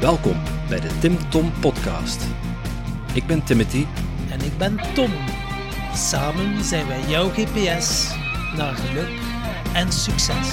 [0.00, 2.22] Welkom bij de Tim Tom Podcast.
[3.14, 3.84] Ik ben Timothy.
[4.30, 5.10] En ik ben Tom.
[5.94, 8.14] Samen zijn wij jouw GPS
[8.56, 9.20] naar geluk
[9.74, 10.50] en succes.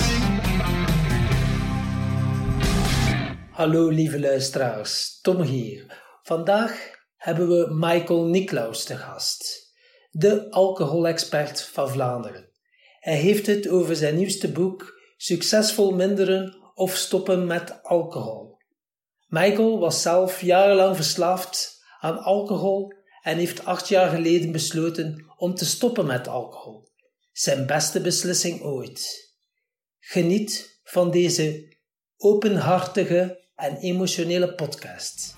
[3.51, 6.01] Hallo lieve luisteraars, Tom hier.
[6.21, 9.71] Vandaag hebben we Michael Niklaus te gast,
[10.11, 12.49] de alcoholexpert van Vlaanderen.
[12.99, 18.54] Hij heeft het over zijn nieuwste boek Succesvol minderen of stoppen met alcohol.
[19.35, 25.65] Michael was zelf jarenlang verslaafd aan alcohol en heeft acht jaar geleden besloten om te
[25.65, 26.87] stoppen met alcohol.
[27.31, 29.33] Zijn beste beslissing ooit.
[29.99, 31.75] Geniet van deze
[32.17, 35.35] openhartige en emotionele podcast.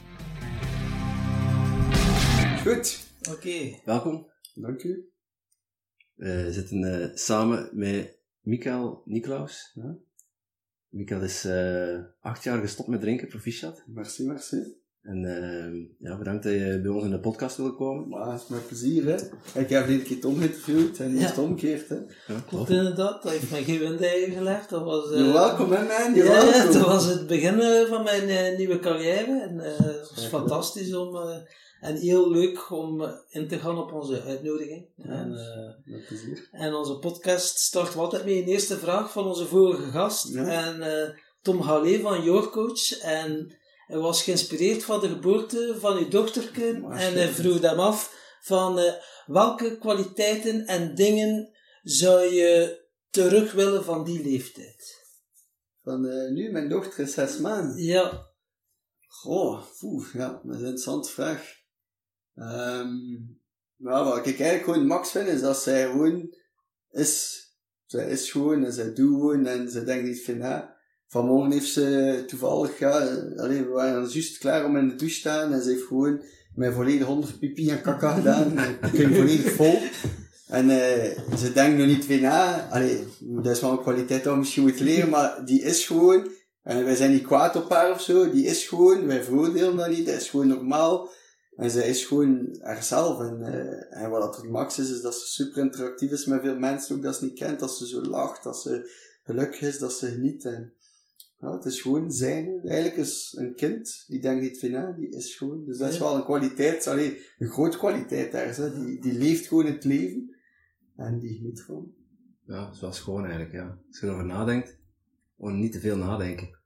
[2.64, 3.00] Goed.
[3.30, 3.80] Oké.
[3.86, 4.32] Welkom.
[4.54, 5.12] Dank u.
[6.14, 9.72] We zitten uh, samen met Mikael Niklaus.
[9.74, 9.98] Ja.
[10.90, 13.84] Mikael is uh, acht jaar gestopt met drinken, proficiat.
[13.86, 14.58] Merci, merci.
[15.02, 18.10] En uh, ja, bedankt dat je bij ons in de podcast wil komen.
[18.10, 19.16] Maar het is met plezier, hè.
[19.62, 21.34] Ik heb dit keer Tom geïnterviewd en die Ja.
[21.42, 21.96] omgekeerd, hè.
[21.96, 22.70] Klopt Ja, klopt.
[22.70, 24.70] inderdaad, dat heeft mij geen windeigen gelegd.
[24.70, 26.16] Dat was, eh, welcome, hè, man.
[26.16, 26.74] Ja, ja, welcome.
[26.74, 29.42] dat was het begin eh, van mijn eh, nieuwe carrière.
[29.50, 31.36] En eh, het was Ja, fantastisch om, eh,
[31.82, 34.86] en heel leuk om eh, in te gaan op onze uitnodiging.
[34.96, 35.10] Ja.
[35.10, 36.48] En, eh, Met plezier.
[36.52, 40.34] en onze podcast start altijd met een eerste vraag van onze vorige gast.
[40.34, 40.66] Ja.
[40.66, 41.10] En eh,
[41.42, 42.98] Tom Halle van Your Coach.
[43.00, 43.56] En
[43.88, 46.68] hij was geïnspireerd van de geboorte van uw dochterke.
[46.90, 48.94] En hij vroeg hem af van eh,
[49.26, 51.50] welke kwaliteiten en dingen
[51.84, 55.06] zou je terug willen van die leeftijd?
[55.84, 57.84] Van eh, nu, mijn dochter is zes maanden.
[57.84, 58.26] Ja,
[59.08, 61.56] Goh, poeh, ja, dat is een interessante vraag.
[62.38, 63.36] Ehm
[63.78, 66.34] maar wat ik eigenlijk gewoon max vind, is dat zij gewoon
[66.92, 67.46] is.
[67.86, 70.76] Zij is gewoon en zij doet gewoon en ze denkt niet van, ja.
[71.08, 75.14] Vanmorgen heeft ze toevallig, ja, eh, allee, we waren juist klaar om in de douche
[75.14, 76.22] te staan en ze heeft gewoon
[76.56, 78.60] mijn volledig honderd pipi en kaka gedaan.
[78.92, 79.80] Ik ging volledig vol.
[80.48, 84.34] En eh, ze denkt nog niet van, ja, allee, dat is wel een kwaliteit dat
[84.34, 86.32] we misschien moeten leren, maar die is gewoon,
[86.64, 89.90] en wij zijn niet kwaad op haar of zo, die is gewoon, wij veroordelen dat
[89.90, 91.10] niet, dat is gewoon normaal.
[91.58, 93.20] En zij is gewoon haarzelf.
[93.20, 96.42] En, eh, en wat dat het max is, is dat ze super interactief is met
[96.42, 98.92] veel mensen, ook dat ze niet kent, dat ze zo lacht, dat ze
[99.24, 100.46] gelukkig is, dat ze geniet.
[100.46, 100.74] En,
[101.40, 102.62] ja, het is gewoon zijn.
[102.64, 105.66] Eigenlijk is een kind, die denkt niet van, ja, die is gewoon.
[105.66, 108.56] Dus dat is wel een kwaliteit, allee, een grote kwaliteit daar.
[108.56, 108.86] Hè.
[108.86, 110.36] Die, die leeft gewoon het leven.
[110.96, 111.94] En die geniet ervan.
[112.46, 113.78] Ja, dat is wel schoon eigenlijk, ja.
[113.88, 114.78] Als je erover nadenkt,
[115.38, 116.58] gewoon niet te veel nadenken.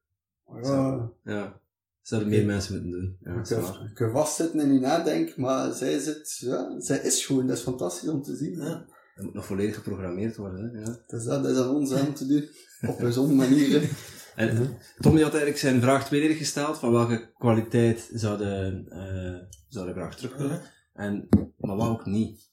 [0.61, 1.60] Ja, Ja.
[2.01, 3.17] Zouden meer mensen moeten doen.
[3.19, 7.47] Ja, dat je kunt vastzitten en je nadenken, maar zij zit, ja, zij is gewoon,
[7.47, 8.55] dat is fantastisch om te zien.
[8.55, 8.85] Ja.
[9.15, 10.79] Dat moet nog volledig geprogrammeerd worden, hè.
[10.79, 10.97] Ja.
[11.07, 12.49] Dus dat is aan ons aan te doen.
[12.89, 13.81] Op een zo'n manier.
[13.81, 13.87] hè.
[14.35, 20.15] En Tom had eigenlijk zijn vraag tweeledig gesteld, van welke kwaliteit zouden, eh zouden graag
[20.15, 20.61] terug willen.
[20.93, 22.49] En, maar wat ook niet.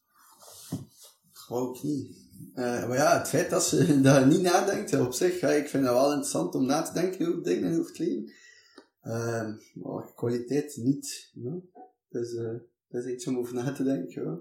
[1.32, 2.16] Gewoon ook niet.
[2.54, 5.84] Eh, maar ja, het feit dat ze daar niet nadenkt, op zich, ja, ik vind
[5.84, 8.32] het wel interessant om na te denken over dingen en over het leven.
[9.08, 11.30] Eh, maar kwaliteit niet.
[11.34, 11.60] Ja.
[12.08, 12.54] Dus, eh,
[12.88, 14.40] dat is iets om over na te denken.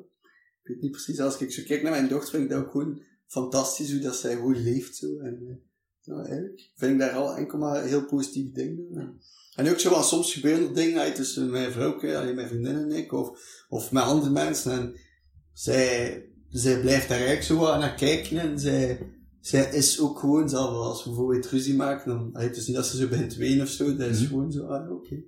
[0.64, 2.72] Ik weet niet precies, als ik zo kijk naar mijn dochter, vind ik dat ook
[2.72, 4.96] gewoon fantastisch hoe dat zij gewoon leeft.
[4.96, 5.20] Zo.
[5.20, 5.62] En,
[6.04, 6.38] eh,
[6.76, 9.20] vind ik daar al enkel maar heel positieve dingen.
[9.56, 12.02] En ook zo, want soms gebeuren er dingen tussen mijn vrouw,
[12.34, 13.40] mijn vriendin en ik, of,
[13.70, 14.72] of met andere mensen.
[14.72, 14.96] En
[15.54, 19.00] zij, zij blijft daar eigenlijk zo aan naar kijken en zij,
[19.48, 22.86] zij is ook gewoon, zelf als we bijvoorbeeld ruzie maken, dan, het is niet dat
[22.86, 24.28] ze zo begint te wenen of zo, dat is Mhm.
[24.28, 25.24] gewoon zo, ah, oké.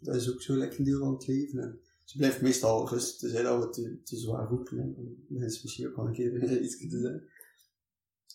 [0.00, 1.58] Dat is ook zo lekker een deel van het leven.
[1.60, 4.78] En ze blijft meestal rustig, tenzij dat we te, te zwaar roepen.
[4.78, 7.28] En dan mensen misschien ook wel een keer iets te zeggen.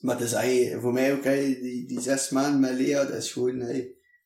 [0.01, 3.59] Maar het is voor mij ook, die, die zes maanden met Lea, dat is gewoon,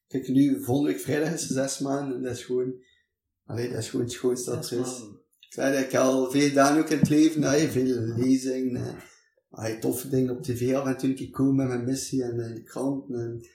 [0.07, 2.73] kijk nu, volgende week vrijdag is ze zes maanden, en dat is gewoon,
[3.45, 5.01] allee, dat is gewoon het schoonste dat er is.
[5.39, 7.85] Ik zei dat ik al veel gedaan ook in het leven, veel
[8.15, 8.95] lezingen,
[9.51, 12.39] ey, toffe dingen op tv af en toe een keer komen met mijn missie en
[12.39, 13.45] eh, de kranten en,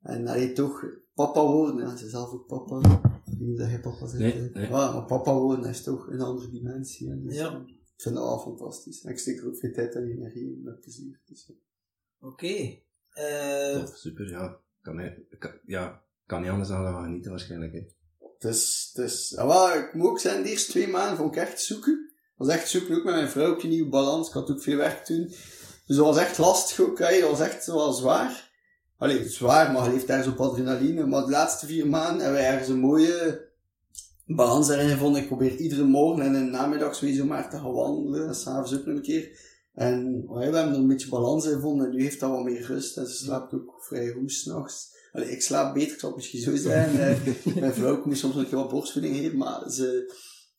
[0.00, 0.84] en ey, toch
[1.14, 3.00] papa worden, ja, ze is zelf ook papa.
[3.24, 4.22] Ik weet niet dat jij papa zegt.
[4.22, 4.48] Nee, hè.
[4.52, 4.68] nee.
[4.68, 7.10] Ja, maar papa worden is toch een andere dimensie.
[7.10, 7.64] En dus, Ja.
[7.66, 9.02] Ik vind dat wel fantastisch.
[9.02, 11.20] En ik steek er ook veel tijd en energie in met plezier.
[11.26, 11.52] Dus.
[12.20, 12.78] Oké.
[13.12, 14.60] Eh, Tof, super, ja.
[14.80, 17.86] Kan, hij- kan, ja, kan niet anders dan gaan genieten waarschijnlijk, hè.
[18.38, 22.01] Dus, dus, wel, ik moet ook zeggen, de eerste twee maanden vond ik echt zoeken.
[22.42, 24.28] Was echt zoeken, ook met mijn vrouw, ook een nieuwe balans.
[24.28, 25.26] Ik had ook veel werk te doen.
[25.86, 27.20] Dus dat was echt lastig ook, hè.
[27.20, 28.50] dat was echt wel zwaar.
[28.98, 31.06] Allee, zwaar, maar je leeft ergens op adrenaline.
[31.06, 33.48] Maar de laatste vier maanden hebben wij ergens een mooie
[34.26, 35.22] balans erin gevonden.
[35.22, 38.28] Ik probeer iedere morgen en in de namiddag sowieso maar te gaan wandelen.
[38.28, 39.38] En s'avonds ook nog een keer.
[39.74, 41.86] En oh we hebben er een beetje balans in gevonden.
[41.86, 42.96] En nu heeft dat wat meer rust.
[42.96, 44.90] En ze slaapt ook vrij goed s'nachts.
[45.12, 46.94] allee, ik slaap beter, ik zal het misschien zo zijn.
[46.94, 50.12] Uh, mijn vrouw moet soms nog een keer wat borstvoeding geven, maar ze,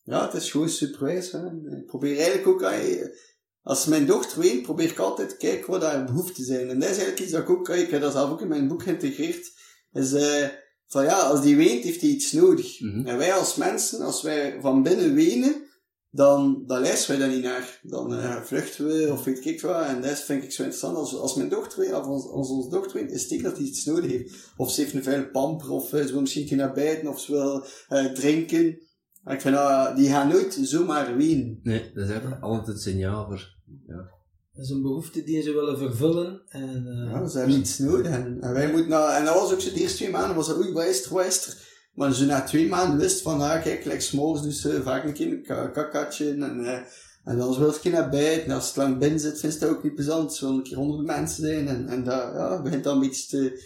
[0.03, 1.31] ja, het is gewoon superwijs.
[1.31, 1.45] Hè.
[1.77, 2.71] Ik probeer eigenlijk ook,
[3.61, 6.69] als mijn dochter weent, probeer ik altijd te kijken wat haar behoeften zijn.
[6.69, 8.67] En dat is eigenlijk iets dat ik ook, ik heb dat zelf ook in mijn
[8.67, 9.51] boek geïntegreerd,
[9.91, 10.47] is uh,
[10.87, 12.79] van ja, als die weent, heeft hij iets nodig.
[12.79, 13.07] Mhm.
[13.07, 15.71] En wij als mensen, als wij van binnen wenen,
[16.09, 17.79] dan, dan luisteren wij daar niet naar.
[17.83, 19.85] Dan uh, vluchten we, of weet ik wat.
[19.85, 20.97] En dat vind ik zo interessant.
[20.97, 23.65] Als, als mijn dochter weet, of als, als onze dochter weet, is het dat hij
[23.65, 24.33] iets nodig heeft.
[24.57, 27.19] Of ze heeft een vuile pamper, of uh, ze wil misschien een naar buiten, of
[27.19, 27.65] ze wil
[28.13, 28.81] drinken.
[29.23, 31.59] Maar ik vind dat, die gaan nooit zomaar wenen.
[31.63, 33.55] Nee, dat is altijd het signaal voor,
[33.87, 34.11] ja.
[34.53, 36.41] Dat is een behoefte die ze willen vervullen.
[36.47, 38.11] En, uh, ja, ze hebben iets nodig.
[38.11, 40.47] En, en wij moeten nou, en dat was ook zo de eerste twee maanden, was
[40.47, 41.71] dat, oei, wat is er, wat is er?
[41.93, 45.13] Maar ze na twee maanden wist van, ah, kijk, like s'morgens dus uh, vaak een
[45.13, 46.77] keer een kakatje en, uh,
[47.23, 48.45] en dan wil ze naar buiten.
[48.45, 50.33] En als het lang binnen zit, vindt ze dat ook niet plezant.
[50.33, 53.27] Ze wil een keer honderden mensen zijn en, en dat, ja, begint dan een beetje
[53.27, 53.65] te,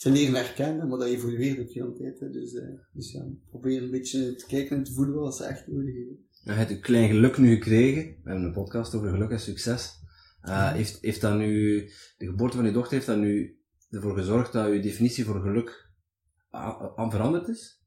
[0.00, 2.32] te leren herkennen, maar dat evolueert ook heel de tijd.
[2.32, 2.62] Dus, uh,
[2.92, 6.26] dus ja, probeer een beetje te kijken en te voelen wat ze echt nodig hebben.
[6.42, 8.02] Je hebt een klein geluk nu gekregen.
[8.02, 9.98] We hebben een podcast over geluk en succes.
[10.44, 11.78] Uh, heeft, heeft dat nu,
[12.18, 13.58] de geboorte van je dochter heeft dat nu
[13.90, 15.90] ervoor gezorgd dat je definitie voor geluk
[16.96, 17.82] aan veranderd is?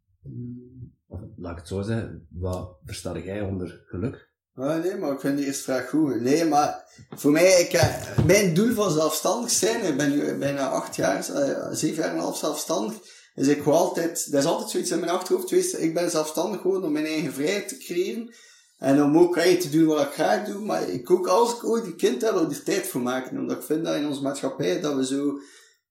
[1.07, 4.32] Of laat ik het zo zeggen, wat versta jij onder geluk?
[4.55, 6.21] Ah, nee, maar ik vind die eerste vraag goed.
[6.21, 6.85] Nee, maar
[7.15, 11.29] voor mij, ik, uh, mijn doel van zelfstandig zijn, ik ben nu bijna acht jaar,
[11.29, 12.94] uh, zeven jaar en een half zelfstandig,
[13.35, 16.61] is ik wil altijd, dat is altijd zoiets in mijn achterhoofd geweest, ik ben zelfstandig
[16.61, 18.33] gewoon om mijn eigen vrijheid te creëren.
[18.77, 21.85] En om ook te doen wat ik graag doe, maar ik ook als ik ooit
[21.85, 23.38] een kind heb, er tijd voor maken.
[23.38, 25.39] Omdat ik vind dat in onze maatschappij, dat we zo,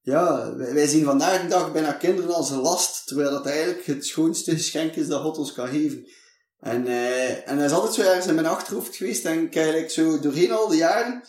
[0.03, 4.07] ja, wij zien vandaag de dag bijna kinderen als een last, terwijl dat eigenlijk het
[4.07, 6.07] schoonste geschenk is dat God ons kan geven.
[6.63, 10.21] En, uh, en dat is altijd zo ergens in mijn achterhoofd geweest, en ik zo
[10.21, 11.23] doorheen al die jaren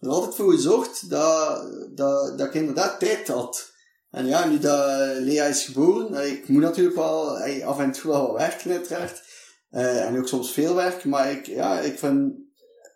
[0.00, 3.72] er altijd voor gezorgd dat, dat, dat ik inderdaad tijd had.
[4.10, 8.32] En ja, nu dat Lea is geboren, ik moet natuurlijk wel af en toe wel
[8.34, 9.22] werken uiteraard.
[9.72, 12.34] Uh, en ook soms veel werk, maar ik, ja, ik vind,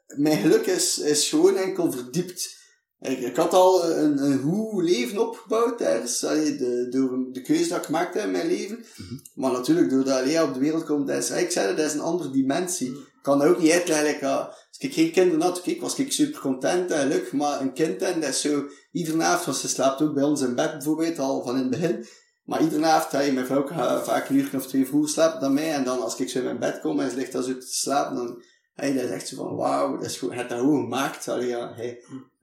[0.06, 2.56] mijn geluk is, is gewoon enkel verdiept.
[3.04, 7.68] Ik, ik had al een, een goed leven opgebouwd tijdens, allee, de, door de keuze
[7.68, 8.84] dat ik maakte in mijn leven.
[8.96, 9.14] Mhm.
[9.34, 12.00] Maar natuurlijk, doordat Lea op de wereld komt, dat is, ik zei dat is een
[12.00, 12.90] andere dimensie.
[12.90, 14.28] Ik kan dat ook niet uitleggen.
[14.28, 17.72] Uh, als ik geen kinderen had, kijk, was ik super content en leuk, maar een
[17.72, 20.72] kind en dat is zo, iedere avond, want ze slaapt ook bij ons in bed
[20.72, 22.06] bijvoorbeeld, al van in het begin.
[22.44, 25.54] Maar iedere avond, hey, mijn vrouw gaat vaak een uur of twee vroeger slapen dan
[25.54, 25.72] mij.
[25.72, 27.66] En dan als ik zo in mijn bed kom en ze ligt daar zo te
[27.66, 28.42] slapen, dan,
[28.74, 31.28] hey, dat is echt zo van, wauw, dat is goed, het dat goed gemaakt.
[31.28, 32.00] Allee, ja, hey,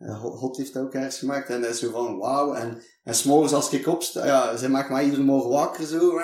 [0.10, 1.50] God heeft ook ergens gemaakt.
[1.50, 2.54] En dat is zo van, wauw.
[2.54, 6.20] En, en s'morgens als ik opsta, ja, ze maakt mij iedere morgen wakker zo.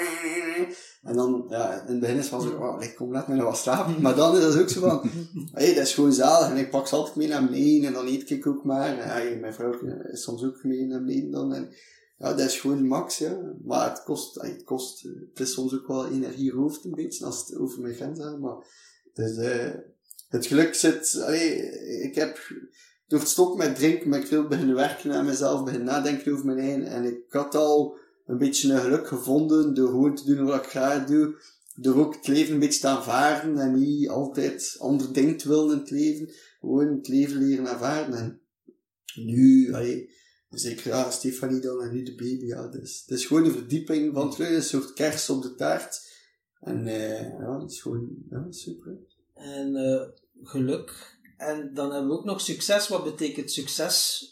[1.02, 3.58] En dan, ja, in het begin is van zo, oh, ik kom net met wat
[3.58, 4.02] slapen.
[4.02, 5.10] Maar dan is dat ook zo van,
[5.52, 6.50] hey, dat is gewoon zalig.
[6.50, 8.88] En ik pak ze altijd mee naar beneden en dan eet ik ook maar.
[8.88, 9.74] En hey, mijn vrouw
[10.12, 11.54] is soms ook mee naar beneden dan.
[11.54, 11.70] En,
[12.18, 13.38] ja, dat is gewoon max, ja.
[13.64, 17.58] Maar het kost, het kost, het is soms ook wel energiehoofd een beetje, als het
[17.58, 18.40] over mijn grens gaat.
[18.40, 18.56] Maar,
[20.30, 21.26] het geluk zit,
[22.02, 22.40] ik heb,
[23.08, 26.46] door het stoppen met drinken, ben ik veel beginnen werken aan mezelf, beginnen nadenken over
[26.46, 26.86] mijn eigen.
[26.86, 30.70] En ik had al een beetje een geluk gevonden door gewoon te doen wat ik
[30.70, 31.36] graag doe.
[31.76, 35.72] Door ook het leven een beetje te aanvaarden en niet altijd ander dingen te willen
[35.72, 36.30] in het leven.
[36.60, 38.18] Gewoon het leven leren aanvaarden.
[38.18, 38.40] En
[39.26, 40.10] nu, allee,
[40.50, 42.68] Zeker, ja, Stefanie dan en nu de baby, ja.
[42.68, 46.16] Dus, het is gewoon een verdieping van geluk, een soort kers op de taart.
[46.60, 48.98] En uh, ja, dat is gewoon, ja, super.
[49.34, 50.02] En uh,
[50.44, 51.17] geluk.
[51.38, 52.88] En dan hebben we ook nog succes.
[52.88, 54.26] Wat betekent succes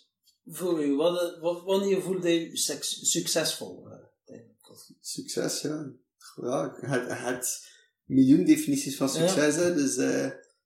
[0.46, 0.96] voor u?
[0.96, 2.58] Wat, wat, wanneer voelde je
[3.02, 3.88] succesvol?
[3.88, 4.38] Uh,
[5.02, 5.92] succes, ja.
[6.36, 7.68] Ja, het, het
[8.06, 9.62] miljoen definities van succes, ja.
[9.62, 9.74] hè.
[9.74, 9.96] Dus,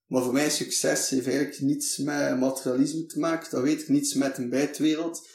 [0.05, 3.51] maar voor mij succes heeft eigenlijk niets met materialisme te maken.
[3.51, 5.27] Dat weet ik, niets met een buitenwereld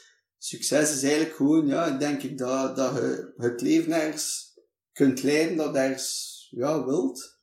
[0.45, 4.53] succes is eigenlijk gewoon, ja, denk ik, dat, dat je het leven ergens
[4.93, 7.37] kunt leiden dat ergens, ja, wilt.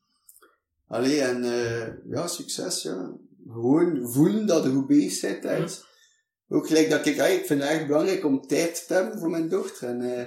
[0.86, 3.12] Allee, en, uh, ja, succes, ja.
[3.46, 5.84] Gewoon voelen dat je goed bezig bent ergens.
[6.48, 9.48] Ook gelijk dat ik, ik vind het echt belangrijk om tijd te hebben voor mijn
[9.48, 9.88] dochter.
[9.88, 10.20] En, uh,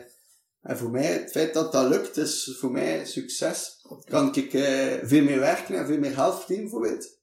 [0.62, 3.86] en voor mij, het feit dat dat lukt, is voor mij succes.
[4.06, 7.20] Kan ik uh, veel meer werken en veel meer geld verdienen, bijvoorbeeld.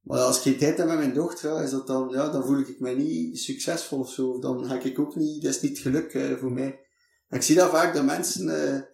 [0.00, 2.58] Maar als ik geen tijd heb met mijn dochter, is dat dan, ja, dan voel
[2.58, 4.38] ik me niet succesvol of zo.
[4.38, 6.80] Dan ga ik ook niet, dat is niet geluk uh, voor mij.
[7.28, 8.88] En ik zie dat vaak dat mensen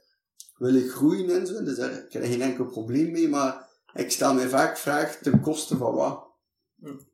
[0.56, 1.62] willen groeien en zo.
[1.62, 3.65] Dus daar ik heb geen enkel probleem mee, maar
[3.96, 6.24] ik stel mij vaak vraag ten koste van wat.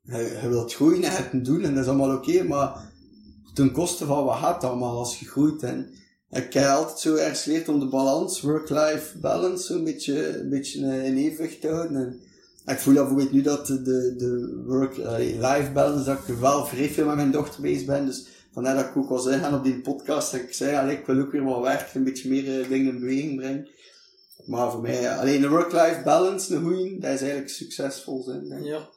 [0.01, 2.91] Je, je wilt groeien, je hebt een doel en dat is allemaal oké, okay, maar
[3.53, 5.63] ten koste van wat gaat allemaal als je groeit.
[5.63, 5.89] En
[6.29, 10.79] ik heb altijd zo ergens geleerd om de balans, work-life balance, een beetje, een beetje
[10.79, 11.95] in evenwicht te houden.
[11.95, 12.21] En,
[12.65, 13.81] ik voel bijvoorbeeld nu dat de,
[14.17, 18.05] de work-life balance, dat ik wel vrij veel met mijn dochter bezig ben.
[18.05, 21.31] Dus Vandaar dat ik ook al zeggen op die podcast, ik zei, ik wil ook
[21.31, 23.67] weer wat werken, een beetje meer uh, dingen in beweging brengen.
[24.45, 28.49] Maar voor mij, alleen de work-life balance, een goeie, dat is eigenlijk succesvol zijn.
[28.49, 28.63] Denk.
[28.63, 28.89] Ja.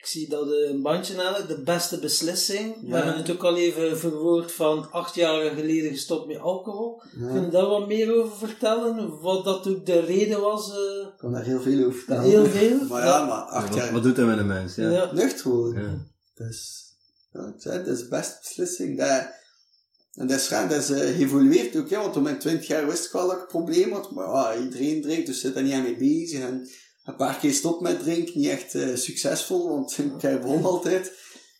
[0.00, 2.88] Ik zie dat een bandje eigenlijk de beste beslissing.
[2.88, 7.02] We hebben het ook al even verwoord van acht jaar geleden gestopt met alcohol.
[7.18, 7.32] Ja.
[7.32, 9.20] Kun je daar wat meer over vertellen?
[9.20, 10.68] Wat dat ook de reden was?
[10.68, 11.06] Uh...
[11.06, 12.22] Ik kan daar heel veel over vertellen.
[12.22, 12.84] Heel veel?
[12.88, 13.92] maar ja, maar acht jaar...
[13.92, 14.74] Wat, doet dat met een mens?
[14.74, 15.12] Ja.
[15.44, 15.82] worden.
[15.82, 15.98] Ja.
[16.34, 16.88] Dus,
[17.32, 18.98] ik dat is de beste beslissing.
[18.98, 19.28] Dat,
[20.14, 23.12] en dat is dat is uh, ook, ja, want op mijn 20 jaar wist ik
[23.12, 26.40] wel dat ik probleem maar ja, iedereen drinkt, dus zit daar niet aan mee bezig.
[26.40, 26.68] En
[27.04, 31.12] een paar keer stop met drinken, niet echt uh, succesvol, want ik begon altijd.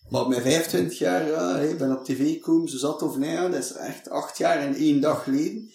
[0.09, 3.37] Maar op mijn 25 jaar, ja, ik ben op tv gekomen, zo zat of nee,
[3.37, 5.71] dat is echt acht jaar en één dag geleden.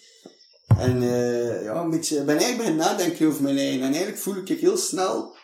[0.78, 3.80] En uh, ja, een beetje, ben eigenlijk beginnen nadenken over mijn eigen.
[3.80, 5.35] En eigenlijk voel ik heel snel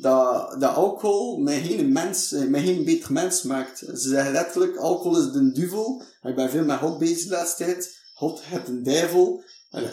[0.00, 3.78] dat, alcohol mij geen mens, mij geen beter mens maakt.
[3.78, 6.02] Ze zeggen letterlijk, alcohol is de duivel.
[6.22, 7.96] Ik ben veel met God bezig de laatste tijd.
[8.14, 9.42] God het een duivel.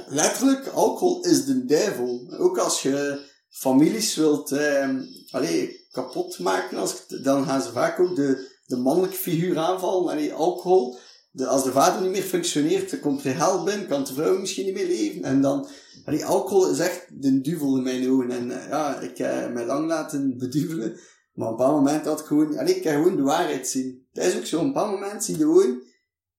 [0.08, 2.34] Letterlijk, alcohol is de duivel.
[2.38, 3.20] Ook als je
[3.50, 4.90] families wilt eh,
[5.32, 10.12] allee, kapot maken, als, dan gaan ze vaak ook de, de mannelijke figuur aanvallen.
[10.12, 10.98] Allee, alcohol,
[11.36, 14.40] de, als de vader niet meer functioneert, dan komt er hel binnen, kan de vrouw
[14.40, 15.24] misschien niet meer leven.
[15.24, 15.68] En dan,
[16.06, 18.32] allee, alcohol is echt de duivel in mijn ogen.
[18.32, 21.00] En uh, ja, ik heb uh, mij lang laten beduvelen.
[21.34, 24.08] Maar op een bepaald moment had ik gewoon, allee, ik kan gewoon de waarheid zien.
[24.12, 25.82] Dat is ook zo, op een bepaald moment zie je gewoon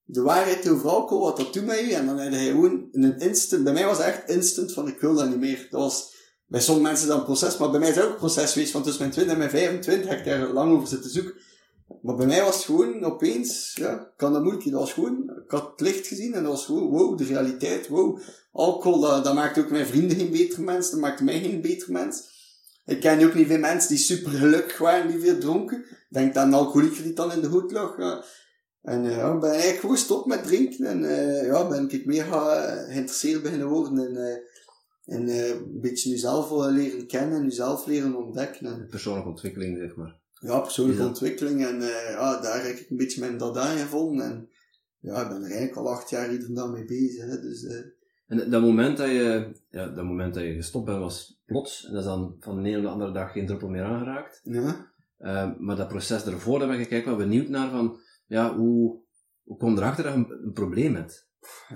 [0.04, 1.94] de waarheid over alcohol, wat dat doet met je.
[1.94, 5.00] En dan heb je gewoon een instant, bij mij was het echt instant van ik
[5.00, 5.66] wil dat niet meer.
[5.70, 6.14] Dat was,
[6.46, 8.72] bij sommige mensen dan een proces, maar bij mij is het ook een proces geweest,
[8.72, 11.34] want tussen mijn 20 en mijn 25 heb ik daar lang over zitten zoeken.
[12.02, 15.50] Maar bij mij was het gewoon opeens, ja, kan dat moeilijk, dat was gewoon, ik
[15.50, 18.18] had het licht gezien en dat was gewoon, wow, de realiteit, wow.
[18.52, 22.32] Alcohol, dat, maakt ook mijn vrienden geen beter mens, dat maakt mij geen beter mens.
[22.84, 25.84] Ik ken ook niet veel mensen die super gelukkig waren, die veel dronken.
[26.08, 27.96] Denk aan een alcoholieker die dan in de hoed lag.
[28.82, 32.24] En uh, ja, ben eigenlijk gewoon stop met drinken en uh, ja, ben ik meer
[32.24, 33.98] geïnteresseerd beginnen worden
[35.04, 38.66] en uh, een beetje jezelf leren kennen en jezelf leren ontdekken.
[38.66, 40.22] En, persoonlijke ontwikkeling, zeg maar.
[40.44, 41.66] Ja, persoonlijke ontwikkeling.
[41.66, 44.24] En uh, ja, daar heb ik een beetje mijn dada gevonden.
[44.26, 44.48] En
[44.98, 47.24] ja, ik ben er eigenlijk al acht jaar iedere dag mee bezig.
[47.24, 47.84] Hè, dus, uh,
[48.26, 51.86] en dat moment dat je, ja, dat moment dat je gestopt bent was plots.
[51.86, 54.40] En dat is dan van de ene op de andere dag geen druppel meer aangeraakt.
[54.44, 54.92] Ja.
[55.18, 59.00] Uh, maar dat proces ervoor, daar ben ik wel benieuwd naar van, ja, hoe,
[59.44, 61.28] hoe kom je erachter dat je een, een probleem hebt?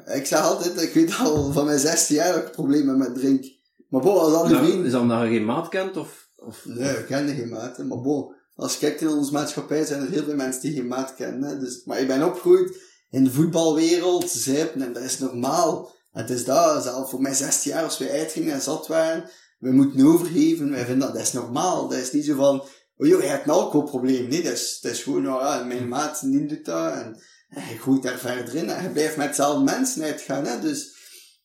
[0.04, 3.56] Ik zeg altijd, ik weet al van mijn 16 jaar dat ik problemen met drinken.
[3.88, 4.86] Maar bo, als al die nou, vrienden...
[4.86, 5.96] Is dat omdat je geen maat kent?
[5.96, 6.64] Of, of...
[6.66, 7.76] Nee, ik ken geen maat.
[7.76, 7.84] Hè.
[7.84, 10.86] Maar bo, als je kijkt in onze maatschappij zijn er heel veel mensen die geen
[10.86, 11.60] maat kennen.
[11.60, 12.76] Dus, maar ik ben opgegroeid
[13.10, 15.96] in de voetbalwereld, zuipen, en dat is normaal.
[16.12, 19.72] Het is dat, zelf voor mij 16 jaar als we uitgingen en zat waren, we
[19.72, 21.88] moeten overgeven, wij vinden dat, dat is normaal.
[21.88, 22.60] Dat is niet zo van,
[22.96, 24.28] oh joh, je hebt een alcoholprobleem.
[24.28, 27.78] Nee, dat is, dat is gewoon, ja, mijn maat, die doet dat, en en je
[27.78, 30.46] groeit daar verder in en je blijft met hetzelfde mensen uitgaan.
[30.46, 30.60] Hè?
[30.60, 30.96] Dus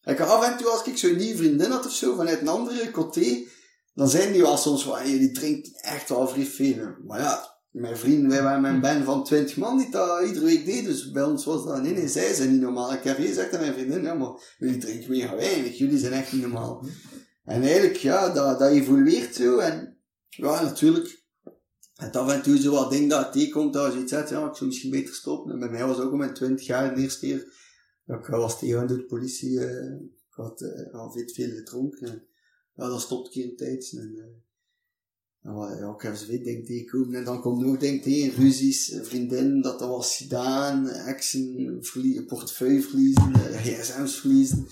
[0.03, 2.91] ik af en toe als ik zo'n nieuwe vriendin had of zo, vanuit een andere
[2.91, 3.45] coté,
[3.93, 6.95] dan zijn die wel soms van, die drinkt echt wel vrij veel.
[7.05, 10.65] Maar ja, mijn vrienden, wij waren mijn band van 20 man die dat iedere week
[10.65, 12.93] deden, dus bij ons was dat, nee, nee, zij zijn niet normaal.
[12.93, 16.33] Ik heb gezegd aan mijn vriendin, ja, maar jullie drinken mega weinig, jullie zijn echt
[16.33, 16.85] niet normaal.
[17.43, 19.97] En eigenlijk, ja, dat, dat evolueert zo en,
[20.29, 21.23] ja, natuurlijk,
[21.95, 24.55] en af en toe zo wat ding dat tegenkomt, dat je iets zegt, ja, ik
[24.55, 25.51] zou misschien beter stoppen.
[25.51, 27.53] En bij mij was ook al mijn 20 jaar de eerste keer,
[28.05, 32.27] dat ik was tegen door de politie, uh, ik had uh, al veel, veel gedronken.
[32.75, 33.99] En, ja, dat stopt keer een tijdje.
[33.99, 34.15] En,
[35.43, 37.15] uh, ja, ik heb veel dingen tegenkomen.
[37.15, 40.87] En dan komt nog dingen tegen, ruzies, vriendin, dat dat was gedaan,
[41.81, 44.67] verlie portefeuille verliezen, gsm's verliezen,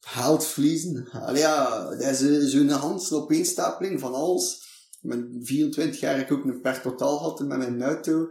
[0.00, 1.08] geld verliezen.
[1.10, 4.66] Allee, ja, dat is zo'n handslopeenstapeling van alles
[5.00, 8.30] mijn 24 jaar heb ik ook een per totaal gehad met mijn auto.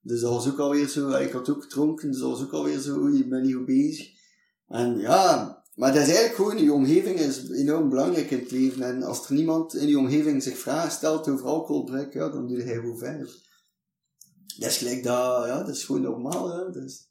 [0.00, 2.78] Dus dat was ook alweer zo, ik had ook gedronken, dus dat was ook alweer
[2.78, 4.08] zo, oei, ik ben niet goed bezig.
[4.66, 8.82] En ja, maar dat is eigenlijk gewoon, je omgeving is enorm belangrijk in het leven.
[8.82, 12.62] En als er niemand in je omgeving zich vragen stelt over alcoholgebruik, ja, dan doe
[12.62, 13.38] hij gewoon verder.
[14.58, 16.70] Dat is gelijk dat, ja, dat is gewoon normaal, ja.
[16.70, 17.08] Dus,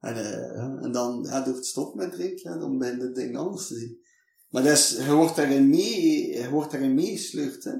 [0.00, 3.02] en, uh, ja, en dan, ja, door het stoppen met drinken, ja, dan ben je
[3.02, 3.98] het ding anders te zien.
[4.50, 7.74] Maar dat is, je wordt daarin mee, je wordt daarin meegesleurd, hè.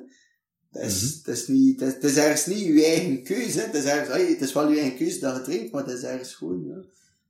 [0.71, 1.33] Het is, mm -hmm.
[1.33, 3.59] is, niet, het is, ergens niet je eigen keuze.
[3.59, 3.65] Hè.
[3.67, 6.03] Het, is ergens, het is wel je eigen keuze dat je drinkt, maar het is
[6.03, 6.65] ergens gewoon.
[6.65, 6.85] Ja.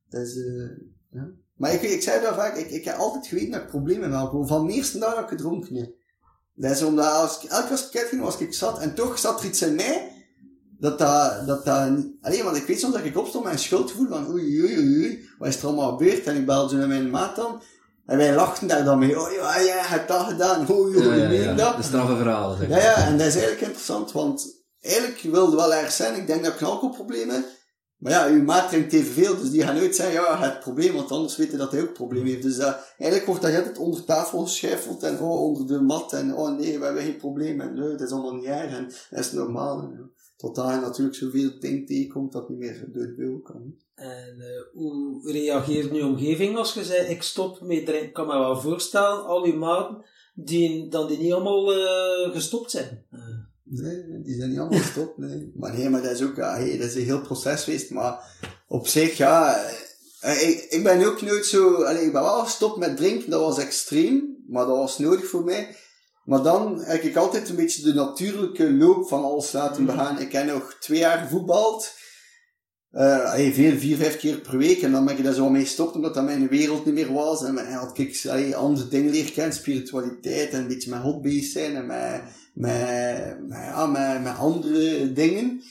[0.08, 0.70] Het is, uh,
[1.10, 1.44] ja.
[1.56, 4.20] Maar ik, ik zei dat vaak, ik, ik heb altijd geweten dat ik problemen heb
[4.20, 4.46] alcohol.
[4.46, 5.90] Van de eerste dag dat ik gedronken heb.
[6.54, 9.40] Dat is omdat als ik, elke keer als ik was ik zat, en toch zat
[9.40, 10.12] er iets in mij,
[10.78, 14.08] dat dat, dat, dat alleen, want ik weet soms dat ik opstond met een schuldgevoel
[14.08, 16.26] van oei, oei, oei, wat is er allemaal gebeurd?
[16.26, 17.62] En ik belde naar mijn maat dan,
[18.06, 19.20] en wij lachten daar dan mee.
[19.20, 20.66] Oh ja, jij hebt dat gedaan.
[20.68, 21.54] Ja, ja, ja.
[21.54, 21.76] dat.
[21.76, 22.56] De straffe.
[22.58, 26.14] Zeg ja, ja, en dat is eigenlijk interessant, want eigenlijk wilde wel erg zijn.
[26.14, 27.44] Ik denk dat ik een alcoholprobleem heb.
[27.96, 31.12] Maar ja, uw maat drinkt evenveel, dus die gaan nooit zeggen, ja, het probleem, want
[31.12, 32.42] anders weten dat hij ook probleem heeft.
[32.42, 36.34] Dus uh, eigenlijk wordt dat altijd onder tafel geschuifeld en oh, onder de mat en
[36.34, 39.18] oh nee, we hebben geen probleem en nee, dat is allemaal niet erg en dat
[39.18, 39.80] is normaal.
[39.80, 43.74] En, tot daar natuurlijk zoveel dingen tegenkomt dat niet meer door het wil kan.
[43.94, 48.06] En uh, hoe reageert nu omgeving als je zei, ik stop met drinken?
[48.06, 51.66] Ik kan me wel voorstellen, al uw maten, die dan die niet allemaal
[52.32, 53.06] gestopt zijn.
[53.68, 55.52] Nee, die zijn niet allemaal gestopt, nee.
[55.54, 58.38] Maar nee, maar dat is ook, ja, hey, dat is een heel proces geweest, maar
[58.68, 59.64] op zich, ja,
[60.20, 63.58] ik, ik ben ook nooit zo, allee, ik ben wel gestopt met drinken, dat was
[63.58, 65.76] extreem, maar dat was nodig voor mij.
[66.24, 69.86] Maar dan heb ik altijd een beetje de natuurlijke loop van alles laten mm.
[69.86, 70.20] begaan.
[70.20, 71.92] Ik heb nog twee jaar gevoetbald.
[72.96, 74.82] Uh, veel, vier, vijf keer per week.
[74.82, 77.44] En dan ben ik daar zo mee gestopt, omdat dat mijn wereld niet meer was.
[77.44, 81.52] En dan had ik allee, andere dingen leren kennen, spiritualiteit en een beetje met hobby's
[81.52, 82.22] zijn en met,
[82.52, 85.62] met, ja, met, met andere dingen.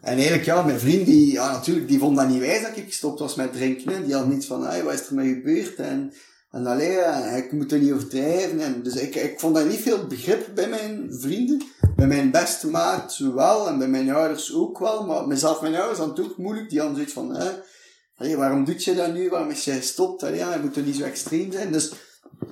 [0.00, 2.84] En eigenlijk, ja, mijn vriend, die, ja, natuurlijk, die vond dat niet wijs dat ik
[2.86, 4.04] gestopt was met drinken.
[4.04, 5.74] Die had niets van, hey, wat is er mee gebeurd?
[5.74, 6.12] En,
[6.54, 8.60] en alleen, ik moet er niet overdrijven.
[8.60, 11.62] En dus ik, ik vond daar niet veel begrip bij mijn vrienden.
[11.96, 15.06] Bij mijn beste maat wel, en bij mijn ouders ook wel.
[15.06, 16.70] Maar mezelf, mijn ouders, dan toch moeilijk.
[16.70, 19.28] Die hadden zoiets van, hè, waarom doet je dat nu?
[19.28, 20.22] Waarom is jij gestopt?
[20.22, 21.72] Allee, ja, je moet er niet zo extreem zijn.
[21.72, 21.92] Dus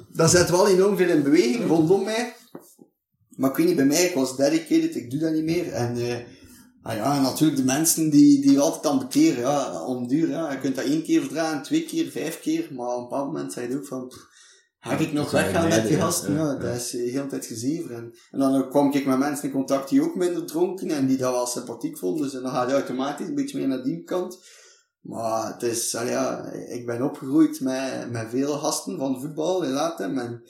[0.09, 2.35] dat zet wel enorm veel in beweging rondom mij.
[3.29, 5.73] Maar ik weet niet, bij mij, ik was dedicated, ik doe dat niet meer.
[5.73, 6.17] En, uh,
[6.83, 10.53] Ah ja, natuurlijk de mensen die, die altijd ambeteren, ja, om duur, ja.
[10.53, 13.53] Je kunt dat één keer verdragen, twee keer, vijf keer, maar op een bepaald moment
[13.53, 14.13] zei je ook van,
[14.79, 16.35] ga ik nog weggaan met die gasten?
[16.35, 17.95] Ja, dat is heel hele tijd gezever.
[17.95, 21.17] En, en dan kwam ik met mensen in contact die ook minder dronken en die
[21.17, 24.39] dat wel sympathiek vonden, dus dan ga je automatisch een beetje meer naar die kant.
[25.01, 30.19] Maar het is, ja, ik ben opgegroeid met, met veel gasten van voetbal in Latem
[30.19, 30.43] en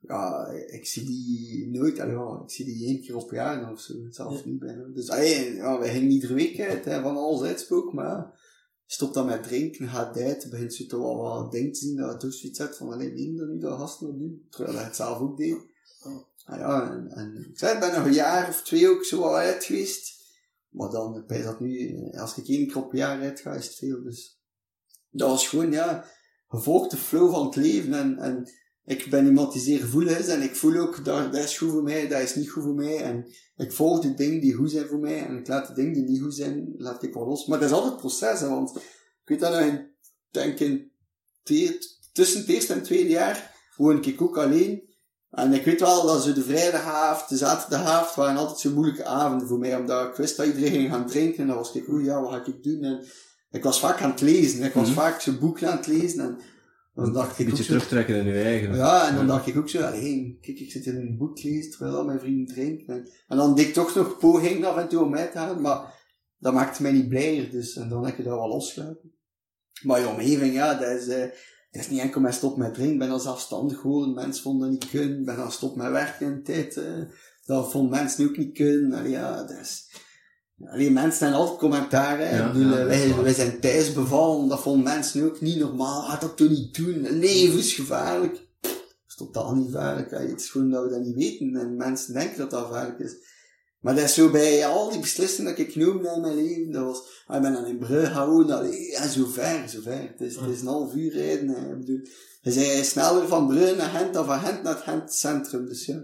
[0.00, 3.94] ja, ik zie die nooit, ja, ik zie die één keer op jaar of zo,
[4.10, 4.84] zelfs niet bijna.
[4.94, 8.38] Dus ja, wij gingen iedere week uit, hè, van alles uitspook, maar
[8.86, 12.12] stop dan met drinken, gaat uit, begint zo toch wel wat dingen te zien dat
[12.12, 14.84] het ook zoiets hebt van, alleen meen dat nu dat gasten dat doen, terwijl hij
[14.84, 15.56] het zelf ook deed.
[16.44, 19.22] Ah, ja, en, en ik zei, ik ben nog een jaar of twee ook zo
[19.22, 20.18] al uit geweest,
[20.68, 23.74] maar dan, bij dat nu, als ik één keer op jaar uit ga, is het
[23.74, 24.38] veel, dus.
[25.10, 26.04] Dat was gewoon, ja,
[26.48, 28.50] gevolgd de flow van het leven en, en
[28.90, 31.70] ik ben iemand die zeer gevoelig is en ik voel ook dat, dat is goed
[31.70, 33.02] voor mij, dat is niet goed voor mij.
[33.02, 33.26] En
[33.56, 36.02] ik volg de dingen die goed zijn voor mij en ik laat de dingen die
[36.02, 37.46] niet goed zijn, laat ik wel los.
[37.46, 38.82] Maar dat is altijd het proces, hè, want ik
[39.24, 39.90] weet dat nog in,
[40.30, 40.92] denk in,
[42.12, 44.88] tussen het eerste en het tweede jaar woon ik ook alleen.
[45.30, 49.48] En ik weet wel dat ze de vrijdagavond, de zaterdagavond waren altijd zo moeilijke avonden
[49.48, 51.38] voor mij, omdat ik wist dat iedereen ging gaan drinken.
[51.38, 52.82] En dan was ik, oeh ja, wat ga ik doen?
[52.84, 53.04] En
[53.50, 54.62] ik was vaak aan het lezen.
[54.62, 55.02] Ik was mm -hmm.
[55.02, 56.20] vaak zo'n boek aan het lezen.
[56.20, 56.38] En
[57.00, 58.76] dan dacht een beetje terugtrekken in je eigen.
[58.76, 61.70] Ja, en dan dacht ik ook zo, alleen, kijk, ik zit in een boek lezen
[61.70, 62.94] terwijl mijn vrienden drinken.
[62.94, 65.60] En, en dan deed ik toch nog poging af en toe om mij te gaan,
[65.60, 65.94] maar
[66.38, 69.12] dat maakte mij niet blijer, dus en dan heb je dat wel losgelaten.
[69.82, 71.20] Maar je omgeving, ja, dat is, uh,
[71.70, 74.70] dat is niet enkel met stop met drinken, ik ben al zelfstandig geworden, mensen vonden
[74.70, 77.04] dat niet kunnen, ben al stop met werken in tijd, uh,
[77.44, 79.90] dat vonden mensen ook niet kunnen, Allee, ja, dat is,
[80.66, 82.34] Alleen mensen zijn altijd commentaren.
[82.34, 86.02] Ja, bedoel, ja, wij, wij zijn thuis bevallen, dat vonden mensen ook niet normaal.
[86.02, 87.18] Ga dat toch niet doen?
[87.18, 88.32] Levensgevaarlijk.
[88.60, 88.72] Dat
[89.08, 90.10] is totaal niet gevaarlijk.
[90.10, 93.14] Het is gewoon dat we dat niet weten en mensen denken dat dat gevaarlijk is.
[93.80, 96.72] Maar dat is zo bij al die beslissingen dat ik genoemd in mijn leven.
[96.72, 98.46] Dat was, ah, ik ben dan in Brugge gewoon,
[98.90, 100.00] ja, zo ver, zo ver.
[100.00, 101.48] Het is, het is een half uur rijden.
[101.48, 101.70] Hè.
[101.70, 102.06] Ik bedoel,
[102.42, 105.66] zei sneller van Brugge naar Gent dan van Gent naar het Gent centrum.
[105.66, 106.02] Dus ja.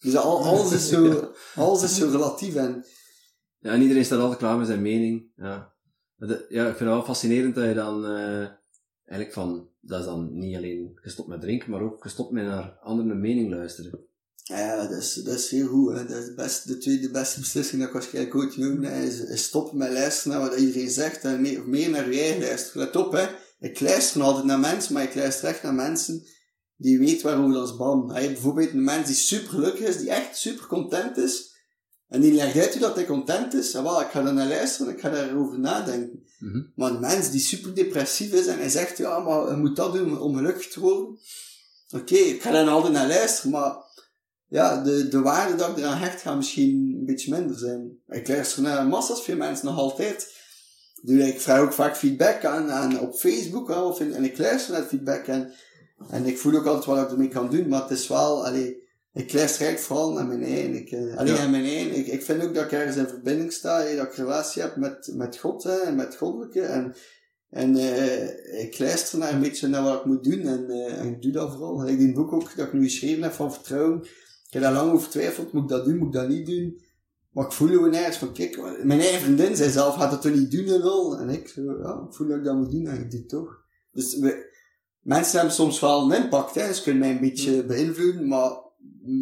[0.00, 2.84] Dus al, alles is zo, alles is zo relatief en,
[3.64, 5.30] ja, en iedereen staat altijd klaar met zijn mening.
[5.36, 5.72] Ja.
[6.48, 8.46] ja, ik vind het wel fascinerend dat je dan uh,
[9.04, 12.78] eigenlijk van, dat is dan niet alleen gestopt met drinken, maar ook gestopt met naar
[12.82, 14.06] andere mening luisteren.
[14.34, 15.92] Ja, dat is, dat is heel goed.
[15.92, 16.06] Hè.
[16.06, 19.78] Dat is best, de tweede beste beslissing dat ik waarschijnlijk ooit genoemd is, is stoppen
[19.78, 22.82] met luisteren naar wat iedereen zegt en meer, meer naar je eigen luisteren.
[22.82, 23.26] Let op, hè.
[23.58, 26.26] Ik luister altijd naar mensen, maar ik luister echt naar mensen
[26.76, 28.12] die weten waarover ons band.
[28.12, 31.53] Bijvoorbeeld een mens die super gelukkig is, die echt super content is,
[32.08, 33.74] en die legt uit dat hij content is.
[33.74, 36.22] En wel, ik ga er naar luisteren, ik ga daarover nadenken.
[36.38, 39.76] Mm Maar een mens die super depressief is en hij zegt, ja, maar je moet
[39.76, 41.18] dat doen om gelukkig te worden.
[41.90, 43.76] Oké, ik ga daar altijd naar luisteren, maar
[44.48, 47.98] ja, de, de waarde dat ik eraan hecht gaat misschien een beetje minder zijn.
[48.08, 50.32] Ik luister naar massas veel mensen nog altijd.
[51.02, 54.72] Dus ik vraag ook vaak feedback aan, aan op Facebook of in, en ik luister
[54.72, 55.52] naar feedback en,
[56.10, 58.83] en ik voel ook altijd wat ik ermee kan doen, maar het is wel, allee,
[59.14, 60.74] ik luister eigenlijk vooral naar mijn eigen.
[60.74, 61.48] Ik, uh, alleen ja.
[61.48, 61.96] mijn eigen.
[61.96, 65.10] Ik, ik vind ook dat ik ergens in verbinding sta, dat ik relatie heb met,
[65.14, 66.60] met God hè, en met goddelijke.
[66.60, 66.94] En,
[67.50, 71.06] en uh, ik luister naar een beetje naar wat ik moet doen en, uh, en
[71.06, 71.88] ik doe dat vooral.
[71.88, 74.02] Ik die boek ook dat ik nu geschreven heb van vertrouwen.
[74.46, 76.82] Ik heb daar lang over twijfeld, moet ik dat doen, moet ik dat niet doen?
[77.30, 80.34] Maar ik voel gewoon ergens van, kijk, mijn eigen vriendin zei zelf, gaat dat toch
[80.34, 81.18] niet doen en al?
[81.18, 83.62] En ik, ja, ik voel dat ik dat moet doen en ik doe het toch.
[83.92, 84.52] Dus we,
[85.00, 86.72] mensen hebben soms wel een impact, hè.
[86.72, 88.63] Ze kunnen mij een beetje beïnvloeden, maar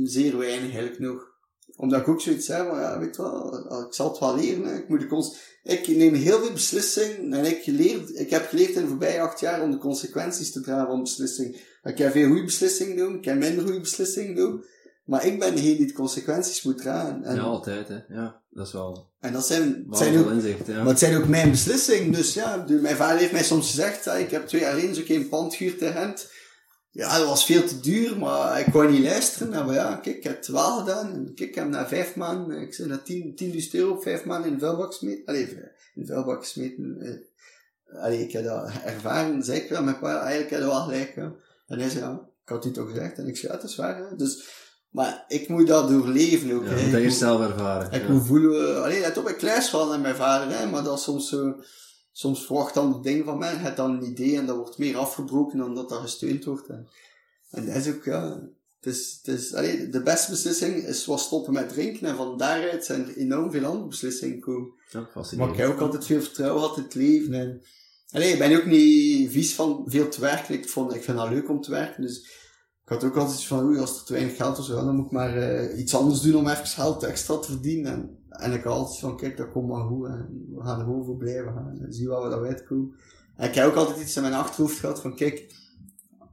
[0.05, 1.31] zeer weinig eigenlijk nog.
[1.77, 4.64] Omdat ik ook zoiets zeg, maar ja, weet je wel, ik zal het wel leren,
[4.64, 4.77] hè.
[4.77, 8.75] Ik moet de cons ik neem heel veel beslissingen en ik, geleerd, ik heb geleerd
[8.75, 11.55] in de voorbije acht jaar om de consequenties te dragen van beslissingen.
[11.83, 14.64] Ik heb veel goede beslissingen doen, ik heb minder goede beslissingen doen.
[15.05, 17.25] Maar ik ben degene die de consequenties moet dragen.
[17.25, 17.98] En, ja, altijd, hè.
[18.09, 19.11] Ja, dat is wel...
[19.20, 20.77] En dat zijn, zijn ook, inzicht, ja.
[20.77, 22.12] maar het zijn ook mijn beslissingen.
[22.12, 25.55] Dus ja, mijn vader heeft mij soms gezegd, ik heb twee jaar geleden zo'n pand
[25.55, 26.31] gehuurd in Gent.
[26.94, 29.66] Ja, dat was veel te duur, maar ik kon niet luisteren.
[29.66, 31.12] Maar ja, kijk, ik heb het wel gedaan.
[31.12, 34.24] En kijk, ik heb na vijf maanden, ik zei dat 10, 10.000 euro op vijf
[34.24, 35.26] maanden in de vuilbak gesmeten.
[35.26, 35.48] Allee,
[35.94, 36.96] in de vuilbak gesmeten.
[37.00, 40.83] Eh, allee, ik heb dat ervaren, zei ik wel met pa, eigenlijk heb je wel
[40.83, 41.14] gelijk.
[41.14, 41.22] Hè.
[41.66, 43.18] En hij zei, ja, ik had u toch gezegd?
[43.18, 43.96] En ik zei, ja, dat is waar.
[43.96, 44.16] Hè.
[44.16, 44.48] Dus,
[44.88, 46.64] maar ik moet dat doorleven ook.
[46.64, 46.90] Ja, hè.
[46.90, 47.92] dat je zelf ervaren.
[47.92, 48.12] Ik ja.
[48.12, 51.28] moet voelen, allee, let op, ik wel naar mijn vader, hè, maar dat is soms
[51.28, 51.55] zo
[52.12, 54.96] soms verwacht dan het ding van mij, het dan een idee en dat wordt meer
[54.96, 56.68] afgebroken dan dat dat gesteund wordt.
[56.68, 56.88] En,
[57.51, 58.40] en dat is ook, ja,
[58.81, 62.38] het is, het is, allee, de beste beslissing is wat stoppen met drinken en van
[62.38, 64.72] daaruit zijn er enorm veel andere beslissingen gekomen.
[64.90, 67.62] Ja, maar ik heb ook altijd veel vertrouwen gehad in het leven en,
[68.11, 70.55] allee, ik ben ook niet vies van veel te werken.
[70.55, 72.18] Ik, vond, ik vind het leuk om te werken, dus
[72.85, 75.12] ik had ook altijd van, oei, als er te weinig geld was, dan moet ik
[75.12, 77.92] maar uh, iets anders doen om even geld extra te verdienen.
[77.92, 80.07] En, en ik had altijd van, kijk, dat komt maar goed.
[80.07, 81.79] En we gaan er gewoon voor blijven gaan.
[81.81, 82.95] En zie wat we dat uitkomen.
[83.37, 85.55] En ik heb ook altijd iets in mijn achterhoofd gehad van, kijk,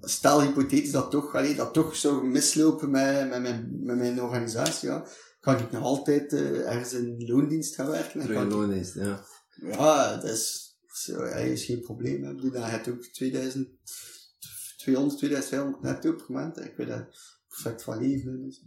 [0.02, 4.90] stel hypothetisch dat toch, allee, dat toch zou mislopen met, met, mijn, met mijn organisatie,
[4.90, 5.06] ja,
[5.40, 8.22] kan ik nog altijd uh, ergens in loondienst gaan werken.
[8.22, 9.24] Terug in loondienst, ja.
[9.62, 12.24] Ja, dat is, zo, ja, is geen probleem.
[12.24, 12.36] Hè.
[12.36, 13.68] Dan heb je ook 2000,
[14.78, 16.60] 200, 2500 netto per maand.
[16.60, 17.06] Ik weet dat
[17.48, 18.42] perfect van leven.
[18.44, 18.62] Dus.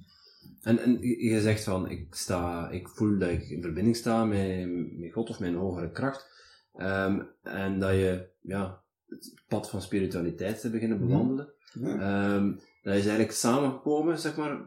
[0.62, 4.68] En, en je zegt van, ik, sta, ik voel dat ik in verbinding sta met,
[4.98, 6.30] met God of mijn hogere kracht.
[6.76, 11.06] Um, en dat je ja, het pad van spiritualiteit te beginnen mhm.
[11.06, 11.52] bewandelen.
[11.72, 12.34] Ja.
[12.34, 14.64] Um, dat is eigenlijk samengekomen, zeg maar.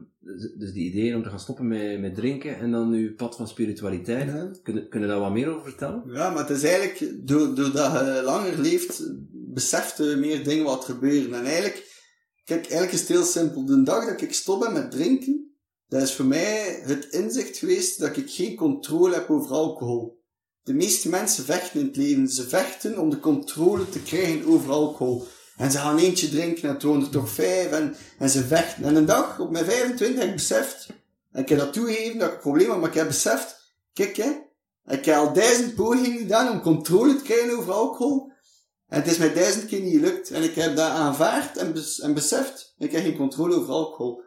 [0.58, 3.48] Dus die idee om te gaan stoppen met, met drinken en dan nu pad van
[3.48, 4.28] spiritualiteit.
[4.28, 4.52] Ja.
[4.64, 6.04] Kun, kun je daar wat meer over vertellen?
[6.08, 11.34] Ja, maar het is eigenlijk, doordat je langer leeft, beseft je meer dingen wat gebeuren.
[11.34, 12.04] En eigenlijk,
[12.46, 13.66] kijk, eigenlijk is het heel simpel.
[13.66, 15.45] De dag dat ik stop ben met drinken,
[15.88, 20.24] dat is voor mij het inzicht geweest dat ik geen controle heb over alcohol.
[20.64, 22.28] De meeste mensen vechten in het leven.
[22.28, 25.28] Ze vechten om de controle te krijgen over alcohol.
[25.58, 28.84] En ze gaan eentje drinken en toen er toch vijf en, en ze vechten.
[28.84, 30.90] En een dag, op mijn 25, heb ik beseft,
[31.32, 34.16] en ik heb dat toegegeven dat ik een probleem had, maar ik heb beseft, kijk
[34.16, 34.32] hè,
[34.88, 38.32] ik heb al duizend pogingen gedaan om controle te krijgen over alcohol.
[38.88, 40.32] En het is mij duizend keer niet gelukt.
[40.32, 44.22] En ik heb dat aanvaard en, bes en beseft, ik heb geen controle over alcohol.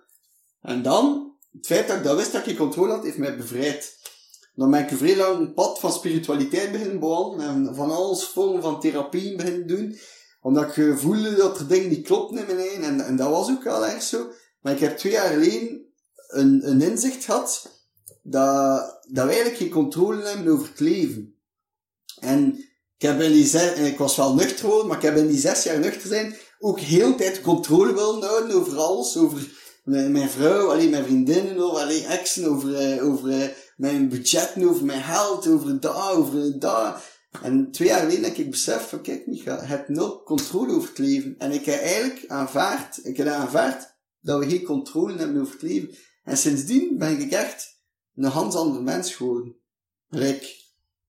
[0.60, 3.96] En dan, het feit dat ik dat wist dat ik controle had, heeft mij bevrijd.
[4.54, 8.80] Dan ben ik vrij lang pad van spiritualiteit beginnen bouwen en van alles vormen van
[8.80, 9.98] therapie beginnen doen.
[10.40, 12.82] Omdat ik voelde dat er dingen niet klopten in mijn eigen.
[12.82, 14.30] En, en dat was ook wel erg zo.
[14.60, 15.86] Maar ik heb twee jaar geleden
[16.28, 17.78] een, een inzicht gehad
[18.22, 21.38] dat, dat we eigenlijk geen controle hebben over het leven.
[22.20, 22.56] En
[22.96, 25.62] ik heb in die ik was wel nuchter geworden, maar ik heb in die zes
[25.62, 29.56] jaar nuchter zijn ook heel tijd controle willen houden over alles, over
[29.88, 34.84] mijn vrouw, alleen mijn vriendinnen, over alleen exen, over, eh, over eh, mijn budgetten, over
[34.84, 37.16] mijn geld, over daar, over daar.
[37.42, 40.88] En twee jaar geleden heb ik besef van, kijk Micha, je hebt nul controle over
[40.88, 41.34] het leven.
[41.38, 45.62] En ik heb eigenlijk aanvaard, ik heb aanvaard dat we geen controle hebben over het
[45.62, 45.94] leven.
[46.24, 47.80] En sindsdien ben ik echt
[48.14, 49.56] een hans ander mens geworden.
[50.08, 50.56] Like,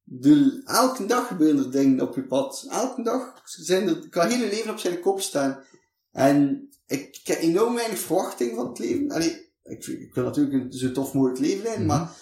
[0.04, 2.66] de, elke dag gebeuren er dingen op je pad.
[2.70, 5.64] Elke dag zijn er, kan hele leven op zijn kop staan.
[6.12, 9.12] En ik, ik heb enorm weinig verwachting van het leven.
[9.12, 12.00] Allee, ik, ik wil natuurlijk een zo tof mogelijk leven leiden, mm -hmm.
[12.00, 12.16] maar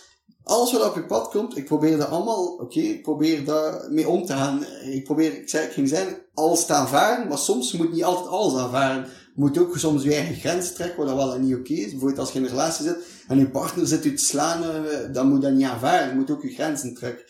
[0.47, 3.91] alles wat op je pad komt, ik probeer dat allemaal, oké, okay, ik probeer daar
[3.91, 4.65] mee om te gaan.
[4.83, 8.27] Ik probeer, ik, zei, ik ging zijn, alles te aanvaren, maar soms moet niet altijd
[8.27, 9.03] alles aanvaren.
[9.03, 11.89] Je moet ook soms je eigen grens trekken, wat wel niet oké okay is.
[11.89, 15.13] Bijvoorbeeld als je in een relatie zit en je partner zit u te slaan, eh,
[15.13, 16.09] dan moet dat niet aanvaren.
[16.09, 17.25] Je moet ook je grenzen trekken.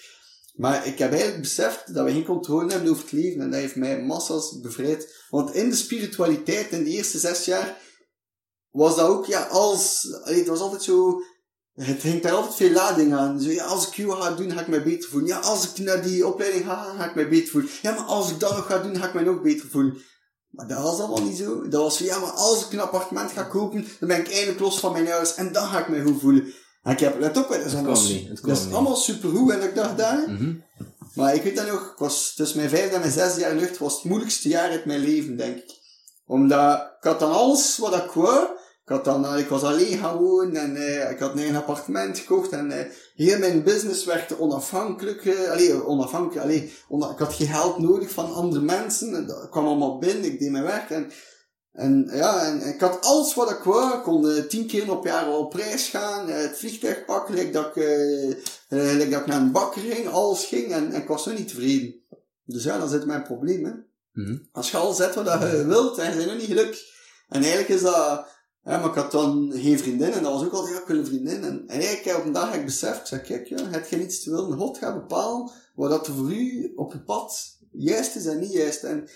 [0.58, 3.60] Maar ik heb eigenlijk beseft dat we geen controle hebben over het leven en dat
[3.60, 5.26] heeft mij massas bevrijd.
[5.30, 7.78] Want in de spiritualiteit, in de eerste zes jaar,
[8.72, 11.22] was dat ook, ja, als, het was altijd zo,
[11.74, 13.42] het hing daar altijd veel lading aan.
[13.42, 15.30] Zo, ja, als ik hier ga doen, ga ik mij beter voelen.
[15.30, 17.70] Ja, als ik naar die opleiding ga, ga ik mij beter voelen.
[17.82, 19.98] Ja, maar als ik dat nog ga doen, ga ik mij nog beter voelen.
[20.50, 21.68] Maar dat was allemaal niet zo.
[21.68, 24.60] Dat was van, ja, maar als ik een appartement ga kopen, dan ben ik eindelijk
[24.60, 26.54] los van mijn huis en dan ga ik mij goed voelen.
[26.88, 28.04] En ik heb, let op, dat is, allemaal,
[28.42, 30.24] dat is allemaal supergoed en ik dacht daar.
[30.28, 30.64] Mm -hmm.
[31.14, 33.78] Maar ik weet dat nog, ik was tussen mijn vijfde en mijn zesde jaar lucht,
[33.78, 35.80] was het moeilijkste jaar uit mijn leven, denk ik.
[36.28, 38.44] Omdat ik had dan alles wat ik wou,
[38.84, 41.56] Ik, had dan, eh, ik was alleen gaan wonen en uh, ik had een eigen
[41.56, 42.76] appartement gekocht en uh,
[43.16, 45.26] heel mijn business werd onafhankelijk.
[45.26, 49.28] Uh, allee, onafhankelijk, allee, on ik had geen geld nodig van andere mensen.
[49.28, 51.12] Dat kwam allemaal binnen, ik deed mijn werk en,
[51.78, 53.98] en ja, en, ik had alles wat ik wou.
[53.98, 57.76] Ik kon tien keer op jaar op reis gaan, het vliegtuig pakken, like dat, ik,
[58.68, 61.48] like dat ik naar een bakker ging, alles ging en, en ik was zo niet
[61.48, 61.96] tevreden.
[62.46, 63.72] Dus ja, dan zit mijn probleem, hè.
[64.12, 64.38] Mhm.
[64.52, 66.82] Als je al zet wat je wilt en je bent nog niet gelukkig.
[67.28, 68.28] En eigenlijk is dat,
[68.64, 70.98] ja, maar ik had dan geen vriendin en dat was ook altijd, ja, ik wil
[70.98, 71.44] een vriendin.
[71.44, 73.98] En, en eigenlijk op een dag heb ik beseft, ik zei, kijk, ja, heb je
[73.98, 74.58] niets te willen.
[74.58, 78.84] God gaat bepalen wat dat voor u op het pad juist is en niet juist.
[78.84, 79.10] En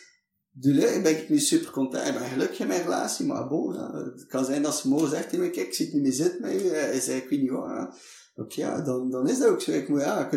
[0.51, 2.07] dus ben ik nu super content.
[2.07, 5.29] Ik ben gelukkig in mijn relatie, maar bon, het kan zijn dat ze morgen zegt
[5.29, 6.67] tegen me, kijk, ik zit niet meer zitten met u.
[6.67, 7.51] Hij zei, ik weet niet.
[8.35, 9.71] Oké, ja, dan, dan is dat ook zo.
[9.71, 10.31] Ik moet, ja,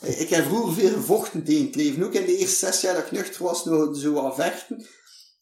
[0.00, 2.04] ik, heb vroeger veel gevochten tegen het leven.
[2.04, 4.86] Ook in de eerste zes jaar dat ik nuchter was, nog zo aan vechten.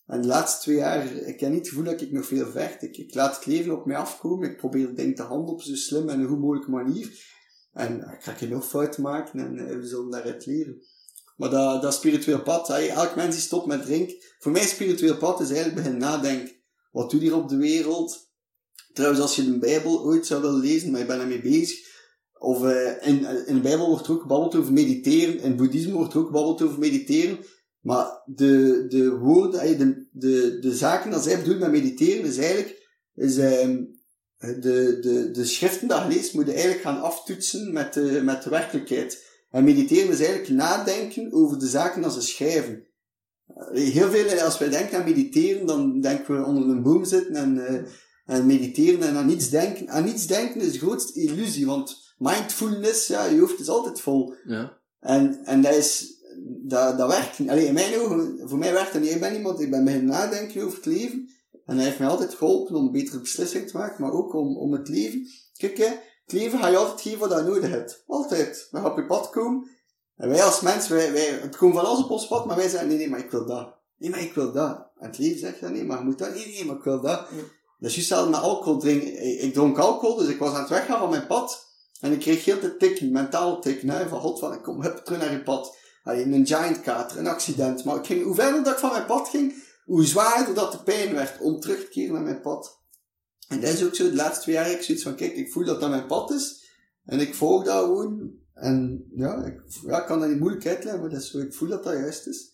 [0.06, 2.82] En de laatste twee jaar, ik heb niet het gevoel dat ik nog veel vecht.
[2.82, 4.50] Ik, ik laat het leven op mij afkomen.
[4.50, 7.30] Ik probeer dingen te handelen op zo slim en een goed mogelijke manier.
[7.72, 10.82] En ik ga geen nog fouten maken en we zullen daaruit leren.
[11.36, 14.16] Maar dat, dat spiritueel pad, elk mens die stopt met drinken.
[14.38, 16.54] Voor mij spiritueel pad is eigenlijk beginnen nadenken.
[16.90, 18.30] Wat doe je hier op de wereld?
[18.92, 21.90] Trouwens, als je de Bijbel ooit zou willen lezen, maar je bent ermee bezig.
[22.38, 25.40] Of uh, in, in de Bijbel wordt er ook gebabbeld over mediteren.
[25.40, 27.38] In boeddhisme wordt er ook gebabbeld over mediteren.
[27.80, 32.88] Maar de, de woorden, de, de, de zaken dat zij bedoelen met mediteren, is eigenlijk,
[33.14, 34.00] is, um,
[34.38, 38.42] de, de, de schriften dat je leest, moet je eigenlijk gaan aftoetsen met de, met
[38.42, 39.30] de werkelijkheid.
[39.52, 42.86] En mediteren is eigenlijk nadenken over de zaken dat ze schrijven.
[43.72, 47.56] Heel veel, als wij denken aan mediteren, dan denken we onder een boom zitten en,
[47.56, 47.82] uh,
[48.36, 49.88] en mediteren en aan niets denken.
[49.88, 54.34] Aan niets denken is de grootste illusie, want mindfulness, ja, je hoofd is altijd vol.
[54.44, 54.78] Ja.
[55.00, 56.20] En, en dat is,
[56.62, 57.50] dat, dat werkt.
[57.50, 59.10] Allee, in mijn ogen, voor mij werkt dat niet.
[59.10, 61.28] Ik ben iemand, ik ben beginnen nadenken over het leven.
[61.64, 64.72] En hij heeft mij altijd geholpen om betere beslissingen te maken, maar ook om, om
[64.72, 65.26] het leven.
[65.56, 65.90] Kijk, hè,
[66.32, 68.04] het leven ga je altijd geven wat je nodig hebt.
[68.06, 68.68] Altijd.
[68.70, 69.70] We gaan op je pad komen.
[70.16, 72.68] En wij als mensen, wij, wij, het komt van alles op ons pad, maar wij
[72.68, 73.74] zeggen, nee, nee, maar ik wil dat.
[73.96, 74.90] Nee, maar ik wil dat.
[74.98, 76.34] En het leven zegt, nee, maar je moet dat.
[76.34, 77.28] Nee, nee, maar ik wil dat.
[77.30, 77.42] Ja.
[77.78, 79.22] Dus je stelde met alcohol drinken.
[79.22, 81.70] Ik, ik dronk alcohol, dus ik was aan het weggaan van mijn pad.
[82.00, 84.96] En ik kreeg heel de tikken, mentaal tikken, hè, van god, van ik kom hup,
[84.96, 85.76] terug naar je pad.
[86.04, 87.84] Allee, een giant kater, een accident.
[87.84, 90.82] Maar ik ging, hoe verder dat ik van mijn pad ging, hoe zwaarder dat de
[90.82, 92.80] pijn werd om terug te keren naar mijn pad.
[93.52, 95.64] En dat is ook zo, de laatste twee jaar ik zoiets van, kijk, ik voel
[95.64, 96.64] dat dat mijn pad is.
[97.04, 98.30] En ik volg dat gewoon.
[98.54, 101.68] En ja, ik, ja, kan dat niet moeilijk uitleggen, maar dat is zo, ik voel
[101.68, 102.50] dat dat juist is.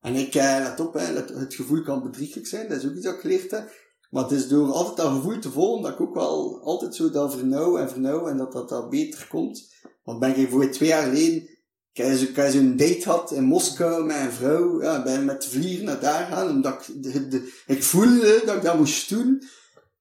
[0.00, 3.04] En ik, eh, let op, hè, het, gevoel kan bedrieglijk zijn, dat is ook iets
[3.04, 3.70] dat ik geleerd heb.
[4.10, 7.10] Maar het is door altijd dat gevoel te volgen dat ik ook wel altijd zo
[7.10, 9.72] dat vernauw en vernauw en dat dat, dat beter komt.
[10.04, 11.48] Want ben ik voor twee jaar geleden,
[11.92, 12.04] ik
[12.34, 16.26] heb zo'n date had in Moskou met een vrouw, ja, ben met de naar daar
[16.26, 19.42] gaan, omdat ik, de, ik voelde dat ik dat moest doen.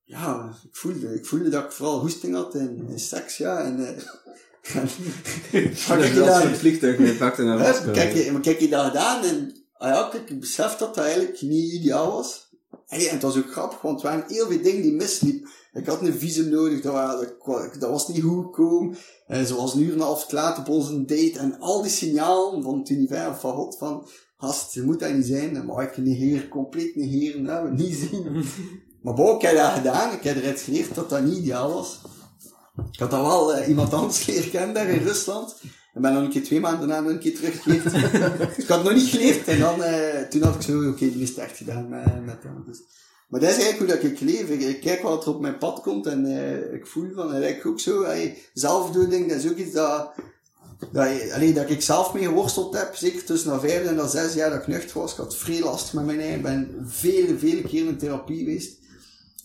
[0.04, 3.88] Ja, ik voelde, ik voelde dat ik vooral hoesting had in seks, ja, en, uh,
[5.54, 7.92] en, dat je dat vliegtuig mee pakte naar Moskou.
[7.92, 11.42] Kijk, maar kijk je dat gedaan en, ah ja, kijk, ik besef dat dat eigenlijk
[11.42, 12.52] niet ideaal was.
[12.88, 15.50] Hey, en het was ook grappig, want er waren heel veel dingen die misliepen.
[15.74, 18.98] Ik had een visum nodig, dat, dat, dat was niet goed gekomen.
[19.28, 21.40] En ze was een en half laat op onze date.
[21.40, 25.26] En al die signalen van het universum, van God, van, gast, je moet dat niet
[25.26, 25.66] zijn.
[25.66, 28.44] Maar ik negeer, compleet negeren, dat we niet zien.
[29.04, 30.14] maar bon, ik heb dat gedaan.
[30.14, 32.02] Ik heb eruit geleerd dat dat niet ideaal was.
[32.92, 35.56] Ik had dat wel uh, iemand anders leren kennen daar in Rusland.
[35.94, 37.86] En ben dan een keer twee maanden daarna een keer teruggekeerd.
[38.64, 39.48] ik had het nog niet geleerd.
[39.48, 42.26] En dan, uh, toen had ik zo, oké, okay, die is het echt gedaan met,
[42.26, 42.64] met hem.
[42.66, 42.82] Dus.
[43.28, 44.50] Maar dat is eigenlijk hoe dat ik leef.
[44.50, 47.50] Ik, ik kijk wat er op mijn pad komt en uh, ik voel van, en
[47.50, 50.12] ik ook zo, hey, zelfdoening, dat is ook iets dat,
[50.92, 52.96] dat, alleen, dat ik zelf mee geworsteld heb.
[52.96, 55.12] Zeker tussen dat vijf en dat zes jaar dat ik nuchter was.
[55.12, 56.38] Ik had veel last met mijn eigen.
[56.38, 58.78] Ik ben vele, vele keren in therapie geweest.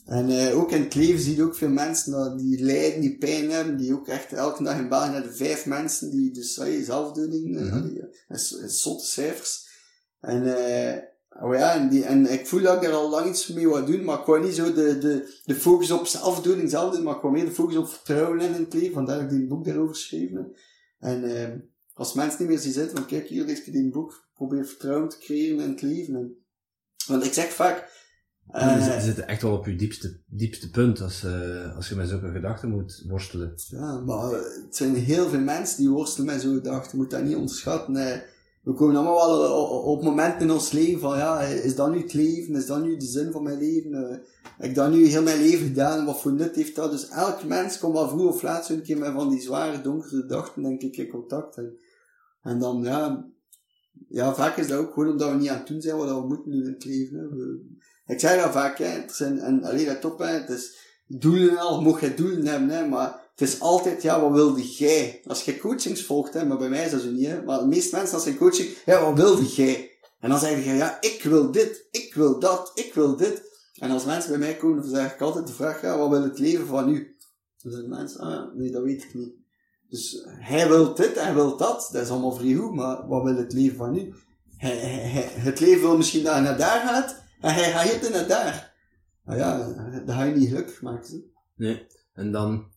[0.09, 3.19] En uh, ook in het leven zie je ook veel mensen dat die lijden, die
[3.19, 6.59] pijn hebben, die ook echt elke dag in België naar de vijf mensen die dus
[6.59, 7.97] uh, zelfdoening, mm -hmm.
[7.97, 9.67] uh, is, is zotte cijfers.
[10.21, 10.43] En,
[11.41, 13.85] oh ja, en, die, en ik voel dat ik er al lang iets mee wil
[13.85, 17.17] doen, maar ik wou niet zo de, de, de focus op zelfdoening zelf doen, maar
[17.17, 19.65] ik wou meer de focus op vertrouwen in het leven, vandaar dat ik die boek
[19.65, 20.53] daarover geschreven
[20.99, 24.67] En als mensen niet meer zien zitten, van kijk hier, lees je die boek, probeer
[24.67, 26.15] vertrouwen te creëren in het leven.
[26.15, 26.45] En,
[27.07, 28.07] want ik zeg vaak,
[28.55, 32.09] uh, je zit echt wel op je diepste, diepste punt als, uh, als je met
[32.09, 33.55] zulke gedachten moet worstelen.
[33.71, 36.91] Ja, maar het zijn heel veel mensen die worstelen met zo'n gedachten.
[36.91, 37.93] Je moet dat niet onderschatten.
[37.93, 38.23] Nee.
[38.63, 41.99] We komen allemaal wel op, op momenten in ons leven van, ja, is dat nu
[41.99, 42.55] het leven?
[42.55, 43.91] Is dat nu de zin van mijn leven?
[43.91, 44.09] Uh,
[44.57, 46.05] heb ik dat nu heel mijn leven gedaan?
[46.05, 46.91] Wat voor nut heeft dat?
[46.91, 50.21] Dus elk mens komt wel vroeg of laat zo'n keer met van die zware, donkere
[50.21, 51.57] gedachten, denk ik, in contact.
[51.57, 51.79] En,
[52.43, 53.29] en dan, ja,
[54.09, 56.27] ja, vaak is dat ook gewoon omdat we niet aan het doen zijn wat we
[56.27, 57.19] moeten doen in het leven.
[57.19, 57.29] Hè.
[57.29, 57.77] We,
[58.09, 60.27] Ik zeg dat vaak, zijn, en alleen dat hè.
[60.27, 62.87] Het is doelen en al, mocht je doelen hebben, hè.
[62.87, 65.21] Maar het is altijd, ja, wat wilde jij?
[65.27, 66.45] Als je coachings volgt, hè.
[66.45, 67.45] Maar bij mij is dat zo niet.
[67.45, 69.91] Maar de meeste mensen, als ze coaching, ja, wat wilde jij?
[70.21, 73.43] En dan zeg je, ja, ik wil dit, ik wil dat, ik wil dit.
[73.75, 76.23] En als mensen bij mij komen, dan zeg ik altijd de vraag, ja, wat wil
[76.23, 77.17] het leven van u?
[77.63, 79.33] Dan zeggen mensen, ah, nee, dat weet ik niet.
[79.89, 83.37] Dus hij wil dit, hij wil dat, dat is allemaal vrij goed, maar wat wil
[83.37, 84.15] het leven van u?
[85.41, 88.77] Het leven wil misschien dat naar daar gaat, en hij gaat hier naar daar.
[89.25, 89.59] Nou ja,
[90.05, 91.33] dat ga je niet gelukkig maken.
[91.55, 92.71] Nee, en dan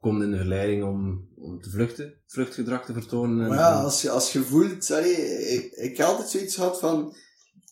[0.00, 3.42] komt in de verleiding om, om te vluchten, vluchtgedrag te vertonen.
[3.42, 5.16] En, maar ja, als je, als je voelt, allee,
[5.48, 7.14] ik, ik altijd zoiets gehad van,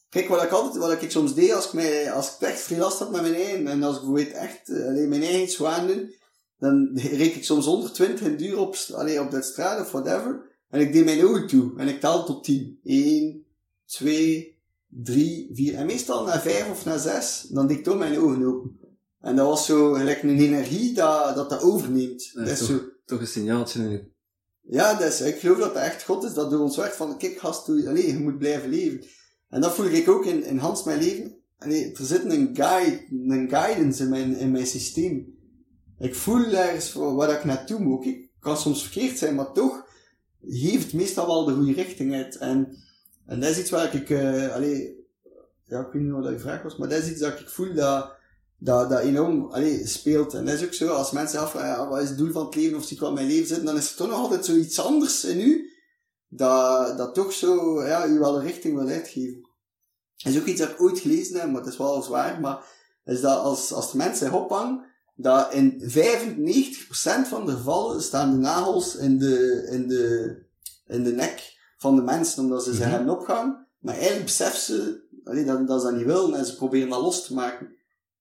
[0.09, 2.78] kijk, wat ik altijd, wat ik soms deed, als ik, mij, als ik echt veel
[2.78, 6.14] last had met mijn eigen, en als ik weet echt, allee, mijn eigen iets doen,
[6.59, 10.92] dan reek ik soms 120 uur op, allee, op de straat of whatever, en ik
[10.92, 12.80] deed mijn ogen toe, en ik tel tot 10.
[12.85, 13.46] 1,
[13.87, 14.56] 2,
[15.02, 18.44] 3, 4, en meestal na 5 of na 6, dan deed ik toch mijn ogen
[18.44, 18.78] open.
[19.20, 22.30] En dat was zo gelijk een energie dat dat, dat overneemt.
[22.32, 24.11] Dat Dat is is toch, zo, toch een signaaltje in je...
[24.62, 27.38] ja, dus ik geloof dat dat echt God is dat door ons werkt van, kijk
[27.38, 29.04] gast, doe, allee, je moet blijven leven.
[29.48, 31.37] En dat voel ik ook in, in Hans mijn leven.
[31.59, 35.35] Allee, er zit een guide, een guidance in mijn, in mijn systeem.
[35.98, 38.06] Ik voel ergens voor waar ik naartoe moet.
[38.06, 39.87] Ik kan soms verkeerd zijn, maar toch
[40.42, 42.37] geeft meestal wel de goede richting uit.
[42.37, 42.85] En,
[43.27, 45.07] en dat is iets waar ik, uh, allee,
[45.65, 47.75] ja, ik weet niet dat je vraag was, maar dat is iets dat ik voel
[47.75, 48.12] dat,
[48.59, 50.35] dat, dat enorm allee, speelt.
[50.35, 52.55] En dat is ook zo, als mensen afvragen, ja, wat is het doel van het
[52.55, 54.81] leven, of zie ik wat mijn leven zit, dan is er toch nog altijd zoiets
[54.81, 55.71] anders in u,
[56.29, 59.49] dat, dat toch zo, ja, u wel een richting wil uitgeven.
[60.17, 62.65] Dat is ook iets dat ik ooit gelezen heb, maar het is wel zwaar, maar
[63.05, 64.85] is dat als, als de mensen erop hangen,
[65.15, 70.37] dat in 95% van de gevallen staan de nagels in de, in de,
[70.87, 71.56] in de nek
[71.87, 72.90] van de mensen, omdat ze ze Mhm.
[72.90, 73.66] hebben opgehangen.
[73.79, 77.01] Maar eigenlijk beseffen ze, allee, dat, dat ze dat niet willen, en ze proberen dat
[77.01, 77.75] los te maken.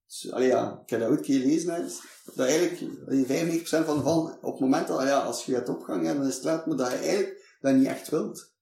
[0.08, 2.00] Dus, allee, ja, ik heb dat ooit een keer gelezen, dus
[2.36, 5.70] dat eigenlijk allee, 95% van de gevallen, op het moment dat, ja, als je het
[5.70, 8.54] opgehangen hebt, dan is het laat, maar dat je eigenlijk dat niet echt wilt.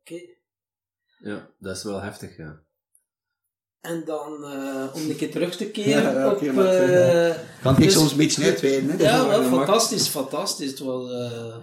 [0.00, 0.20] Oké.
[1.18, 2.60] Ja, dat is wel heftig, ja.
[3.80, 6.42] En dan, eh, om een keer terug te keren Ja, op...
[6.42, 8.96] eh, Kan ik Dus- een beetje uitweiden, hè?
[9.04, 10.70] ja, wel, fantastisch, fantastisch.
[10.70, 11.56] Het was eh,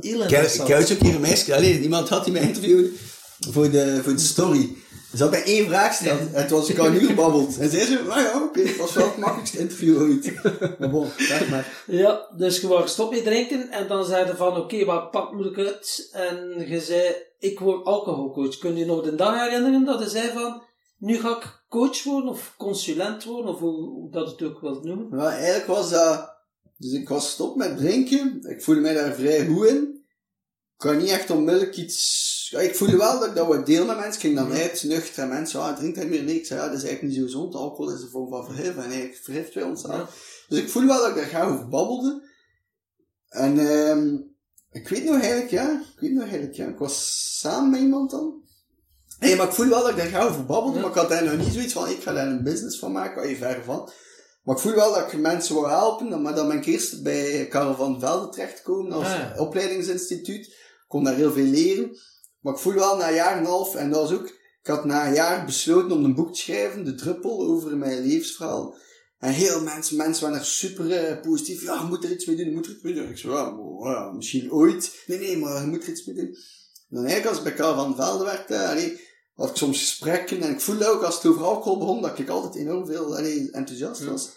[0.00, 2.90] Ik ooit zo'n keer een meisje, alleen iemand had die mij interviewd
[3.50, 4.76] voor de, voor de story.
[5.16, 7.58] Ze had mij één vraag gesteld en het was ik al uur gebabbeld.
[7.58, 10.32] En zei ze, nou ja, oké, het was wel het makkelijkste interview ooit.
[10.78, 11.84] Maar bon, zeg maar.
[11.86, 15.32] Ja, dus je wou stop met drinken en dan zei je van, oké, wat pak
[15.32, 16.08] moet ik uit?
[16.12, 18.58] En je zei, ik word alcoholcoach.
[18.58, 20.62] Kun je je nog de dag herinneren dat je zei van,
[20.98, 24.84] nu ga ik coach worden of consulent worden, of hoe, hoe dat het ook wilt
[24.84, 25.08] noemen?
[25.10, 26.33] Maar eigenlijk was dat,
[26.76, 28.40] dus ik was stop met drinken.
[28.42, 30.02] Ik voelde mij daar vrij goed in.
[30.72, 33.86] Ik kan niet echt onmiddellijk iets, ja, ik voelde wel dat ik dat wat deel
[33.86, 34.14] met mensen.
[34.14, 36.22] Ik ging dan uit, nuchter en mensen, ah, drink hij meer?
[36.22, 37.54] Nee, ik zei, ja, dat is eigenlijk niet zo gezond.
[37.54, 39.98] Alcohol is een vorm van verhif en eigenlijk verhift wij ons aan.
[39.98, 40.08] Ja.
[40.48, 42.28] Dus ik voelde wel dat ik daar graag over babbelde.
[43.28, 44.16] En ehm
[44.74, 48.10] ik weet nog eigenlijk, ja, ik weet nog eigenlijk, ja, ik was samen met iemand
[48.10, 48.42] dan.
[49.18, 50.82] Nee, maar ik voelde wel dat ik daar graag over babbelde, Ja.
[50.82, 53.16] maar ik had daar nog niet zoiets van, ik ga daar een business van maken,
[53.16, 53.90] waar je ver van.
[54.44, 57.46] Maar ik voel wel dat ik mensen wil helpen, maar dan ben ik eerst bij
[57.48, 59.34] Karel van Velde terechtgekomen als Ah, ja.
[59.38, 60.46] opleidingsinstituut.
[60.46, 61.96] Ik kon daar heel veel leren.
[62.40, 64.26] Maar ik voel wel na een jaar en een half, en dat was ook,
[64.62, 68.00] ik had na een jaar besloten om een boek te schrijven, De Druppel, over mijn
[68.06, 68.76] levensverhaal.
[69.18, 71.62] En heel mensen, mensen waren er super eh, positief.
[71.62, 73.08] Ja, je moet er iets mee doen, je moet er iets mee doen.
[73.08, 73.32] Ik zei,
[73.82, 75.02] ja, misschien ooit.
[75.06, 76.26] Nee, nee, maar je moet er iets mee doen.
[76.88, 79.00] En dan eigenlijk als ik bij Karel van Velde werkte, allee,
[79.34, 82.28] had ik soms gesprekken en ik voelde ook als het over alcohol begon, dat ik
[82.28, 84.30] altijd enorm veel allee, enthousiast was.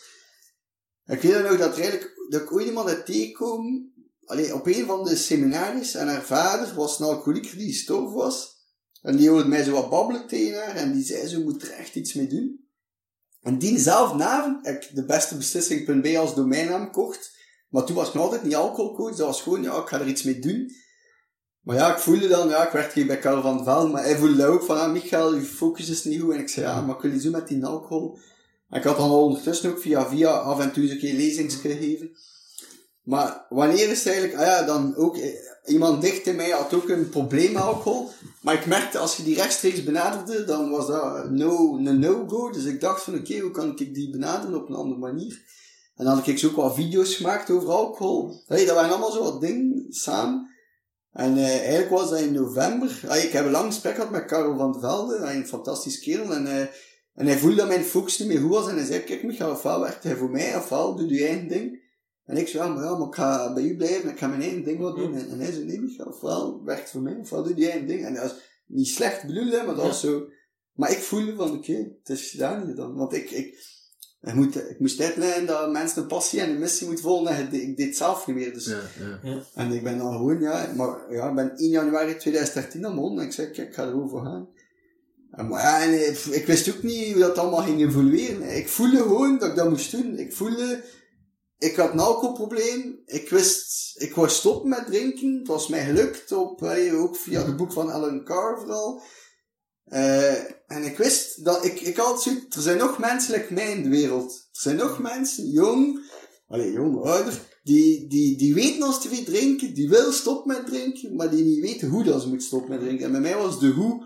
[1.05, 3.93] Ik weet dan nog dat eigenlijk, dat ik ooit iemand uit tegenkwam,
[4.25, 8.55] allee, op een van de seminaries, en haar vader was een alcoholieker die gestorven was.
[9.01, 11.61] En die hoorde mij zo wat babbelen tegen haar, en die zei zo, je moet
[11.61, 12.67] er echt iets mee doen.
[13.41, 17.35] En diezelfde avond heb ik de beste beslissing.be als domeinnaam kocht.
[17.69, 20.07] Maar toen was ik nog altijd niet alcoholcoach, dat was gewoon, ja, ik ga er
[20.07, 20.71] iets mee doen.
[21.67, 24.17] Maar ja, ik voelde dan, ja, ik werd hier bij Karel van Vel, maar hij
[24.17, 26.33] voelde ook van, ah, Michael, je focus is niet goed.
[26.33, 28.17] En ik zei, ja, maar ik wil iets doen met die alcohol.
[28.69, 31.13] En ik had dan al ondertussen ook via via af en toe eens een keer
[31.13, 32.11] lezings gegeven.
[33.03, 35.33] Maar wanneer is het eigenlijk, ah ja, dan ook, eh,
[35.65, 38.09] iemand dicht in mij had ook een probleem met alcohol.
[38.41, 42.51] Maar ik merkte, als je die rechtstreeks benaderde, dan was dat no, een no-go.
[42.51, 45.41] Dus ik dacht van, oké, hoe kan ik die benaderen op een andere manier?
[45.95, 48.43] En dan had ik zo ook wat video's gemaakt over alcohol.
[48.47, 50.46] Hey, dat waren allemaal zo wat dingen samen.
[51.11, 53.01] En eh, eigenlijk was dat in november.
[53.07, 56.33] Ah, ik heb een lang gesprek gehad met Karel van der Velde, een fantastisch kerel.
[56.33, 56.61] En, eh,
[57.13, 58.67] en hij voelde dat mijn focus niet meer goed was.
[58.69, 61.85] En hij zei, kijk Michael, ofwel werkt hij voor mij, ofwel doe je eigen ding.
[62.25, 64.41] En ik zei, ja, maar, ja, maar ik ga bij u blijven, ik ga mijn
[64.41, 65.15] eigen ding wat doen.
[65.15, 68.05] En, en hij zei, nee Michael, ofwel werkt voor mij, ofwel doe je eigen ding.
[68.05, 68.35] En dat was
[68.65, 69.91] niet slecht bedoeld, hè, maar dat Ja.
[69.91, 70.27] zo...
[70.73, 72.95] Maar ik voelde van, oké, het is gedaan dan.
[72.95, 73.76] Want ik, ik,
[74.27, 77.35] ik, moet, ik moest uitleggen dat mensen een passie en een missie moeten volgen.
[77.35, 78.53] En ik, deed- het zelf niet meer.
[78.53, 78.65] Dus.
[78.65, 78.81] Ja,
[79.23, 79.43] ja.
[79.55, 83.19] En ik ben dan gewoon, ja, maar ja, ik ben 1 januari 2013 aan begonnen.
[83.19, 84.47] En ik zei, kijk, ik ga er voor gaan.
[85.31, 88.55] En, maar ja, en, eh, ik wist ook niet hoe dat allemaal ging evolueren.
[88.55, 90.17] Ik voelde gewoon dat ik dat moest doen.
[90.17, 90.83] Ik voelde,
[91.57, 93.01] ik had een alcoholprobleem.
[93.05, 95.37] Ik wist, ik wou stoppen met drinken.
[95.37, 99.01] Het was mij gelukt, op, eh, ook via het boek van Alan Carr vooral.
[99.87, 100.33] Eh,
[100.67, 103.83] en ik wist dat ik, ik had zoiets, er zijn nog mensen like mij in
[103.83, 104.31] de wereld.
[104.31, 105.99] Er zijn nog mensen, jong,
[106.47, 110.65] allee, jong, ouder, die, die, die weten als te veel drinken, die willen stoppen met
[110.65, 113.05] drinken, maar die niet weten hoe dat ze moeten stoppen met drinken.
[113.05, 114.05] En bij mij was de hoe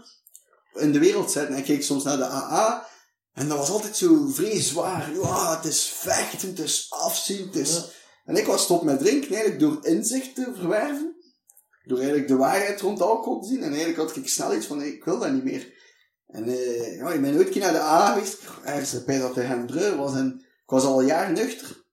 [0.73, 1.53] in de wereld zetten.
[1.53, 2.87] En ik keek soms naar de AA,
[3.33, 5.13] en dat was altijd zo vrij zwaar.
[5.13, 7.99] Ja, het is vechten, het is afzien, het is...
[8.25, 11.15] En ik was stop met drinken eigenlijk door inzicht te verwerven.
[11.83, 13.63] Door eigenlijk de waarheid rond alcohol te zien.
[13.63, 15.73] En eigenlijk had ik snel iets van, nee, ik wil dat niet meer.
[16.27, 18.37] En eh, ja, ik ben ooit een keer naar de AA geweest.
[18.63, 20.15] Ergens bij dat hij hem druk was.
[20.15, 21.83] En ik was al een jaar nuchter.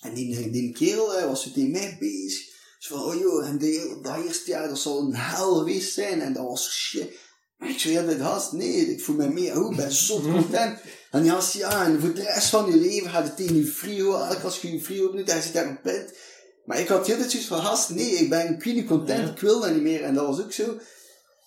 [0.00, 2.54] En die, die kerel eh, was zo tegen mij bezig.
[2.78, 6.20] Zo van, oh joh, en die, dat eerste jaar, dat zal een hel geweest zijn.
[6.20, 7.24] En dat was shit.
[7.56, 10.78] Maar ik zei, dit gast, nee, ik voel me mee, oh, ik ben zo content.
[11.10, 13.66] En die gast, ja, en voor de rest van je leven gaat het tegen je
[13.66, 16.12] frio, elke als je je frio doet, hij zit daar een pint.
[16.66, 19.60] Maar ik had heel zoiets van, gast, nee, ik ben ik niet content, ik wil
[19.60, 20.02] dat niet meer.
[20.02, 20.78] En dat was ook zo,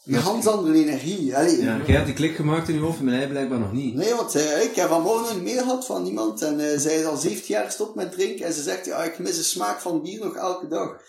[0.05, 1.37] een ganz andere energie.
[1.37, 3.95] Allee, Ja, jij hebt die klik gemaakt in je hoofd, maar hij blijkbaar nog niet.
[3.95, 7.05] Nee, want eh, ik heb vanmorgen een mail gehad van iemand en eh, zij is
[7.05, 10.01] al 17 jaar gestopt met drinken en ze zegt, ja, ik mis de smaak van
[10.01, 11.01] bier nog elke dag.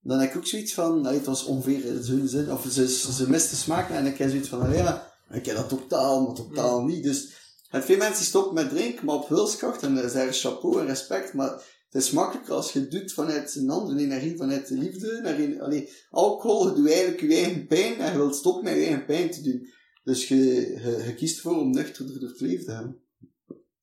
[0.00, 2.88] Dan heb ik ook zoiets van, nou, het was ongeveer in zo'n zin, of ze,
[3.12, 6.34] ze mist de smaak en ik heb zoiets van, ja, ik heb dat totaal, maar
[6.34, 7.02] totaal niet.
[7.02, 10.80] Dus, het veel mensen die stoppen met drinken, maar op wilskracht, en is daar chapeau
[10.80, 11.62] en respect, maar
[11.92, 15.20] het is makkelijker als je het doet vanuit een andere energie, vanuit de liefde.
[15.22, 18.80] Naar een, allee, alcohol doet eigenlijk je eigen pijn en je wilt stoppen met je
[18.80, 19.68] eigen pijn te doen.
[20.04, 23.00] Dus je, kiest ervoor om nuchter door leven te.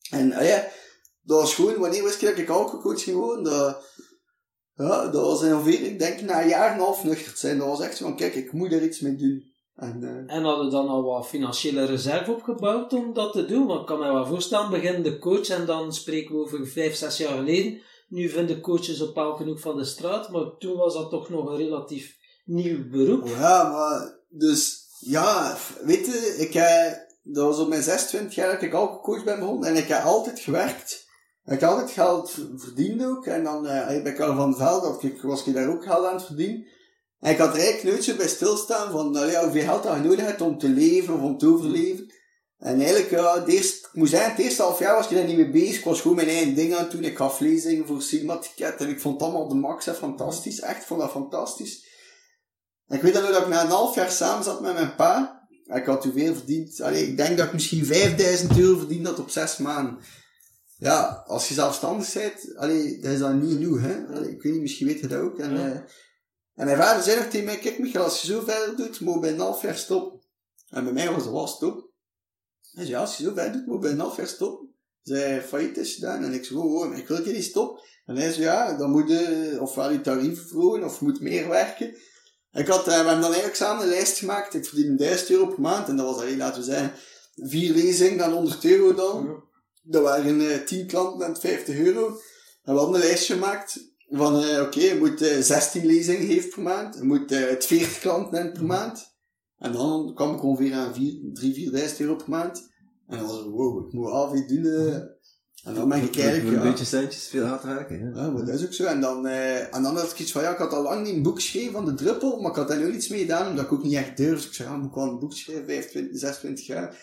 [0.10, 0.68] En ah ja,
[1.22, 3.44] dat was gewoon, wanneer wist ik dat ik alcoholcoach ging?
[3.44, 3.84] Dat,
[4.76, 7.58] ja, dat was ongeveer, ik denk na een jaar en een half nuchter te zijn.
[7.58, 9.54] Dat was echt zo van, kijk, ik moet er iets mee doen.
[9.76, 13.66] En, eh, En hadden dan al wat financiële reserve opgebouwd om dat te doen?
[13.66, 16.96] Want ik kan me wel voorstellen, begin de coach en dan spreken we over vijf,
[16.96, 17.82] zes jaar geleden.
[18.10, 21.50] Nu vinden coaches op elke hoek van de straat, maar toen was dat toch nog
[21.50, 23.28] een relatief nieuw beroep.
[23.28, 28.62] Ja, maar, dus, ja, weet je, ik heb, dat was op mijn 26 jaar dat
[28.62, 31.08] ik alcoholcoach ben begonnen en ik heb altijd gewerkt.
[31.46, 35.22] Ik heb altijd geld verdiend ook en dan, eh, bij Karel van Veld, dat ik,
[35.22, 36.68] was ik daar ook geld aan het verdienen.
[37.20, 39.96] En ik had er eigenlijk nooit zo bij stilstaan van, nou ja, hoeveel geld dat
[39.96, 42.12] je nodig om te leven of om te overleven.
[42.60, 45.26] En eigenlijk, ja, het eerste, ik moet zeggen, het eerste half jaar was ik daar
[45.26, 45.78] niet mee bezig.
[45.78, 47.04] Ik was gewoon mijn eigen ding aan het doen.
[47.04, 50.60] Ik gaf lezingen voor Sigma Ticket en ik vond het allemaal de max hè, fantastisch.
[50.60, 51.88] Echt, ik vond dat fantastisch.
[52.88, 54.96] En ik weet dan ook dat ik na een half jaar samen zat met mijn
[54.96, 55.48] pa.
[55.66, 56.82] Ik had toen veel verdiend.
[56.82, 59.98] Allee, ik denk dat ik misschien 5000 euro verdiend had op zes maanden.
[60.78, 64.06] Ja, als je zelfstandig bent, allee, dat is dan niet nieuw, hè.
[64.16, 65.40] Allee, ik weet niet, misschien weet je dat ook.
[65.40, 65.66] En, Ja.
[65.66, 65.72] eh,
[66.56, 69.14] en mijn vader zei nog tegen mij, kijk Michael, als je zo verder doet, moet
[69.14, 70.20] je bij een half jaar stoppen.
[70.70, 71.89] En bij mij was het wel stop.
[72.72, 74.74] Hij zei, ja, als je zo verder doet, moet je bij een half jaar stoppen.
[75.02, 76.24] Zij failliet is gedaan.
[76.24, 77.84] En ik zei, oh, oh, ik wil je niet stoppen.
[78.06, 81.96] En hij zei, ja, dan moet je ofwel je tarieven verhogen, of moet meer werken.
[82.52, 84.54] Ik had, eh, we hebben dan eigenlijk samen een lijst gemaakt.
[84.54, 85.88] Ik verdien 1000 euro per maand.
[85.88, 86.94] En dat was alleen, laten we zeggen,
[87.36, 89.44] vier lezingen, dan 100 euro dan.
[89.84, 92.08] Dat waren eh 10 klanten en 50 euro.
[92.64, 96.50] En we hadden een lijstje gemaakt van, eh, oké, je moet eh 16 lezingen geven
[96.50, 96.96] per maand.
[96.96, 99.18] Je moet eh, het 40 klanten hebben per maand.
[99.60, 102.70] En dan kwam ik ongeveer aan 3, 4.000 euro per maand.
[103.08, 104.66] En dan was het, wow, ik moet af iets doen.
[104.66, 104.96] eh.
[105.64, 108.00] En dan ben ik eigenlijk, een ja, beetje centjes veel hard raken.
[108.00, 108.22] Ja.
[108.22, 108.84] ja, maar dat is ook zo.
[108.84, 111.16] En dan, eh, en dan had ik iets van, ja, ik had al lang niet
[111.16, 113.66] een boek geschreven van de druppel, maar ik had daar nooit iets mee gedaan, omdat
[113.66, 114.36] ik ook niet echt durfde.
[114.36, 116.98] Dus ik zei, ja, moet ik wel een boek schrijven, 25, 26 jaar.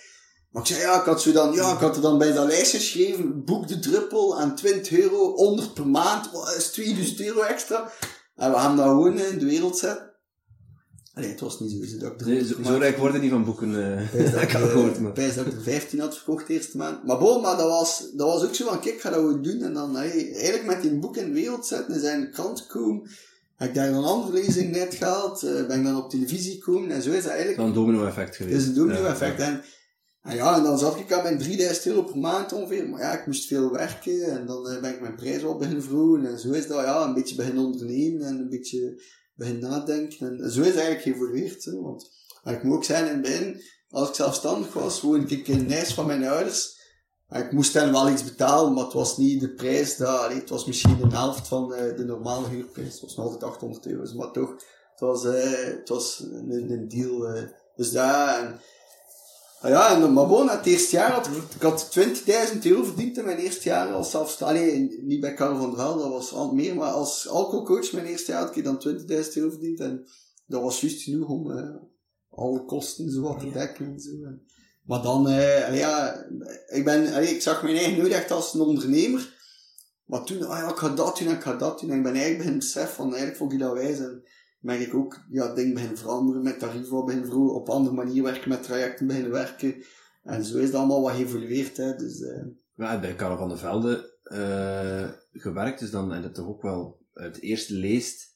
[0.51, 2.47] Maar ik zei, ja, ik had zo dan, ja, ik had er dan bij dat
[2.47, 7.41] lijstje geschreven, boek de druppel aan 20 euro, 100 per maand, wat is 2000 euro
[7.41, 7.91] extra.
[8.35, 10.15] En we gaan dat gewoon in de wereld zetten.
[11.17, 13.97] Allee, het was niet zo, dat ik Nee, zo, zo rijk worden die van boeken.
[13.99, 15.09] eh dat dat, ik al gehoord, maar.
[15.09, 17.05] ik pijs dat ik er 15 had verkocht de eerste maand.
[17.07, 19.63] Maar bon, maar dat was, dat was ook zo van, kijk, ga dat gewoon doen.
[19.63, 23.09] En dan hey, eigenlijk met die boek in de wereld zetten en zijn krant gekomen.
[23.57, 25.43] Heb ik daar een andere lezing net gehaald.
[25.43, 26.91] eh, ben ik dan op televisie gekomen.
[26.91, 27.57] En zo is dat eigenlijk.
[27.59, 28.57] Dan een domino-effect Het geweest.
[28.61, 29.15] is een domino Ja.
[29.21, 29.63] En,
[30.23, 32.89] en ja, en dan zat ik aan mijn 3000 euro per maand ongeveer.
[32.89, 34.23] Maar ja, ik moest veel werken.
[34.23, 36.27] En dan eh, ben ik mijn prijs wel beginnen verhogen.
[36.27, 38.27] En zo is dat, ja, een beetje beginnen ondernemen.
[38.27, 39.03] En een beetje
[39.37, 40.41] beginnen nadenken.
[40.41, 41.65] En zo is eigenlijk geëvolueerd.
[41.65, 42.11] Hè, want
[42.45, 46.07] ik moet ook zeggen, in het als ik zelfstandig was, woonde ik in Nijs van
[46.07, 46.75] mijn ouders.
[47.29, 50.31] En ik moest hen wel iets betalen, maar het was niet de prijs daar.
[50.31, 52.93] Het was misschien de helft van eh, de normale huurprijs.
[52.93, 54.51] Het was nog altijd 800 euro, maar toch.
[54.91, 57.29] Het was, eh, het was een, een deal.
[57.29, 57.43] eh.
[57.77, 58.41] dus daar.
[58.41, 58.61] En,
[59.61, 63.19] Ah ja, en, dan- maar gewoon, het eerste jaar had ik, had 20.000 euro verdiend
[63.19, 64.89] in mijn eerste jaar als zelfstandig.
[65.03, 68.33] Niet bij Karel van der Velde, dat was al meer, maar als alcoholcoach mijn eerste
[68.33, 69.81] jaar had ik dan 20.000 euro verdiend.
[69.81, 70.05] En
[70.47, 71.75] dat was juist genoeg om eh,
[72.31, 74.11] alle kosten zo wat te dekken en zo.
[74.11, 74.43] En-
[74.83, 76.25] Maar dan, eh, ja,
[76.67, 79.35] ik ben, allee, ik zag mijn eigen nooit echt als een ondernemer.
[80.05, 81.91] Maar toen, ah ja, ik ga dat doen en ik ga dat doen.
[81.91, 83.99] En ik ben eigenlijk beginnen beseffen van, eigenlijk vond ik dat wijs.
[83.99, 84.23] En
[84.67, 88.49] ben ik ook, ja, dingen beginnen veranderen met tarieven, beginnen vroeg op andere manier werken,
[88.49, 89.75] met trajecten beginnen werken.
[90.23, 91.95] En zo is dat allemaal wat geëvolueerd, hè.
[91.95, 92.45] Dus, eh,
[92.75, 96.99] Ja, bij Karel van der Velde eh, gewerkt, dus dan heb je toch ook wel
[97.13, 98.35] het eerste leest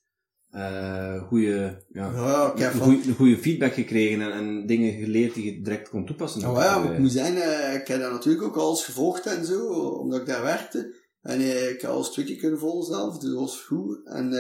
[0.51, 2.12] eh goede, ja,
[2.57, 2.70] ja,
[3.16, 6.41] goeie- feedback gekregen en, en dingen geleerd die je direct kon toepassen.
[6.41, 9.68] Nou ja, maar ik moet eh, ik heb dat natuurlijk ook alles gevolgd en zo,
[9.72, 10.95] omdat ik daar werkte.
[11.20, 14.07] En ik heb alles twee keer kunnen volgen zelf, dus dat was goed.
[14.07, 14.33] En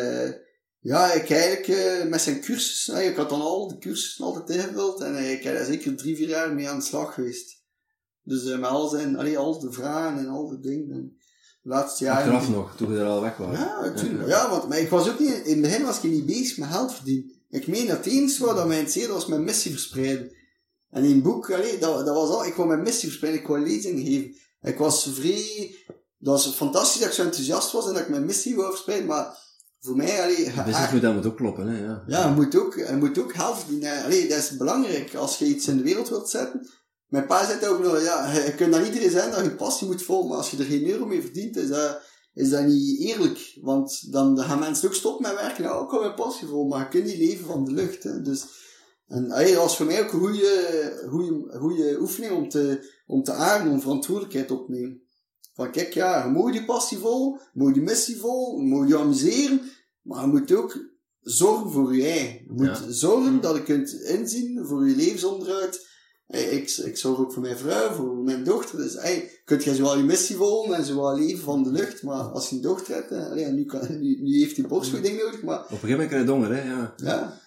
[0.80, 4.48] ja, ik eigenlijk eh, met zijn cursussen, eh, ik had dan al de cursussen altijd
[4.48, 7.60] ingevuld en eh, ik heb daar zeker drie, vier jaar mee aan de slag geweest.
[8.22, 10.90] Dus eh, met al zijn, allee, al de vragen en al de dingen.
[10.90, 11.16] En
[11.62, 12.32] laatste jaren...
[12.32, 13.56] Achteraf nog, toen je er al weg was.
[13.56, 14.28] Ja, natuurlijk.
[14.28, 16.68] Ja, want maar ik was ook niet, in het begin was ik niet bezig met
[16.68, 17.30] geld verdienen.
[17.48, 20.32] Ik meen dat het enige wat dat mij interesseerde was mijn missie verspreiden.
[20.90, 23.48] En in het boek, allee, dat, dat was al, ik wou mijn missie verspreiden, ik
[23.48, 24.36] wou lezingen geven.
[24.62, 25.74] Ik was vrij,
[26.18, 29.08] dat was fantastisch dat ik zo enthousiast was en dat ik mijn missie wou verspreiden,
[29.08, 29.38] maar
[29.80, 32.04] voor mij, allee, De moet, dat moet ook kloppen, hè, ja.
[32.06, 34.04] ja, je moet ook, je moet ook verdienen.
[34.04, 36.68] Allee, dat is belangrijk als je iets in de wereld wilt zetten.
[37.06, 40.02] Mijn pa zei ook nog, ja, je kunt dan iedereen zijn dat je passie moet
[40.02, 42.00] volgen, maar als je er geen euro mee verdient, is dat,
[42.34, 43.58] is dat niet eerlijk.
[43.60, 45.64] Want dan, gaan mensen ook stoppen met werken.
[45.64, 48.02] Nou, ik kan mijn passie volgen, maar je kunt niet leven van de lucht.
[48.02, 48.22] Hè.
[48.22, 48.44] Dus,
[49.06, 53.32] en dat was voor mij ook een goede, goede, goede oefening om te, om te
[53.32, 55.02] aarden, om verantwoordelijkheid op te nemen.
[55.60, 58.88] Van kijk, ja, je moet je passie vol, je moet je missie vol, je moet
[58.88, 59.60] je amuseren,
[60.02, 60.78] maar je moet ook
[61.20, 62.34] zorgen voor je eigen.
[62.46, 62.84] Je moet Ja.
[62.88, 65.88] zorgen dat je kunt inzien voor je levensonderhoud.
[66.26, 68.76] Ik, ik zorg ook voor mijn vrouw, voor mijn dochter.
[68.78, 72.02] Dus hey, kunt je zowel je missie volgen en zowel leven van de lucht.
[72.02, 75.18] Maar als je een dochter hebt, eh, allee, nu, kan, nu, nu heeft hij borstvoeding
[75.22, 76.94] nodig, maar Op een gegeven moment krijg je honger, hè, ja.
[76.96, 77.40] ja.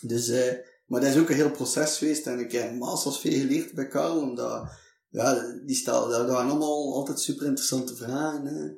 [0.00, 0.52] Dus, eh,
[0.86, 2.26] maar dat is ook een heel proces geweest.
[2.26, 4.20] En ik heb massas veel geleerd bij Karel.
[4.20, 4.68] Omdat,
[5.12, 8.44] ja, die stel, dat waren allemaal altijd super interessante vragen.
[8.44, 8.70] Hè.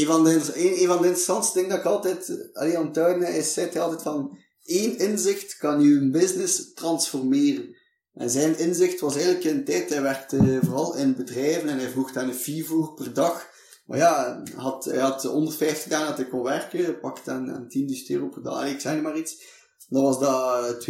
[0.00, 2.84] Een van de, een, een van de interessantste dingen dat ik altijd, eh, allee, aan
[2.84, 7.76] het duiden is, zei hij altijd van, één inzicht kan je business transformeren.
[8.14, 12.12] En zijn inzicht was eigenlijk in tijd, hij werkte vooral in bedrijven en hij vroeg
[12.12, 13.46] dan een fee voor per dag.
[13.86, 18.06] Maar ja, had, hij had 150 dagen dat hij kon werken, pakte dan aan 10.000
[18.06, 19.42] euro per dag, ik zeg maar iets.
[19.88, 20.86] Dan was dat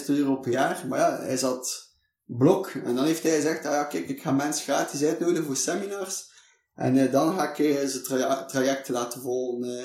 [0.00, 0.84] 250.000 euro per jaar.
[0.88, 1.93] Maar ja, hij zat
[2.26, 2.66] blok.
[2.84, 6.32] En dan heeft hij gezegd, ah ja, kijk, ik ga mensen gratis uitnodigen voor seminars.
[6.74, 9.78] En eh, dan ga ik eh, ze traja- trajecten laten volgen.
[9.78, 9.84] eh.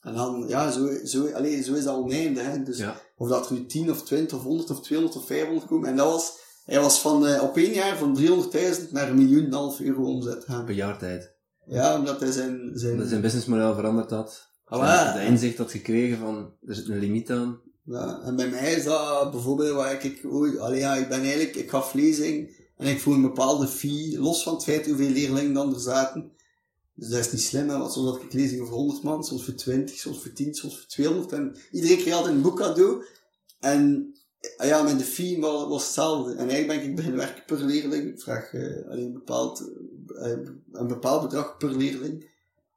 [0.00, 2.42] en dan, ja, zo, zo, allee, zo is dat oneindig.
[2.46, 2.62] Hè.
[2.62, 3.00] Dus Ja.
[3.16, 5.88] of dat er nu 10 of 20 of 100 of 200 of 500 komen.
[5.88, 6.32] En dat was,
[6.64, 10.44] hij was van, op één jaar van 300.000 naar een miljoen en half euro omzet
[10.44, 10.60] gaan.
[10.62, 11.34] Op een jaar tijd.
[11.66, 12.70] Ja, omdat hij zijn...
[12.74, 14.48] zijn zijn businessmodel veranderd had.
[14.64, 15.12] Ah, ja.
[15.14, 17.60] De inzicht had gekregen van, er zit een limiet aan.
[17.98, 21.70] En bij mij is dat bijvoorbeeld waar ik, oei, allee, ja, ik ben eigenlijk, ik
[21.70, 25.74] gaf lezing en ik voel een bepaalde fee, los van het feit hoeveel leerlingen dan
[25.74, 26.32] er zaten.
[26.94, 29.44] Dus dat is niet slim, hè, want soms had ik lezingen voor 100 man, soms
[29.44, 31.32] voor 20, soms voor 10, soms voor 200.
[31.32, 33.04] En iedereen kreeg altijd een boek cadeau.
[33.60, 34.14] En
[34.56, 36.34] ah ja, met de fee was, was hetzelfde.
[36.34, 38.08] En eigenlijk ben ik beginnen werken per leerling.
[38.08, 39.70] Ik vraag eh, alleen een, bepaald,
[40.16, 40.38] eh,
[40.72, 42.28] een bepaald bedrag per leerling.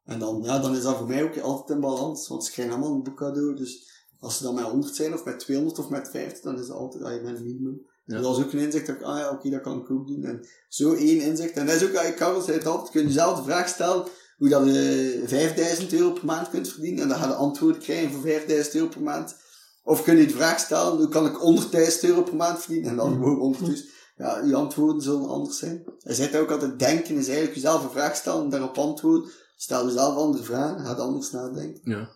[0.06, 2.74] En dan, ja, dan is dat voor mij ook altijd in balans, want ze krijgen
[2.74, 3.56] allemaal een boek cadeau.
[3.56, 3.93] Dus
[4.24, 6.78] als ze dan met 100 zijn, of met 200 of met 50, dan is dat
[6.78, 7.82] altijd ah, je bent een minimum.
[8.06, 8.16] Ja.
[8.16, 10.08] Dus dat is ook een inzicht dat ik, ah ja, oké, dat kan ik ook
[10.08, 10.24] doen.
[10.24, 11.54] En zo één inzicht.
[11.54, 14.04] En dat is ook, ah, Karel zei het altijd, kun je jezelf de vraag stellen
[14.38, 17.02] hoe dat je 5000 euro per maand kunt verdienen.
[17.02, 19.36] En dan ga je antwoord krijgen voor 5000 euro per maand.
[19.84, 21.62] Of kun je de vraag stellen, hoe kan ik
[21.94, 22.90] 100.000 euro per maand verdienen?
[22.90, 23.92] En dan gewoon 100 dus.
[24.16, 25.84] Ja, je antwoorden zullen anders zijn.
[26.00, 29.32] Hij zei ook altijd, denken is eigenlijk jezelf een vraag stellen en daarop antwoorden.
[29.56, 31.82] Stel jezelf andere vragen, ga anders nadenken.
[31.84, 32.10] Ja.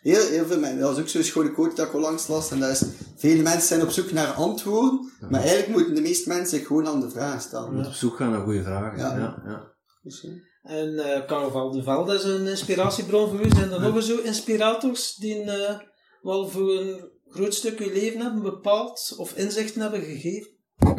[0.00, 0.78] Heel, heel veel mensen.
[0.78, 2.50] Dat was ook zo'n schone quote dat ik al langs las.
[2.50, 2.82] En dat is,
[3.16, 6.86] vele mensen zijn op zoek naar antwoorden, maar eigenlijk moeten de meeste mensen zich gewoon
[6.86, 7.74] aan de vragen Je stellen.
[7.74, 8.98] moet op zoek gaan naar goede vragen.
[8.98, 9.16] Ja.
[9.18, 9.42] Ja.
[9.46, 9.72] Ja,
[10.02, 10.26] Dus,
[10.62, 13.50] En eh Carnaval de Velde is een inspiratiebron voor u.
[13.50, 15.78] Zijn er nog eens zo inspirators die eh,
[16.22, 20.50] wel voor een groot stuk uw leven hebben bepaald of inzichten hebben gegeven?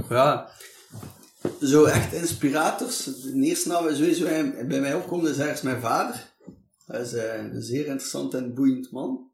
[0.10, 0.50] Ja,
[1.62, 3.04] zo echt inspirators.
[3.04, 4.24] De eerste naam sowieso
[4.68, 6.29] bij mij opkomt is ergens mijn vader.
[6.90, 9.32] Hij is eh, een zeer interessant en boeiend man.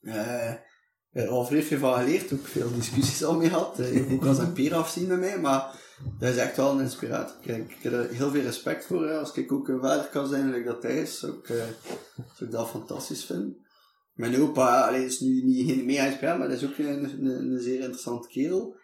[0.00, 0.64] Ik heb
[1.10, 3.78] er al vrij veel van geleerd, ook veel discussies al mee gehad.
[3.78, 5.80] Eh, ook als een peer afzien met mij, maar
[6.18, 7.36] dat is echt wel een inspirator.
[7.40, 9.10] Ik, ik heb er heel veel respect voor.
[9.10, 11.48] Als ik ook een vader kan zijn, dat hij is, zou ik,
[12.38, 13.64] ik dat fantastisch vinden.
[14.12, 17.80] Mijn opa is nu niet mega inspirator, maar dat is ook een, een, een zeer
[17.80, 18.76] interessante kerel.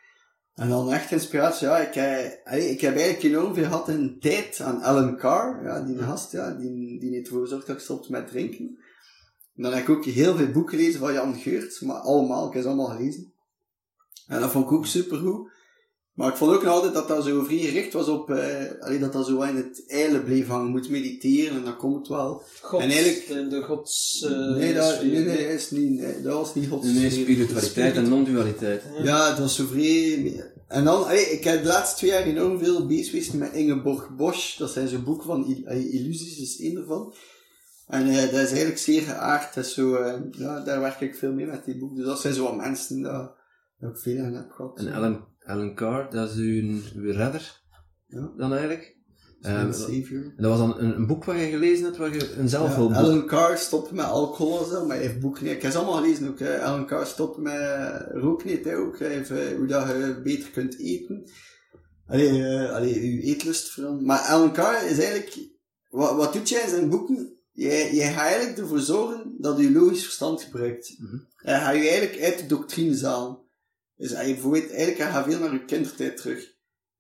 [0.55, 4.61] En dan echt inspiratie, ja, ik, eh, ik heb eigenlijk enorm veel gehad in tijd
[4.61, 8.11] aan Alan Carr, ja, die gast, ja, die, die heeft ervoor gezorgd dat ik stopte
[8.11, 8.78] met drinken.
[9.57, 12.53] En dan heb ik ook heel veel boeken gelezen van Jan Geurt, maar allemaal, ik
[12.53, 13.32] heb ze allemaal gelezen.
[14.26, 15.50] En dat vond ik ook supergoed.
[16.13, 18.99] Maar ik vond ook nog altijd dat dat zo vrij gericht was op, eh, allee,
[18.99, 20.71] dat dat zo in het eilen bleef hangen.
[20.71, 22.43] moet mediteren en dan komt het wel.
[22.61, 24.23] God, en eigenlijk, de, de gods...
[24.31, 28.09] Uh, nee, dat, nee, nee, is niet, nee, dat was niet gods Nee, spiritualiteit en
[28.09, 28.83] non-dualiteit.
[29.03, 30.53] Ja, het was zo vrij.
[30.69, 34.17] En dan, allee, ik heb de laatste twee jaar enorm veel bezig geweest met Ingeborg
[34.17, 34.59] Bosch.
[34.59, 37.15] Dat zijn zo'n boeken van illusies, is één ervan.
[37.87, 39.55] En eh, dat is eigenlijk zeer geaard.
[39.55, 41.97] Dat is zo, eh, ja, daar werk ik veel mee met die boek.
[41.97, 43.35] Dus dat zijn zo wat mensen dat,
[43.79, 44.79] dat ik veel aan heb gehad.
[44.79, 47.62] En Alan, Alan Carr, dat is uw, redder,
[48.07, 48.32] Ja.
[48.36, 49.01] dan eigenlijk.
[49.40, 49.66] En
[50.36, 52.97] dat was dan een, een boek wat je gelezen hebt, waar je een Ja, zelfhulpboek...
[52.99, 55.53] Alan Carr stopt met alcohol en zo, maar hij heeft boeken niet.
[55.53, 56.38] Ik heb ze allemaal gelezen ook.
[56.38, 56.62] Hè.
[56.62, 58.99] Alan Carr stopt met roken niet, hè, ook.
[58.99, 61.30] Hij heeft, eh, hoe dat je beter kunt eten.
[62.07, 64.07] Allee, eh, allee, je eetlust veranderen.
[64.07, 65.51] Maar Alan Carr is eigenlijk...
[65.88, 67.36] Wat, wat doet jij in zijn boeken?
[67.53, 70.95] Jij, jij gaat eigenlijk ervoor zorgen dat je logisch verstand gebruikt.
[70.99, 71.16] Mhm.
[71.36, 73.41] Hij gaat je eigenlijk uit de doctrinezaal.
[74.03, 76.53] Dus bijvoorbeeld, eigenlijk hij gaat veel naar je kindertijd terug.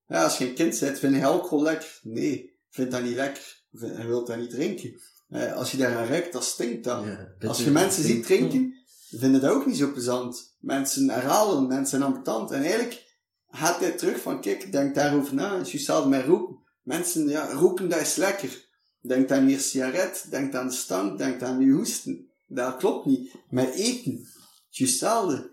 [0.06, 1.98] Ja, als je een kind bent, vind je alcohol lekker?
[2.02, 3.62] Nee, vind dat niet lekker.
[3.72, 5.00] Vind- Hij wil dat niet drinken.
[5.28, 7.06] Eh, als je daaraan ruikt, dat stinkt dan.
[7.06, 8.74] Ja, Als je mensen ziet drinken,
[9.10, 10.56] vinden dat ook niet zo plezant.
[10.58, 12.50] Mensen herhalen, mensen zijn ambetant.
[12.50, 13.04] En eigenlijk
[13.50, 15.56] gaat hij terug van, kijk, denk daarover na.
[15.58, 16.56] Het is hetzelfde met roken.
[16.82, 18.68] Mensen, ja, roken, dat is lekker.
[19.00, 22.30] Denk aan je sigaret, denk aan de stank, denk aan je hoesten.
[22.46, 23.34] Dat klopt niet.
[23.50, 25.50] Met eten, het is hetzelfde.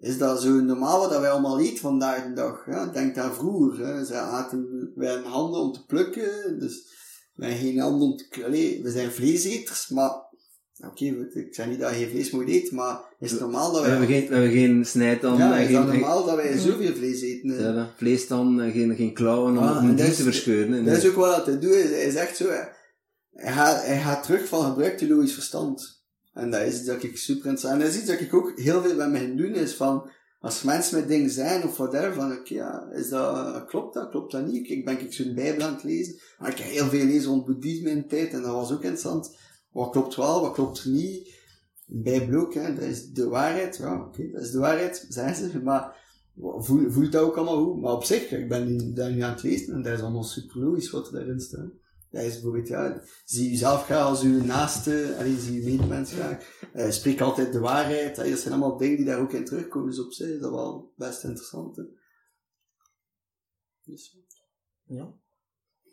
[0.00, 2.66] Is dat zo normaal wat wij allemaal eten vandaag de dag?
[2.66, 2.86] Ja?
[2.86, 3.86] Denk aan vroeger.
[3.86, 4.04] Hè?
[4.04, 6.98] Ze aten, wij hebben handen om te plukken, dus
[7.34, 8.44] wij geen handen om te...
[8.44, 10.28] Allee, we zijn vleeseters, maar
[10.86, 13.72] Oké, goed, ik zeg niet dat je geen vlees moet eten, maar is het normaal
[13.72, 13.90] dat We wij...
[13.96, 17.20] hebben geen, we hebben geen snijtand, ja, is dat geen, normaal dat wij zoveel vlees
[17.20, 17.50] eten?
[17.50, 17.58] hè?
[17.66, 20.72] ja, dat, vleestand, en geen, geen klauwen om, Ah, die dat te verscheuren.
[20.72, 20.82] hè.
[20.82, 22.60] Dat is ook wat hij doet, is- hij zegt zo, hè,
[23.32, 25.99] hij gaat, hij gaat terug van gebruik je logisch verstand.
[26.40, 28.82] En dat is iets dat ik super interessant, en dat is dat ik ook heel
[28.82, 30.10] veel me gaan doen, is van,
[30.40, 34.32] als mensen met dingen zijn of whatever, van oké, ja, is dat, klopt dat, klopt
[34.32, 34.68] dat niet?
[34.68, 37.46] Ik, ben ik zo'n bijbel aan het lezen, maar ik heb heel veel gelezen rond
[37.46, 39.36] boeddhisme in de tijd, en dat was ook interessant.
[39.72, 41.38] Wat klopt wel, wat klopt niet?
[41.86, 45.62] Bijbel ook, hè, dat is de waarheid, ja, oké, dat is de waarheid, zeggen ze,
[45.62, 45.96] maar
[46.36, 47.80] voel, voelt dat ook allemaal goed?
[47.80, 50.60] Maar op zich, ik ben daar nu aan het lezen, en dat is allemaal super
[50.60, 51.70] logisch wat er daarin staat.
[52.10, 56.58] Dat is bijvoorbeeld, ja, zie jezelf graag als uw naaste, allee, zie je medemens graag.
[56.72, 58.16] Eh, spreek altijd de waarheid.
[58.16, 59.88] Dat zijn allemaal dingen die daar ook in terugkomen.
[59.90, 61.76] Dus op zich is dat wel best interessant.
[61.76, 61.82] Hè.
[63.84, 64.16] Dus,
[64.84, 65.12] Ja.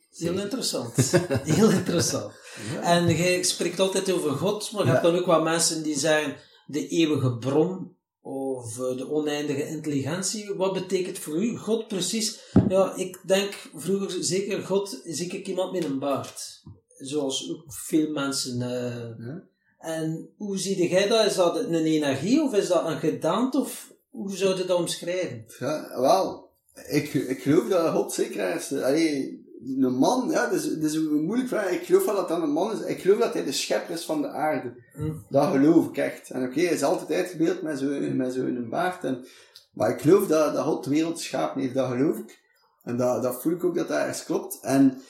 [0.09, 0.95] Heel interessant.
[1.55, 2.33] Heel interessant.
[2.73, 2.81] ja.
[2.81, 4.91] En jij spreekt altijd over God, maar je Ja.
[4.93, 7.96] hebt dan ook wel mensen die zeggen de eeuwige bron
[8.27, 10.53] of eh, de oneindige intelligentie.
[10.53, 12.39] Wat betekent voor u God precies?
[12.67, 16.61] Ja, ik denk vroeger zeker God zie ik iemand met een baard.
[16.97, 18.61] Zoals ook veel mensen.
[18.61, 19.25] eh.
[19.27, 19.43] Ja.
[19.77, 21.25] En hoe zie jij dat?
[21.25, 23.59] Is dat een energie of is dat een gedaante?
[23.59, 25.45] Of hoe zou je dat omschrijven?
[25.59, 26.49] Ja, wel,
[26.87, 28.73] ik, ik geloof dat God zeker is.
[28.73, 29.45] Allee,
[29.79, 31.69] een man, ja, dat is, dat is een moeilijk vraag.
[31.69, 32.79] Ik geloof wel dat dat een man is.
[32.79, 34.73] Ik geloof dat hij de schepper is van de aarde.
[34.93, 35.11] Hm.
[35.29, 36.29] Dat geloof ik echt.
[36.29, 39.03] En oké, hij is altijd uitgebeeld met zo'n met zo'n baard.
[39.03, 39.25] En,
[39.73, 41.73] maar ik geloof dat, dat God de wereld geschapen heeft.
[41.73, 42.39] Dat geloof ik.
[42.83, 44.59] En dat, dat voel ik ook dat dat ergens klopt.
[44.61, 45.01] En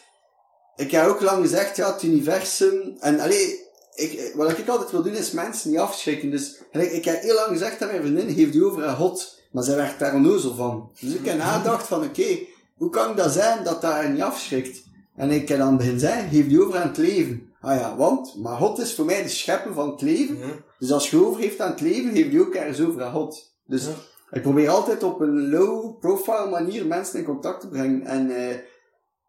[0.75, 2.97] ik heb ook lang gezegd, ja, het universum...
[2.99, 6.31] En allee, ik, wat ik altijd wil doen, is mensen niet afschrikken.
[6.31, 9.41] Dus gelijk, ik heb heel lang gezegd dat mijn vriendin heeft die over aan God.
[9.51, 10.91] Maar zij werd daar onnozel van.
[10.99, 12.37] Dus ik heb nagedacht van, oké,
[12.77, 14.83] hoe kan dat zijn dat dat haar niet afschrikt?
[15.15, 17.51] En ik heb dan begin zeggen, geef die over aan het leven.
[17.61, 20.37] Ah ja, want, maar God is voor mij de schepper van het leven.
[20.79, 23.55] Dus als je over heeft aan het leven, geef die ook ergens over aan God.
[23.65, 23.91] Dus Ja.
[24.31, 28.05] ik probeer altijd op een low profile manier mensen in contact te brengen.
[28.05, 28.55] En, eh,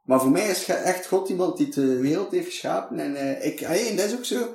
[0.05, 2.99] maar voor mij is echt God iemand die de wereld heeft geschapen.
[2.99, 4.49] En eh, ik, hey, en dat is ook zo.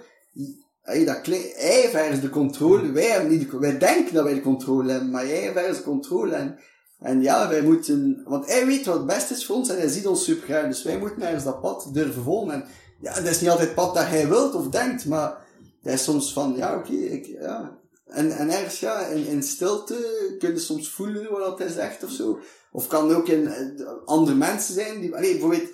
[0.81, 2.91] Hey, dat hij heeft ergens de controle.
[2.91, 5.77] Wij, hebben niet de, wij denken dat wij de controle hebben, maar hij heeft ergens
[5.77, 6.33] de controle.
[6.35, 6.59] En,
[7.03, 9.87] en ja, wij moeten, want hij weet wat het beste is voor ons en hij
[9.87, 10.67] ziet ons super.
[10.67, 12.53] Dus wij moeten ergens dat pad durven volgen.
[12.53, 12.65] En
[12.99, 15.37] ja, dat is niet altijd het pad dat hij wilt of denkt, maar
[15.81, 17.77] dat is soms van, ja, oké, ja.
[18.05, 22.03] En, en ergens, ja, in, in stilte kun je soms voelen wat dat hij zegt
[22.03, 22.39] of zo.
[22.71, 25.69] Of kan ook in eh, andere mensen zijn die, allee, bijvoorbeeld,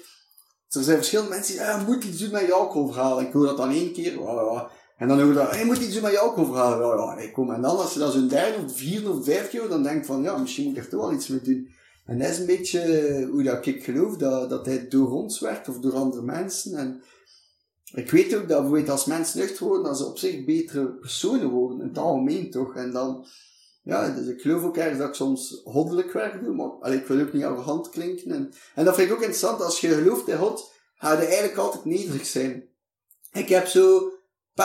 [0.70, 3.22] er zijn verschillende mensen die ja, moet iets doen met je alcoholverhaal.
[3.22, 4.20] Ik hoor dat dan één keer.
[5.00, 6.82] En dan hoor je dat, moet iets met je alcoholverhaal.
[6.82, 7.52] Ja, ja, nee, kom.
[7.52, 10.06] En dan als je dat zo'n derde of vierde of vijfde keer dan denk ik
[10.06, 11.70] van, ja, misschien moet ik er toch wel iets mee doen.
[12.06, 15.70] En dat is een beetje hoe dat ik geloof, dat, dat hij door ons werkt
[15.70, 16.78] of door andere mensen.
[16.78, 17.02] En
[17.94, 21.50] ik weet ook dat bijvoorbeeld als mensen nuchter worden, dat ze op zich betere personen
[21.50, 22.76] worden, in het algemeen toch.
[22.76, 23.26] En dan,
[23.84, 27.08] ja, dus ik geloof ook ergens dat ik soms goddelijk werk doe, maar allee, ik
[27.08, 28.32] wil ook niet arrogant klinken.
[28.32, 31.58] En, en dat vind ik ook interessant, als je gelooft in God, ga je eigenlijk
[31.58, 32.68] altijd nederig zijn.
[33.32, 34.09] Ik heb zo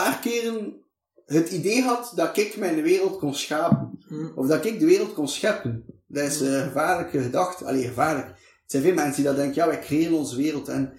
[0.01, 0.83] paar keren
[1.25, 3.99] het idee gehad dat ik mijn wereld kon schapen.
[4.07, 4.27] Hm.
[4.35, 5.85] Of dat ik de wereld kon scheppen.
[6.07, 7.65] Dat is een gevaarlijke gedachte.
[7.65, 8.27] Allee, gevaarlijk.
[8.27, 10.93] Het zijn veel mensen die dat denken, ja, wij creëren onze wereld en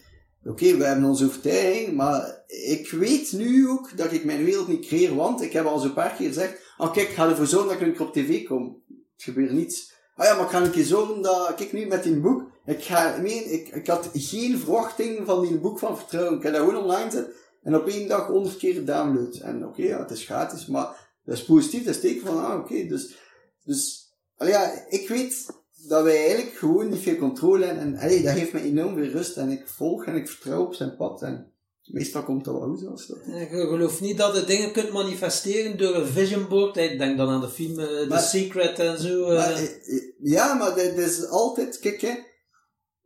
[0.44, 4.86] oké, we hebben onze overtuiging, maar ik weet nu ook dat ik mijn wereld niet
[4.86, 7.68] creëer, want ik heb al zo'n paar keer gezegd, oh kijk, ik ga ervoor zorgen
[7.68, 8.82] dat ik een keer op tv kom.
[8.88, 9.92] Het gebeurt niets.
[10.16, 12.82] Ah ja, maar ik ga een keer zorgen dat, kijk nu met die boek, ik
[12.82, 16.36] ga, ik, ik had geen verwachting van die boek van vertrouwen.
[16.36, 17.28] Ik heb dat gewoon online gezet
[17.66, 19.34] en op één dag honderd keer download.
[19.34, 22.60] En oké, ja, het is gratis, maar dat is positief, dat is teken van, ah
[22.60, 23.14] oké, dus,
[23.64, 25.46] dus, ja, ik weet
[25.88, 27.84] dat wij eigenlijk gewoon niet veel controle hebben.
[27.84, 29.36] En allee, dat geeft me enorm veel rust.
[29.36, 31.22] En ik volg en ik vertrouw op zijn pad.
[31.22, 31.52] En
[31.84, 33.18] meestal komt dat wel goed zoals dat.
[33.26, 36.76] En Je gelooft niet dat je dingen kunt manifesteren door een vision board.
[36.76, 39.26] Ik denk dan aan de film eh, The Maar- Secret en zo.
[39.26, 42.14] Maar, eh, eh, ja, maar dat, dat is altijd, kijk hè,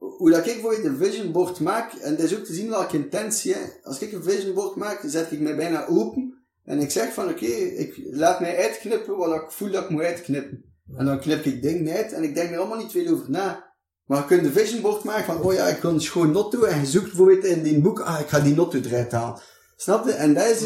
[0.01, 2.69] hoe dat ik voor je een vision board maak, en dat is ook te zien
[2.69, 3.61] welke intentie, hè.
[3.83, 6.35] als ik een vision board maak, zet ik mij bijna open,
[6.65, 10.03] en ik zeg van oké, ik laat mij uitknippen wat ik voel dat ik moet
[10.03, 10.65] uitknippen.
[10.97, 13.69] En dan knip ik dingen uit, en ik denk er allemaal niet veel over na.
[14.05, 16.63] Maar je kunt een vision board maken van, oh ja, ik wil een schoon notto,
[16.63, 19.41] en je zoekt bijvoorbeeld in die boek, ah, ik ga die notto eruit halen.
[19.77, 20.13] Snap je?
[20.13, 20.61] En dat is,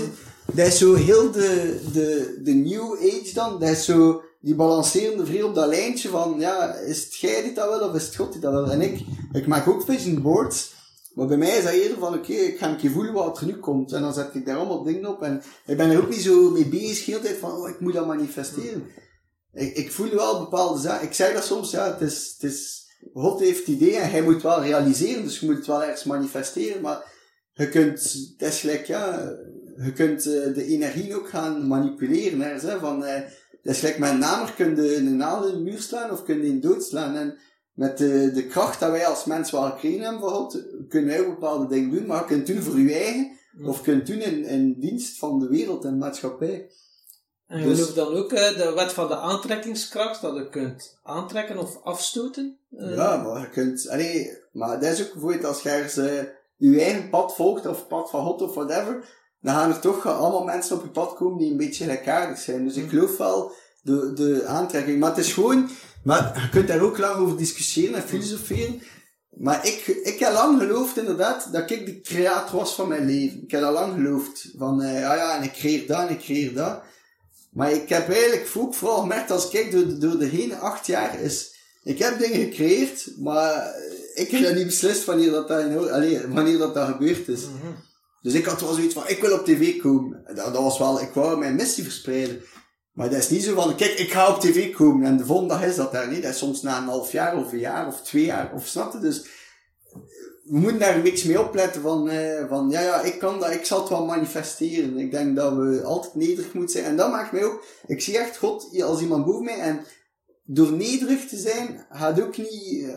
[0.52, 5.26] dat is zo heel de, de, de new age dan, dat is zo, die balancerende
[5.26, 8.16] vrij op dat lijntje van, ja, is het jij die dat wil, of is het
[8.16, 8.70] God die dat wil?
[8.70, 9.00] En ik,
[9.32, 10.74] ik maak ook vision boards,
[11.14, 13.46] maar bij mij is dat eerder van, oké, ik ga een keer voelen wat er
[13.46, 13.92] nu komt.
[13.92, 15.22] En dan zet ik daar allemaal dingen op.
[15.22, 17.80] En ik ben er ook niet zo mee bezig, de hele tijd van, oh, ik
[17.80, 18.86] moet dat manifesteren.
[19.52, 21.06] Ik, ik voel wel bepaalde zaken.
[21.06, 24.42] Ik zeg dat soms, ja, het is, het is, God heeft ideeën en hij moet
[24.42, 27.12] wel realiseren, dus je moet het wel ergens manifesteren, maar
[27.52, 28.00] je kunt,
[28.36, 29.32] het is gelijk, ja,
[29.76, 33.22] je kunt eh, de energie ook gaan manipuleren, ergens, hè, van, eh,
[33.64, 36.24] dat is gelijk met een namer, kun je een naald in de muur slaan of
[36.24, 37.16] kun je in dood slaan.
[37.16, 37.38] En
[37.72, 41.66] met de, de kracht dat wij als mens wel gekregen hebben God, kunnen wij bepaalde
[41.66, 43.30] dingen doen, maar je kunt doen voor je eigen,
[43.64, 46.70] of je kunt doen in, in dienst van de wereld en de maatschappij.
[47.46, 50.98] En je Dus- gelooft dan ook eh, de wet van de aantrekkingskracht, dat je kunt
[51.02, 52.58] aantrekken of afstoten?
[52.76, 56.22] Eh, Ja, maar je kunt, allee, maar dat is ook bijvoorbeeld als je ergens eh,
[56.56, 60.44] je eigen pad volgt, of pad van God of whatever, dan gaan er toch allemaal
[60.44, 62.64] mensen op je pad komen die een beetje gelijkaardig zijn.
[62.66, 64.98] Dus ik geloof wel de, de aantrekking.
[65.00, 65.68] Maar het is gewoon,
[66.04, 68.82] maar je kunt daar ook lang over discussiëren en filosoferen.
[69.30, 73.42] Maar ik, ik heb lang geloofd inderdaad dat ik de creator was van mijn leven.
[73.42, 74.50] Ik heb dat lang geloofd.
[74.58, 76.82] Van, eh, ja ja, en ik creëer dat en ik creëer dat.
[77.52, 80.56] Maar ik heb eigenlijk ook vooral gemerkt als ik kijk door, de- door de hele
[80.56, 81.52] acht jaar is,
[81.84, 83.74] ik heb dingen gecreëerd, maar
[84.14, 87.40] ik heb niet beslist wanneer dat, dat, in, allee, wanneer dat, dat gebeurd is.
[87.40, 87.72] Mhm.
[88.24, 90.24] Dus ik had wel zoiets van, ik wil op tv komen.
[90.34, 92.42] Dat, was wel, ik wou mijn missie verspreiden.
[92.92, 95.54] Maar dat is niet zo van, kijk, ik ga op tv komen en de volgende
[95.54, 96.22] dag is dat daar niet.
[96.22, 98.92] Dat is soms na een half jaar of een jaar of twee jaar, of snap
[98.92, 98.98] je?
[98.98, 99.26] Dus
[100.44, 103.64] we moeten daar beetje mee opletten van, eh, van ja, ja, ik kan dat, ik
[103.64, 104.98] zal het wel manifesteren.
[104.98, 106.90] Ik denk dat we altijd nederig moeten zijn.
[106.90, 109.84] En dat maakt mij ook, ik zie echt God als iemand boven mij en
[110.44, 112.94] door nederig te zijn, gaat ook niet eh,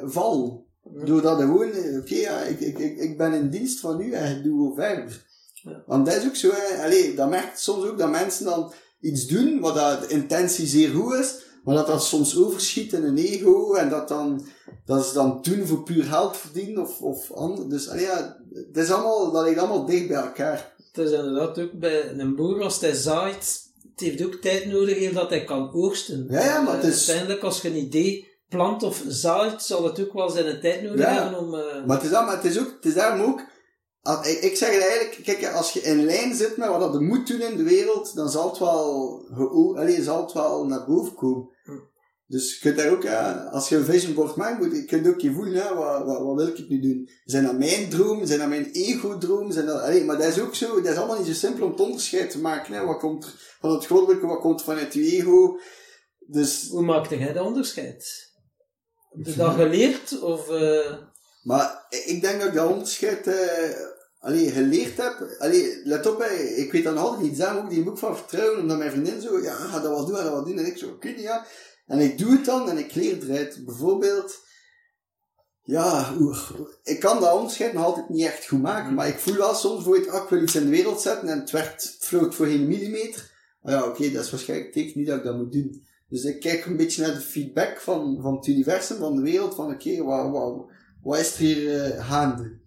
[1.06, 4.38] Doordat hij gewoon, oké, ja, ik, ik, ik, ik ben in dienst van u en
[4.38, 5.26] ik doe verder.
[5.54, 5.84] Ja.
[5.86, 6.84] Want dat is ook zo, hè.
[6.86, 10.90] Allee, dat merkt soms ook dat mensen dan iets doen, wat dat de intentie zeer
[10.90, 14.46] goed is, maar dat dat soms overschiet in een ego, en dat dan,
[14.86, 17.70] dat ze dan doen voor puur geld verdienen, of, of ander.
[17.70, 20.76] Dus, allee, ja, het is allemaal, dat ligt allemaal dicht bij elkaar.
[20.94, 24.98] Het is inderdaad ook bij een boer, als hij zaait, het heeft ook tijd nodig
[24.98, 26.28] eer dat hij kan oogsten.
[26.30, 29.84] Ja, ja, maar het Eh, is- Uiteindelijk, als je een idee plant of zaait, zal
[29.84, 31.22] het ook wel zijn tijd nodig Ja.
[31.24, 31.54] hebben om...
[31.56, 33.42] eh, Maar het is, dat, maar het is ook, het is daarom ook,
[34.02, 37.02] als- ik, ik zeg het eigenlijk, kijk, als je in lijn zit met wat dat
[37.02, 41.14] moet doen in de wereld, dan zal het wel, allee, zal het wel naar boven
[41.16, 41.50] komen.
[41.64, 41.72] Hm.
[42.30, 45.08] Dus je kunt daar ook, ja, als je een vision board maakt, moet, je kunt
[45.08, 47.10] ook je voelen, wat, wat, wat wil ik nu doen?
[47.26, 48.26] Zijn dat mijn droom?
[48.26, 49.52] Zijn dat mijn ego-droom?
[49.52, 51.72] Zijn dat, allee, maar dat is ook zo, dat is allemaal niet zo simpel om
[51.72, 52.86] het onderscheid te maken, hè.
[52.86, 55.60] Wat komt er van het goddelijke, wat komt vanuit je ego?
[56.30, 58.27] Dus, Hoe maakte jij dat onderscheid?
[59.10, 60.22] Heb je dat geleerd?
[60.22, 60.94] Of, eh,
[61.44, 63.28] Maar ik denk dat ik dat onderscheid
[64.20, 65.36] allee, geleerd heb.
[65.38, 67.38] Allee, let op, hè, ik weet dan altijd niet.
[67.38, 70.16] Daarom ook die boek van vertrouwen, omdat mijn vriendin zo, ja, ga dat wel doen,
[70.16, 70.58] ga dat wel doen.
[70.58, 71.46] En ik zo, oké, ja.
[71.86, 73.66] En ik doe het dan en ik leer eruit.
[73.66, 74.40] Bijvoorbeeld,
[75.62, 76.14] ja,
[76.84, 79.84] ik kan dat onderscheid nog altijd niet echt goed maken, maar ik voel wel soms
[79.84, 82.46] voor het, ah, ik wil iets in de wereld zetten en het werd, vloog voor
[82.46, 83.36] geen millimeter.
[83.62, 85.86] Maar ja, oké, dat is waarschijnlijk teken niet dat ik dat moet doen.
[86.10, 89.56] Dus ik kijk een beetje naar de feedback van, van het universum, van de wereld,
[89.56, 90.66] van oké, wat, wat,
[91.04, 92.60] wat is er hier eh, gaande?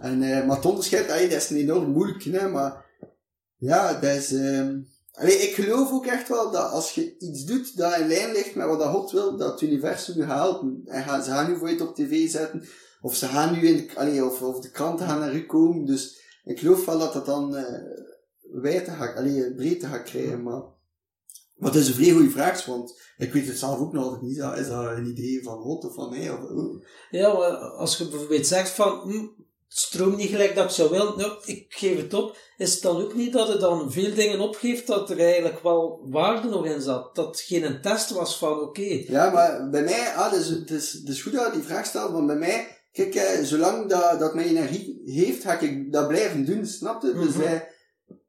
[0.00, 2.84] En, eh, maar het onderscheid, dat is een enorm moeilijk, hè, maar
[3.56, 4.78] ja, dat is, ehm,
[5.12, 8.54] Allee, ik geloof ook echt wel dat als je iets doet dat in lijn ligt
[8.54, 10.82] met wat dat God wil, dat het universum je gaat helpen.
[10.84, 12.64] En gaan, ze gaan nu voor je op tv zetten,
[13.00, 15.84] of ze gaan nu in de, allee, of, of de kranten gaan naar u komen.
[15.84, 17.64] Dus ik geloof wel dat dat dan uh,
[18.52, 20.42] wijdte gaat, allee, breedte gaat krijgen.
[20.42, 20.62] Maar,
[21.62, 24.22] maar het is een vrij goede vraag, want ik weet het zelf ook nog altijd
[24.22, 24.36] niet.
[24.36, 26.30] Is dat een idee van God of van mij?
[26.30, 26.82] Of, oh.
[27.10, 29.26] Ja, maar als je bijvoorbeeld zegt van, hm,
[29.68, 32.82] het stroomt niet gelijk dat ik zou willen, nou, ik geef het op, is het
[32.82, 36.66] dan ook niet dat het dan veel dingen opgeeft dat er eigenlijk wel waarde nog
[36.66, 37.14] in zat?
[37.14, 39.04] Dat het geen test was van, oké.
[39.06, 41.86] Ja, maar bij mij, ah, dus, het, is, het is goed dat je die vraag
[41.86, 46.08] stelt, want bij mij, kijk, eh, zolang dat, dat mijn energie heeft, ga ik dat
[46.08, 47.12] blijven doen, snap je?
[47.12, 47.60] Dus, eh,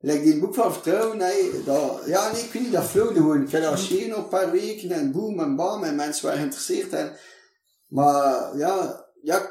[0.06, 3.42] Like die boek van vertrouwen, nee, dat, ja, nee, ik weet niet, dat flowde gewoon.
[3.42, 6.94] Ik dat nog een paar weken en boom en bam en mensen waren geïnteresseerd.
[6.94, 7.12] En,
[7.88, 9.50] maar ja, ja,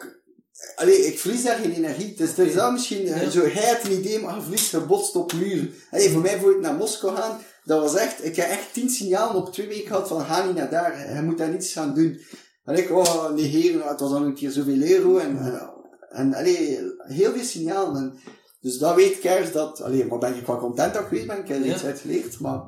[0.74, 2.14] Allee, ik verlies daar geen energie.
[2.14, 3.30] Is, er is misschien ja.
[3.30, 5.74] zo het een idee, maar je verliest gebotst op muren.
[5.90, 8.90] Allee, voor mij voor ik naar Moskou gaan, dat was echt, ik heb echt tien
[8.90, 11.94] signalen op twee weken gehad van ga niet naar daar, je moet daar niets gaan
[11.94, 12.20] doen.
[12.64, 15.70] En ik, oh, negeren, het was dan een keer zoveel euro en, en,
[16.08, 17.96] en allee, heel veel signalen.
[17.96, 18.18] En,
[18.62, 21.26] dus dat weet ik ergens dat, allee, maar ben ik wel content dat ik weet
[21.26, 22.62] ben, ik heb er iets uit geleerd, maar,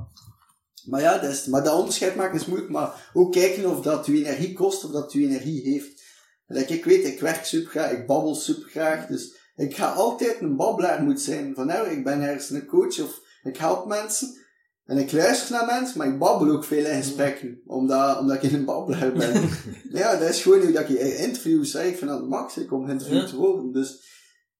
[0.84, 4.06] maar ja, dat is, maar dat onderscheid maken is moeilijk, maar ook kijken of dat
[4.06, 6.02] u energie kost of dat u energie heeft.
[6.46, 10.40] Like, ik weet, ik werk super graag, ik babbel super graag, dus ik ga altijd
[10.40, 11.54] een babbelaar moeten zijn.
[11.54, 14.42] Van nou, ik ben ergens een coach of ik help mensen.
[14.84, 17.60] En ik luister naar mensen, maar ik babbel ook veel in gesprekken.
[17.66, 19.48] Omdat, omdat ik een babbelaar ben.
[20.00, 21.86] ja, dat is gewoon nu dat je interviews zeg.
[21.86, 23.72] Ik vind dat max, ik om geïnterviewd te worden.
[23.72, 24.13] Dus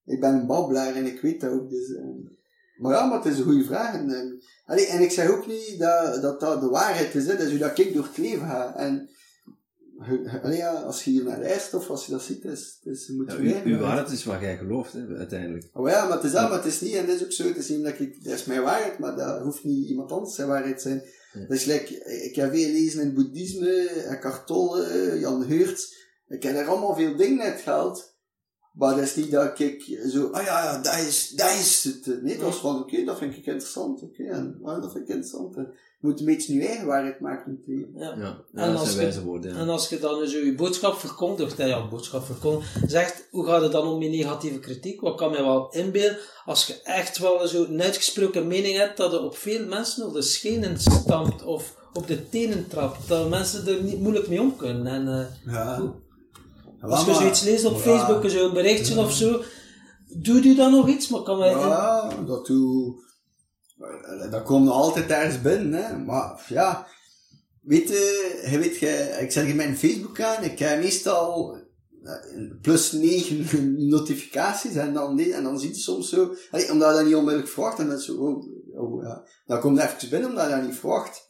[0.05, 1.71] ik ben een babbelaar en ik weet dat ook.
[1.71, 2.01] Dus, uh,
[2.77, 3.95] maar ja, maar het is een goede vraag.
[3.95, 7.27] En, en, allee, en ik zeg ook niet dat, dat dat de waarheid is.
[7.27, 7.37] Hè.
[7.37, 8.77] Dat is hoe dat ik door het leven ga.
[8.77, 9.09] En
[10.43, 13.33] Allee, ja, als je hier naar reist of als je dat ziet, is, is, moet
[13.33, 15.69] ja, je uw, waarheid is wat jij gelooft, hè, uiteindelijk.
[15.73, 17.47] Oh ja, maar het is dat, maar het is niet, en dat is ook zo,
[17.47, 20.35] het is niet dat ik, dat is mijn waarheid, maar dat hoeft niet iemand anders
[20.35, 21.03] zijn waarheid te zijn.
[21.33, 21.47] Ja.
[21.47, 21.95] Dus like,
[22.25, 25.95] ik heb veel gelezen in boeddhisme, Eckhart Tolle, Jan Heurt,
[26.29, 28.14] ik heb er allemaal veel dingen uit gehaald,
[28.75, 32.23] maar dat is niet dat ik zo, ah ja, ja dat is, dat is het.
[32.23, 35.09] Nee, dat was van, oké, okay, dat vind ik interessant, oké, okay, en dat vind
[35.09, 35.57] ik interessant.
[35.57, 37.93] En, je moet een beetje je eigen waarheid maken leven.
[37.97, 39.55] Ja, ja, en dat zijn wijze woorden.
[39.55, 39.61] Ja.
[39.61, 43.63] En als je dan zo je boodschap verkondigt, hè, ja, boodschap verkondigt, zegt, hoe gaat
[43.63, 45.01] het dan om je negatieve kritiek?
[45.01, 49.13] Wat kan mij wel inbeelden, als je echt wel zo een uitgesproken mening hebt, dat
[49.13, 53.67] er op veel mensen op de schenen stampt, of op de tenen trapt, dat mensen
[53.67, 54.87] er niet moeilijk mee om kunnen.
[54.87, 55.07] En,
[55.47, 55.95] uh, ja.
[56.89, 59.43] Als je zoiets leest op Facebook, zo'n berichtje of zo,
[60.07, 61.09] doe je dan nog iets?
[61.09, 63.03] Maar kan ja, dat doe
[63.79, 65.97] eh, dat komt altijd ergens binnen, hè.
[65.97, 66.87] Maar ja,
[67.61, 71.57] weet je, je weet, je, ik zeg in mijn Facebook aan, ik heb meestal
[72.03, 76.95] eh, plus 9 notificaties en dan, en dan ziet je soms zo, allee, omdat je
[76.97, 78.45] dat niet onmiddellijk verwacht, en dan zo, oh,
[78.81, 81.29] oh ja, dan komt het even binnen omdat je dat niet verwacht.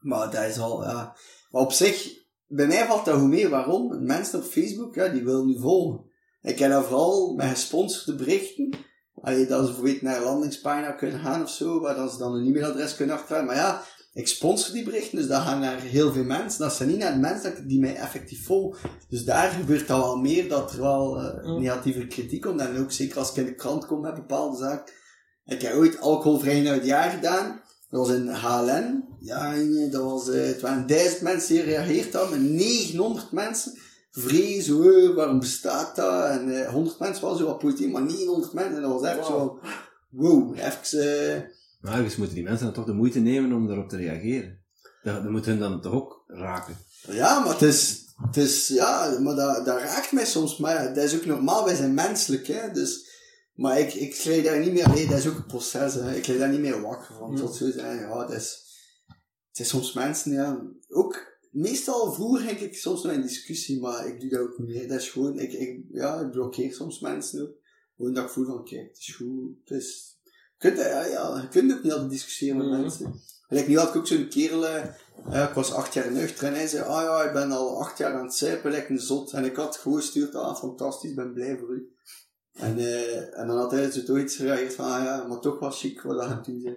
[0.00, 1.16] Maar dat is al, ja.
[1.50, 3.50] Maar op zich, bij mij valt dat hoe meer.
[3.50, 4.04] Waarom?
[4.04, 6.12] Mensen op Facebook, ja, die willen nu volgen.
[6.42, 8.70] Ik heb dat vooral met gesponsorde berichten.
[9.20, 12.34] Allee, dat ze bijvoorbeeld naar een landingspagina kunnen gaan of zo, waar dan ze dan
[12.34, 13.46] een e-mailadres kunnen achterhalen.
[13.46, 13.82] Maar ja,
[14.12, 16.60] ik sponsor die berichten, dus dat gaan naar heel veel mensen.
[16.60, 18.90] Dat zijn niet naar de mensen die mij effectief volgen.
[19.08, 22.60] Dus daar gebeurt al wel meer dat er wel uh, negatieve kritiek komt.
[22.60, 24.94] En ook zeker als ik in de krant kom met bepaalde zaken.
[25.44, 27.60] Ik heb ooit alcoholvrij naar het jaar gedaan.
[27.94, 29.04] Dat was in HLN.
[29.20, 29.54] Ja,
[29.90, 33.72] dat was, uh, het waren duizend mensen die gereageerd hadden, 900 mensen
[34.10, 36.30] vrees, hoor, waarom bestaat dat?
[36.30, 38.76] En uh, eh, 100 mensen was zo wat politiek, maar niet 100 mensen.
[38.76, 39.26] En dat was echt wow.
[39.26, 39.58] zo,
[40.10, 41.06] wow, even...
[41.36, 41.42] Uh...
[41.80, 44.58] Maar dus moeten die mensen dan toch de moeite nemen om daarop te reageren.
[45.02, 46.76] Dat, dat moet hun dan toch ook raken.
[47.08, 50.56] Ja, maar het is, het is ja, maar dat, dat raakt mij soms.
[50.56, 52.70] Maar ja, dat is ook normaal, wij zijn menselijk, hè.
[52.70, 53.13] Dus,
[53.54, 56.14] maar ik, ik kreeg daar niet meer, nee, dat is ook een proces, hè.
[56.14, 57.36] Ik kreeg daar niet meer wakker van, mm.
[57.36, 57.98] tot zo zijn.
[57.98, 58.64] Ja, dat is,
[59.48, 64.06] het is soms mensen, ja, ook meestal vroeger ging ik soms nog in discussie, maar
[64.06, 64.88] ik doe dat ook niet meer.
[64.88, 67.62] Dat is gewoon, ik, ik, ja, ik blokkeer soms mensen ook.
[67.96, 71.40] Gewoon dat ik voel van, kijk, het is goed, het is, je kunt, ja, ja,
[71.40, 72.80] je kunt ook niet altijd discussiëren met mm -hmm.
[72.80, 73.20] mensen.
[73.48, 76.84] Nu had ik ook zo'n kerel, uh, ik was acht jaar nuchter en hij zei,
[76.84, 79.32] ah ja, ik ben al acht jaar aan het zuipen, lijkt een zot.
[79.32, 81.93] En ik had gewoon gestuurd, ah, fantastisch, ben blij voor u.
[82.54, 85.58] En, uh, en dan had hij zo toch iets gereageerd van, ah ja, maar toch
[85.58, 86.76] was chic wat hij toen zei.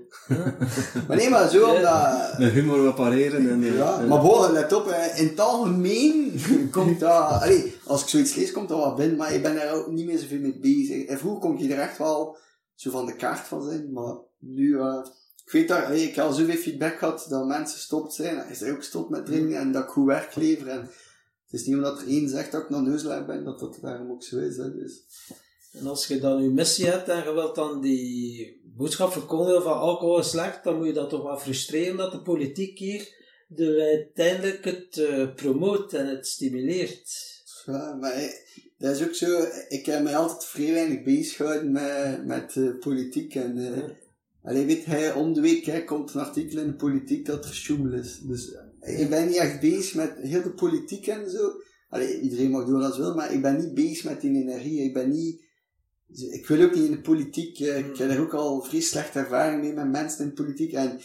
[1.07, 2.37] maar nee, maar zo omdat...
[2.37, 3.73] Met humor wat pareren en...
[3.73, 7.41] Ja, maar bon, let op, in het algemeen komt dat...
[7.41, 10.05] Allee, als ik zoiets lees, komt dat wel binnen, maar ik ben daar ook niet
[10.05, 11.05] meer zoveel mee bezig.
[11.05, 12.37] En vroeger kon je er echt wel
[12.75, 14.67] zo van de kaart van zijn, maar nu...
[14.67, 15.05] Uh,
[15.45, 18.37] ik weet dat, allee, ik heb al zoveel feedback gehad dat mensen stopt zijn.
[18.37, 20.67] Hij is ook gestopt met drinken en dat ik goed werk lever.
[20.67, 23.77] En het is niet omdat er één zegt dat ik naar neuslijf ben, dat dat
[23.81, 24.57] daarom ook zo is.
[24.57, 25.03] Hè, dus...
[25.79, 29.79] En als je dan je missie hebt en je wilt dan die boodschap verkondigen van
[29.79, 33.15] alcohol is slecht, dan moet je dat toch wel frustreren dat de politiek hier
[33.47, 37.35] de, uiteindelijk het uh, promoot en het stimuleert.
[37.65, 38.33] Ja, maar
[38.77, 42.79] dat is ook zo, ik heb mij altijd vrij weinig bezig gehouden met, met uh,
[42.79, 43.95] politiek en uh, ja.
[44.43, 47.53] Allee, weet hij, om de week hè, komt een artikel in de politiek dat er
[47.55, 48.19] schoemel is.
[48.19, 51.51] Dus ik ben niet echt bezig met heel de politiek en zo.
[51.89, 54.83] Allee, iedereen mag doen wat hij wil, maar ik ben niet bezig met die energie.
[54.83, 55.41] Ik ben niet,
[56.31, 57.59] ik wil ook niet in de politiek.
[57.59, 60.73] Ik heb er ook al vrij slechte ervaring mee met mensen in de politiek.
[60.73, 60.99] En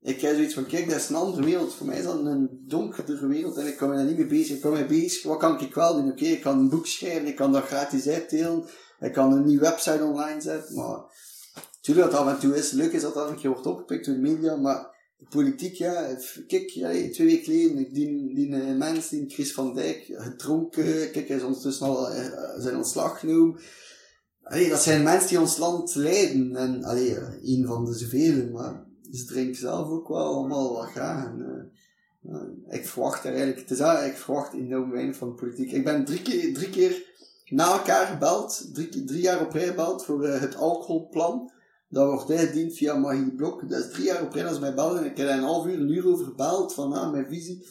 [0.00, 1.74] ik heb zoiets van, kijk, dat is een andere wereld.
[1.74, 4.56] Voor mij is dat een donkere wereld en ik kan me daar niet mee bezig.
[4.56, 6.10] Ik kan me bezig, wat kan ik wel doen?
[6.10, 8.64] Oké, ik kan een boek schrijven, ik kan dat gratis uitdelen.
[9.00, 11.08] Ik kan een nieuwe website online zetten, maar...
[11.80, 14.14] Tuurlijk dat af en toe is, leuk is dat dat een keer wordt opgepikt door
[14.14, 19.08] de media, maar de politiek, ja, kijk, ja, twee weken geleden, die, die uh, mens,
[19.08, 22.24] die Chris van Dijk, gedronken, kijk, hij is ondertussen al uh,
[22.58, 23.60] zijn ontslag genomen.
[24.50, 28.86] Allee, dat zijn mensen die ons land leiden, en, allee, een van de zoveel, maar
[29.12, 31.24] ze drinken zelf ook wel allemaal wat graag.
[31.24, 31.70] En,
[32.22, 35.72] uh, ik verwacht er eigenlijk, het is ik verwacht enorm weinig van de politiek.
[35.72, 37.02] Ik ben drie keer, drie keer
[37.46, 41.52] na elkaar gebeld, drie, drie jaar op rij gebeld voor het alcoholplan.
[41.88, 43.68] Dat wordt ingediend via Magie Blok.
[43.68, 45.04] Dat is drie jaar op rij als mij bellen.
[45.04, 47.66] Ik heb daar een half uur, een uur over gebeld van ah, mijn visie.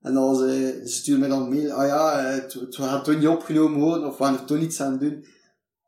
[0.00, 3.80] En dan ze, sturen mij dan mail, ah ja, het, het gaat toen niet opgenomen
[3.80, 5.24] worden, of we gaan er toen iets aan doen.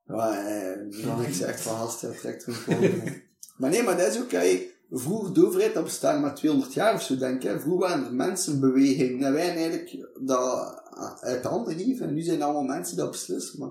[0.07, 3.02] Ja, eh, dan ik gezegd van, trekt er gewoon.
[3.59, 4.30] maar nee, maar dat is ook,
[4.90, 7.61] vroeger de overheid, dat bestaat maar 200 jaar of zo, denk ik.
[7.61, 9.26] Vroeger waren er mensenbewegingen.
[9.26, 10.82] En wij eigenlijk dat
[11.20, 12.09] uit de handen geven.
[12.09, 13.70] En nu zijn het allemaal mensen dat beslissen, maar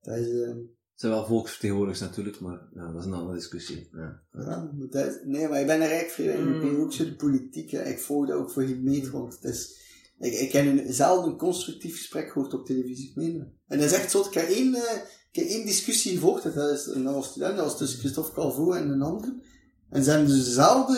[0.00, 0.28] dat is...
[0.28, 3.88] Uh, het zijn wel volksvertegenwoordigers natuurlijk, maar ja, dat is een andere discussie.
[3.92, 4.22] Ja.
[4.32, 6.54] Ja, maar dat is, nee, maar ik ben er eigenlijk mm.
[6.54, 7.70] Ik ben ook zo de politiek.
[7.70, 7.82] Hè.
[7.82, 9.82] Ik volg dat ook voor geen meter, want het is...
[10.18, 13.12] Ik, ik heb een, zelden een constructief gesprek gehoord op televisie.
[13.14, 13.58] Meen.
[13.66, 14.80] En dat is echt zo, ik heb één, uh,
[15.34, 18.88] ik heb één discussie gevolgd, dat, is, was student, dat was tussen Christophe Calvo en
[18.88, 19.34] een ander.
[19.90, 20.96] En ze hebben dus dezelfde,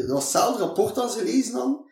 [0.00, 1.84] dat was hetzelfde rapport als ze lezen hadden.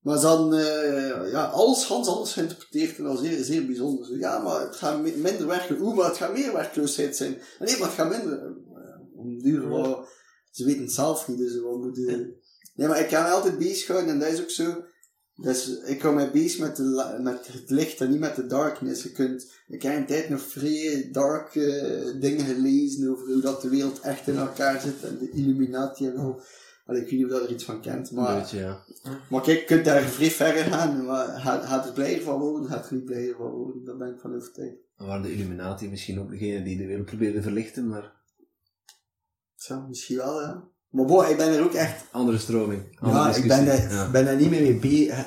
[0.00, 4.06] Maar ze hadden uh, ja, alles Hans anders geïnterpreteerd en dat was zeer, zeer bijzonder.
[4.06, 7.38] Zo, ja, maar het gaat minder werkloosheid, oeh, maar het gaat meer werkloosheid zijn.
[7.58, 8.42] Nee, maar het gaat minder.
[8.42, 10.04] Uh, om duur, ja.
[10.50, 12.34] ze weten het zelf niet, dus we moeten...
[12.74, 14.84] Nee, maar ik kan me altijd bezig houden en dat is ook zo.
[15.36, 19.02] Dus ik hou mij bezig met, de, met het licht en niet met de darkness.
[19.02, 23.62] Je kunt, ik heb een tijd nog vrij dark uh, dingen gelezen over hoe dat
[23.62, 26.40] de wereld echt in elkaar zit en de Illuminati en al.
[26.86, 28.40] Allee, ik weet niet of dat er iets van kent, maar...
[28.40, 28.84] Beetje, ja.
[29.30, 32.68] Maar kijk, je kunt daar vrij verder gaan, maar gaat, gaat het blijven van worden,
[32.68, 34.76] gaat het niet blijven van worden, daar ben ik van overtuigd.
[34.96, 38.14] Waren de Illuminati misschien ook degene die de wereld probeerden te verlichten, maar...
[39.54, 40.68] Zo, misschien wel, ja.
[40.90, 42.04] Maar boy, ik ben er ook echt...
[42.10, 42.98] Andere stroming.
[43.00, 44.10] Andere ja, ik ben er, ja.
[44.10, 45.26] ben er niet meer mee bezig.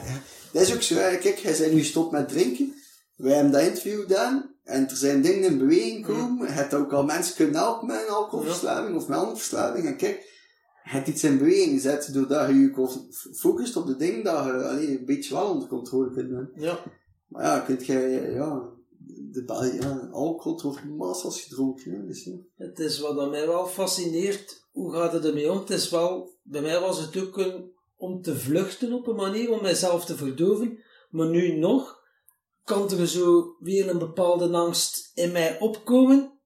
[0.51, 2.73] Dat is ook zo, kijk, hij zijn nu gestopt met drinken.
[3.15, 4.55] Wij hebben dat interview gedaan.
[4.63, 6.47] En er zijn dingen in beweging komen.
[6.47, 9.85] Je hebt ook al mensen kunnen helpen met een alcoholverslaving of met andere verslaving.
[9.85, 10.17] En kijk,
[10.83, 12.97] je hebt iets in beweging gezet doordat je je
[13.33, 16.51] focust op de dingen dat je allee, een beetje wel onder controle kunt hebben.
[16.55, 16.79] Ja.
[17.27, 18.61] Maar ja, kunt jij, ja,
[19.31, 22.07] de, ja, alcohol wordt massas gedronken.
[22.07, 22.35] Dus, ja.
[22.55, 24.67] Het is wat mij wel fascineert.
[24.79, 25.57] Hoe gaat het ermee om?
[25.57, 29.51] Het is wel, bij mij was het ook een, om te vluchten op een manier,
[29.51, 30.83] om mijzelf te verdoven.
[31.09, 31.99] Maar nu nog,
[32.63, 36.39] kan er zo weer een bepaalde angst in mij opkomen.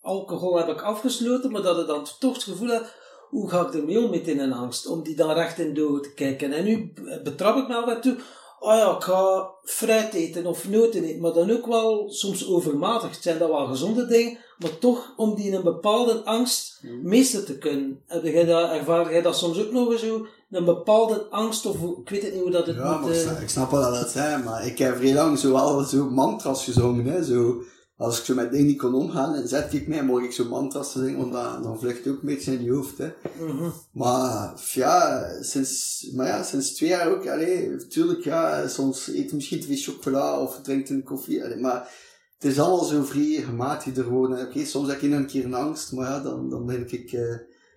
[0.00, 2.94] Alcohol heb ik afgesloten, maar dat ik dan toch het gevoel heb,
[3.28, 4.86] hoe ga ik ermee om met in een angst?
[4.86, 6.52] Om die dan recht in de te kijken.
[6.52, 6.92] En nu
[7.22, 8.16] betrap ik me en toe,
[8.60, 13.10] oh ja, ik ga fruit eten of noten eten, maar dan ook wel soms overmatig.
[13.10, 17.00] Het zijn dat wel gezonde dingen, maar toch om die in een bepaalde angst Hmm.
[17.02, 18.00] meester te kunnen.
[18.06, 20.26] Heb jij dat, ervaar jij dat soms ook nog zo?
[20.50, 23.08] Een bepaalde angst, of ik weet het niet hoe dat het Ja, moet...
[23.10, 25.52] ik eh, snap- ik snap wel dat het zijn, maar ik heb vrij lang zo
[25.52, 27.62] wel zo mantras gezongen, hè, zo.
[28.00, 30.48] Als ik zo met dingen niet kon omgaan, dan zet ik mij mocht ik zo
[30.48, 33.10] mantras te zingen, want dan, dan vlucht ook een beetje in je hoofd, hè.
[33.38, 33.70] mhm.
[33.92, 39.60] Maar ja, sinds, maar ja, sinds twee jaar ook, allee, tuurlijk, ja, soms eet misschien
[39.60, 41.94] te veel chocola of drinkt een koffie, allee, maar
[42.38, 44.46] het is allemaal zo vrij gematigd geworden.
[44.46, 47.36] Oké, soms heb ik een keer een angst, maar ja, dan, dan denk ik, eh,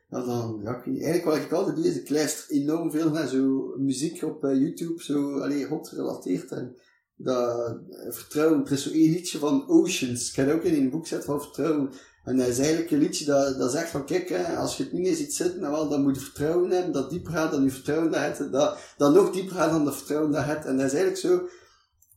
[0.10, 3.74] ja, dan, ja, eigenlijk wat ik altijd doe, is ik luister enorm veel naar zo
[3.78, 6.76] muziek op eh, YouTube, zo, allee, God gerelateerd en
[7.16, 7.74] dat, eh,
[8.10, 11.26] vertrouwen, er is zo één liedje van Oceans, ik heb ook in een boek gezet
[11.26, 11.90] van vertrouwen,
[12.24, 14.92] en dat is eigenlijk een liedje dat, dat zegt van, kijk, hè, als je het
[14.92, 17.64] niet meer ziet zitten, dan, wel, dan moet je vertrouwen hebben, dat dieper gaat dan
[17.64, 20.66] je vertrouwen dat hebt, dat, dat nog dieper gaat dan de vertrouwen dat hebt.
[20.66, 21.48] En dat is eigenlijk zo,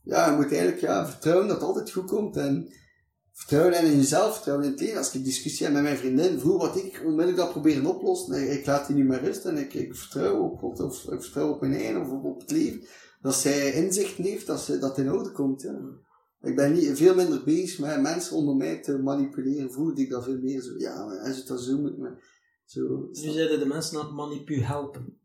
[0.03, 2.37] ja, je moet eigenlijk ja, vertrouwen dat het altijd goed komt.
[2.37, 2.73] En
[3.33, 4.97] vertrouwen in jezelf, vertrouwen in het leven.
[4.97, 8.59] Als ik discussie heb met mijn vriendin, vroeger wat ik onmiddellijk dat proberen oplossen, ik,
[8.59, 11.49] ik laat die niet meer rust en ik, ik vertrouw op God, of ik vertrouw
[11.49, 12.81] op mijn eigen, of op, op het leven.
[13.21, 15.61] Dat zij inzicht heeft, dat, ze, dat het in orde komt.
[15.61, 15.79] Ja.
[16.41, 19.71] ik ben niet, veel minder bezig met mensen onder mij te manipuleren.
[19.71, 22.23] Voelde ik dat veel meer zo, ja, maar als je dat zo moet, maar
[22.65, 23.09] zo.
[23.11, 25.19] Nu zeiden de mensen aan het manipu helpen.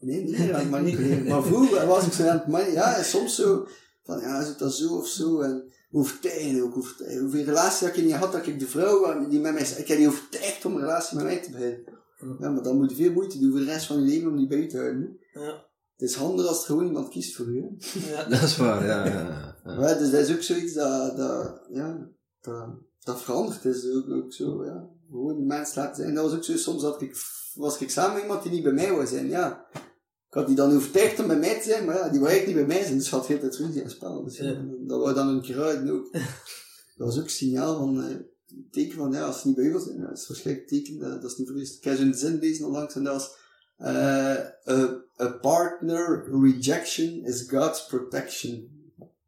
[0.00, 1.26] Nee, niet aan het manipuleren.
[1.28, 2.90] maar vroeger was ik zo aan het manipuleren.
[2.90, 3.66] Ja, soms zo,
[4.04, 5.40] van ja, het dat zo of zo?
[5.40, 7.20] En overtuigen ook, overtuigen.
[7.20, 9.98] Hoeveel relatie dat ik niet had, dat ik de vrouw die met mij, ik heb
[9.98, 11.84] die overtuigd om een relatie met mij te beginnen.
[12.38, 14.36] Ja, maar dan moet je veel moeite doen voor de rest van je leven om
[14.36, 15.18] die bij te houden.
[15.32, 15.65] Ja.
[15.96, 17.60] Het is handig als er gewoon iemand kiest voor u.
[17.60, 17.68] Hè.
[18.10, 18.24] Ja.
[18.28, 19.06] Dat is waar, ja.
[19.06, 19.80] ja, ja.
[19.80, 22.08] Ja, dus dat is ook zoiets dat, dat, ja,
[22.40, 22.68] dat,
[23.00, 23.90] dat veranderd is.
[23.90, 24.88] Ook, ook zo, ja.
[25.10, 26.14] Gewoon mensen laten zijn.
[26.14, 27.16] Dat was ook zo, soms had ik,
[27.54, 29.66] was ik samen met iemand die niet bij mij wou zijn, ja.
[30.28, 32.58] Ik had die dan overtuigd om bij mij te zijn, maar ja, die wou eigenlijk
[32.58, 34.24] niet bij mij zijn, dus had heel tijd ruzie aan het spel.
[34.24, 34.64] Dus ja, Ja.
[34.86, 36.12] dat wou dan een keer uit ook.
[36.96, 39.64] Dat was ook een signaal van, eh, een teken van, ja, als ze niet bij
[39.64, 41.62] u wil zijn, dat is waarschijnlijk een teken, dat, dat is niet voor u.
[41.62, 43.36] Ik heb zo'n zin lezen onlangs, en dat was,
[43.76, 44.36] eh,
[45.20, 48.74] a partner rejection is God's protection.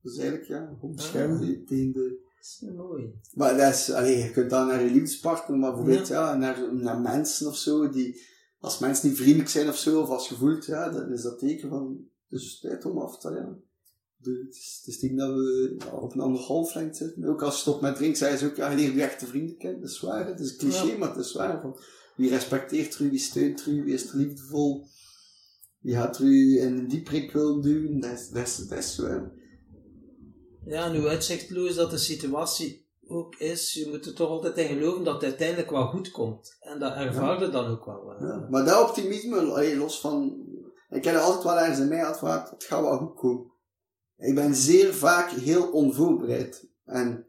[0.02, 2.26] Dus eigenlijk, ja, gewoon beschermen die tegen de...
[2.36, 3.12] Dat is mooi.
[3.34, 7.00] Maar dat is, allee, je kunt dan naar je liefdespartner, maar bijvoorbeeld, ja, naar, naar
[7.00, 8.20] mensen of zo, die,
[8.58, 11.38] als mensen niet vriendelijk zijn of zo, of als je voelt, ja, dan is dat
[11.38, 13.56] teken van, dus tijd om af te, ja.
[14.20, 17.24] De, het is, het is tegen dat we ja, op een andere golflengte zitten.
[17.24, 19.56] Ook als je stopt met drinken, zei ze ook, ja, je leert je echte vrienden
[19.56, 19.80] kennen.
[19.80, 20.96] Dat is waar, het is een cliché, Ja.
[20.98, 21.60] maar het is waar.
[21.60, 21.78] Van,
[22.16, 24.86] wie respecteert u, wie steunt u, wie is er liefdevol,
[25.80, 29.00] wie gaat u in een dieprik willen duwen, dat is, dat is, dat is.
[30.64, 35.04] Ja, hoe uitzichtloos dat de situatie ook is, je moet er toch altijd in geloven
[35.04, 36.56] dat het uiteindelijk wel goed komt.
[36.60, 38.16] En dat ervaar je dan ook wel.
[38.20, 40.46] Ja, maar dat optimisme, los van...
[40.90, 43.52] Ik heb er altijd wel ergens in mij had van, het gaat wel goed komen.
[44.16, 46.68] Ik ben zeer vaak heel onvoorbereid.
[46.84, 47.27] En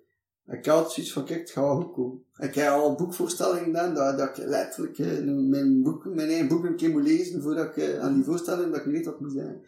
[0.51, 2.23] ik had zoiets van, kijk, het gaat wel goed komen.
[2.37, 6.63] Ik heb al boekvoorstellingen gedaan, dat, dat ik letterlijk eh, mijn, boek, mijn eigen boek
[6.65, 9.13] een keer moet lezen voordat ik eh, aan die voorstelling, dat ik niet weet wat
[9.13, 9.61] ik moet zeggen.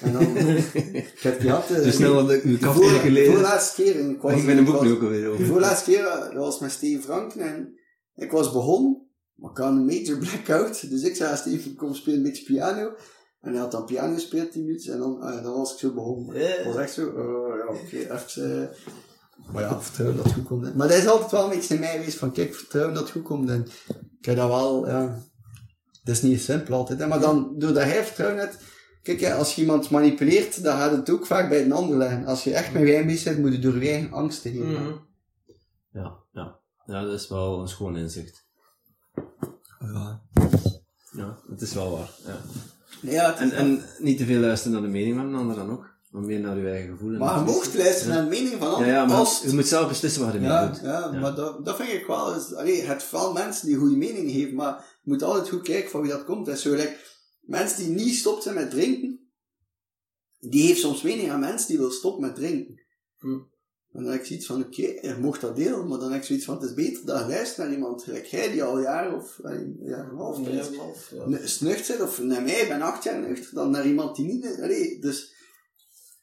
[0.00, 0.36] En dan,
[1.04, 1.70] ik heb die had...
[1.70, 3.32] eh, Zo snel had ik uw de kaf voor- tegen de gelezen.
[3.32, 4.32] voorlaatste keer, en ik was...
[4.40, 5.46] Ik ben een boek nu ook alweer de over.
[5.46, 7.78] voorlaatste keer dat was met Steven Franken en
[8.14, 10.90] ik was begonnen, maar ik had een major blackout.
[10.90, 12.92] Dus ik zei aan Steven, kom spelen een beetje piano.
[13.40, 15.92] En hij had dan piano gespeeld 10 minuten en dan, ah, dan was ik zo
[15.92, 16.36] begonnen.
[16.40, 18.60] Het was echt zo, oh ja, oké, even...
[18.62, 18.68] eh,
[19.52, 20.74] maar ja, vertrouwen dat het goed komt.
[20.74, 23.12] Maar dat is altijd wel een beetje in mij geweest van, kijk, vertrouwen dat het
[23.12, 23.48] goed komt.
[23.50, 23.66] En
[24.18, 25.26] ik heb dat wel, ja...
[26.02, 27.06] Het is niet simpel altijd, hè.
[27.06, 28.58] Maar dan, doordat hij vertrouwen hebt...
[29.02, 32.26] Kijk, als je iemand manipuleert, dan gaat het ook vaak bij een ander leggen.
[32.26, 34.82] Als je echt met eigen bezig bent, moet je door je eigen angsten heen gaan.
[34.82, 34.96] Mhm.
[35.92, 36.58] Ja, ja.
[36.86, 38.46] Ja, dat is wel een schoon inzicht.
[39.80, 40.22] Ja.
[41.12, 42.10] Ja, het is wel waar.
[43.00, 43.38] Ja.
[43.38, 45.96] En, en niet te veel luisteren naar de mening van een ander dan ook.
[46.10, 47.12] Maar meer naar je eigen gevoel.
[47.12, 48.92] en Maar je mocht luisteren naar de mening van anderen.
[48.92, 50.80] ja, maar als je moet zelf beslissen wat je mee ja, doet.
[50.80, 51.20] ja, Ja.
[51.20, 52.34] maar dat, dat vind ik wel.
[52.34, 55.90] Is, allee, het vooral mensen die goede mening geven, maar je moet altijd goed kijken
[55.90, 56.46] van wie dat komt.
[56.46, 56.96] Dat is zo, like,
[57.40, 59.30] mensen die niet stopt zijn met drinken,
[60.38, 62.82] die heeft soms mening aan mensen die wil stoppen met drinken.
[63.18, 63.38] Hm.
[63.92, 66.26] En dan heb ik zoiets van, oké, je mocht dat delen, maar dan heb ik
[66.26, 69.14] zoiets van, het is beter dat je luistert naar iemand, gelijk jij die al jaren
[69.16, 73.04] of een jaar en half of, is nuchter zit, of naar mij, ik ben acht
[73.04, 74.58] jaar nuchter, dan naar iemand die niet...
[74.62, 75.36] Allee, dus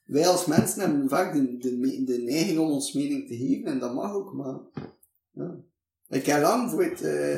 [0.06, 3.80] wij als mensen hebben vaak de, de, de neiging om ons mening te geven, en
[3.80, 4.60] dat mag ook, maar...
[5.32, 5.56] Ja.
[6.10, 7.02] Ik heb lang voor het...
[7.02, 7.36] eh,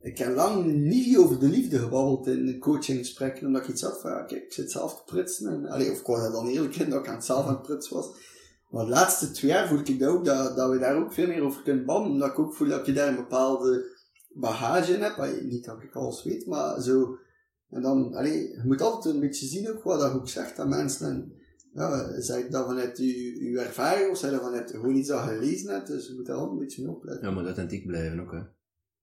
[0.00, 4.10] ik heb lang niet over de liefde gebabbeld in coachinggesprekken, omdat ik iets had van,
[4.10, 7.00] ja, ik zit zelf te prutsen, en, allee, of ik was dan eerlijk in, dat
[7.00, 8.32] ik aan het zelf aan het prutsen was.
[8.70, 11.26] Maar de laatste twee jaar voel ik dat ook, dat, dat we daar ook veel
[11.26, 13.84] meer over kunnen babbelen, omdat ik ook voel dat je daar een bepaalde
[14.28, 17.18] bagage in hebt, niet dat ik alles weet, maar zo,
[17.70, 20.68] en dan, allee, je moet altijd een beetje zien ook wat dat ook zegt aan
[20.68, 21.32] mensen, en
[21.74, 25.08] ja, zeg ik dat vanuit je, je ervaring, of zeg je dat vanuit gewoon iets
[25.08, 27.28] je gelezen hebt, dus je moet daar altijd een beetje mee opletten.
[27.28, 28.42] Ja, maar authentiek blijven ook, hè.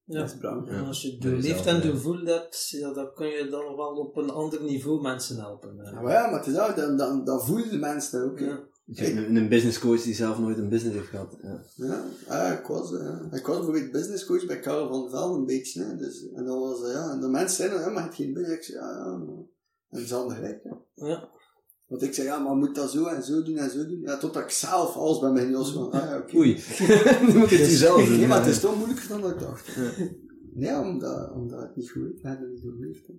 [0.04, 0.20] Ja.
[0.20, 0.78] Dat is belangrijk.
[0.78, 1.82] En als je Door doorleeft en ja.
[1.82, 5.78] doorvoeld hebt, ja, dan kun je dan wel op een ander niveau mensen helpen.
[5.78, 5.90] hè.
[5.92, 8.40] Ja, maar ja, maar het is ook, dan, dan, dan voelen de mensen ook.
[8.96, 11.38] Een, een business coach die zelf nooit een business heeft gehad.
[11.42, 11.64] Ja.
[11.76, 15.46] Ja, ah, ik was, eh, ik was bijvoorbeeld business coach bij Karel van Vel een
[15.46, 18.16] beetje, hè, dus, en dan was, eh, ja, en de mensen zeiden, ja, maar het
[18.16, 19.44] geen business, ik zei, ja, ja, maar,
[19.90, 21.06] en ze hadden gelijk, hè.
[21.08, 21.30] Ja.
[21.92, 24.18] Want ik zei, ja, maar moet dat zo en zo doen en zo doen, ja,
[24.18, 26.36] totdat ik zelf alles bij mij los van, ah, oké.
[26.38, 26.54] Oei.
[27.28, 28.18] nu moet je het Dus- zelf doen.
[28.20, 29.78] Nee, maar het is toch moeilijker dan dat ik dacht.
[30.54, 33.14] Nee, omdat, omdat het niet goed is, het niet doorleefd, hè.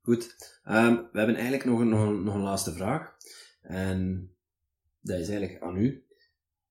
[0.00, 0.36] Goed.
[0.64, 3.16] Ehm, we hebben eigenlijk nog een, nog, een, nog een laatste vraag.
[3.60, 4.30] En
[5.00, 6.04] dat is eigenlijk aan u.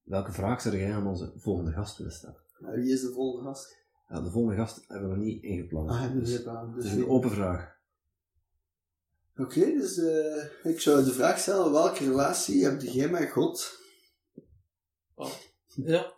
[0.03, 2.41] Welke vraag zou jij aan onze volgende gast willen stellen?
[2.59, 3.83] Wie is de volgende gast?
[4.07, 5.89] Ja, de volgende gast hebben we nog niet ingepland.
[5.89, 6.65] Ah, dus, aan.
[6.73, 7.74] het Dus is een open vraag.
[9.37, 13.79] Oké, dus eh, ik zou de vraag stellen, welke relatie heb jij met God?
[15.65, 16.13] ja,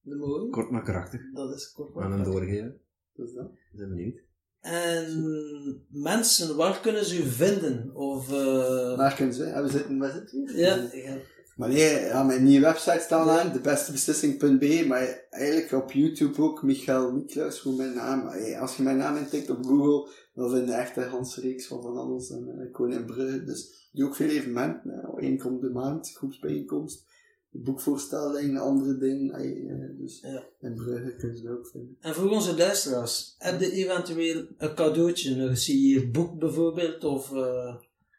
[0.00, 0.50] de mooie.
[0.50, 1.20] Kort maar krachtig.
[1.32, 1.96] Dat is kort.
[1.96, 2.80] Aan hem doorgeven.
[3.12, 3.50] Dat is dat.
[3.72, 4.24] Ik ben benieuwd.
[4.60, 7.94] En mensen, waar kunnen ze u vinden?
[7.94, 9.44] Of, eh Waar kunnen ze?
[9.44, 11.18] Hebben we zitten, waar zitten ja, ja.
[11.56, 17.12] Maar nee, ja, mijn nieuwe website staat aan, debestebeslissing.be, maar eigenlijk op YouTube ook Michael
[17.12, 18.28] Niklaus, gewoon mijn naam.
[18.60, 21.82] Als je mijn naam intikt op Google, dan vind je echt een hele reeks van
[21.82, 22.30] van alles.
[22.30, 25.12] En ik woon in Brugge, dus doe ook veel evenementen.
[25.16, 27.04] Eén komt de maand, groepsbijeenkomst,
[27.50, 29.44] boekvoorstelling, andere dingen.
[29.44, 30.42] Uh, dus Ja.
[30.60, 31.96] in Brugge kun je dat ook vinden.
[32.00, 37.32] En voor onze luisteraars, heb je eventueel een cadeautje, een signeerd boek bijvoorbeeld, of...
[37.32, 37.74] eh,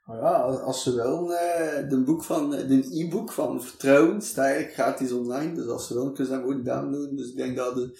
[0.08, 4.22] Maar ja, als, als ze willen, eh de boek van, eh, de e-book van Vertrouwen
[4.22, 5.54] staat eigenlijk gratis online.
[5.54, 7.16] Dus als ze willen, kunnen ze hem ook downloaden.
[7.16, 8.00] Dus ik denk dat de,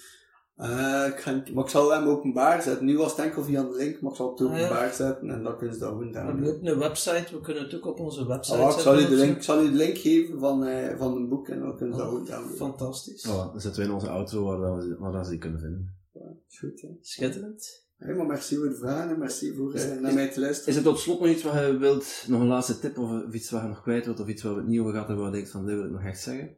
[0.56, 2.86] eh ik ga, maar ik zal hem openbaar zetten.
[2.86, 4.64] Nu was het enkel via een link, maar ik zal het Ah, ja.
[4.64, 6.68] openbaar zetten en dan kunnen ze dat gewoon we hebben downloaden.
[6.70, 9.16] ook een website, we kunnen het ook op onze website Ah, ik, zal u zetten
[9.16, 11.76] de link, ik zal u de link geven van, eh van een boek en dan
[11.76, 12.56] kunnen ze dat Oh, ook downloaden.
[12.56, 13.26] Fantastisch.
[13.26, 15.96] Voilà, dan zitten we in onze auto waar, we, waar we ze die kunnen vinden.
[16.12, 16.20] Ja,
[16.58, 16.88] goed, hè.
[17.00, 17.86] Schitterend.
[17.98, 20.70] Helemaal merci voor de vragen en merci voor eh, naar mij te luisteren.
[20.70, 23.34] Is er tot slot nog iets wat je wilt, nog een laatste tip of, of
[23.34, 25.24] iets wat je nog kwijt wilt of iets waar we het niet over gehad hebben
[25.24, 26.56] waar je denkt van dit wil ik nog echt zeggen?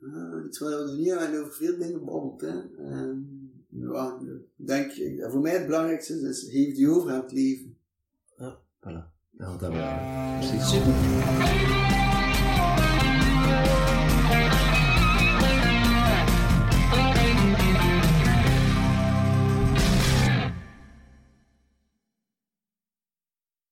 [0.00, 2.40] Ah, iets wat we nog niet hebben over veel dingen babbeld.
[2.40, 2.60] Hè.
[2.78, 3.18] Ehm,
[3.68, 4.18] ja,
[4.56, 4.92] ik denk,
[5.30, 7.76] voor mij het belangrijkste is, is geef die over aan het leven.
[8.86, 9.14] Voilà.
[9.30, 10.38] Dan gaan we het hebben.
[10.38, 10.70] Precies.
[10.70, 12.25] Super.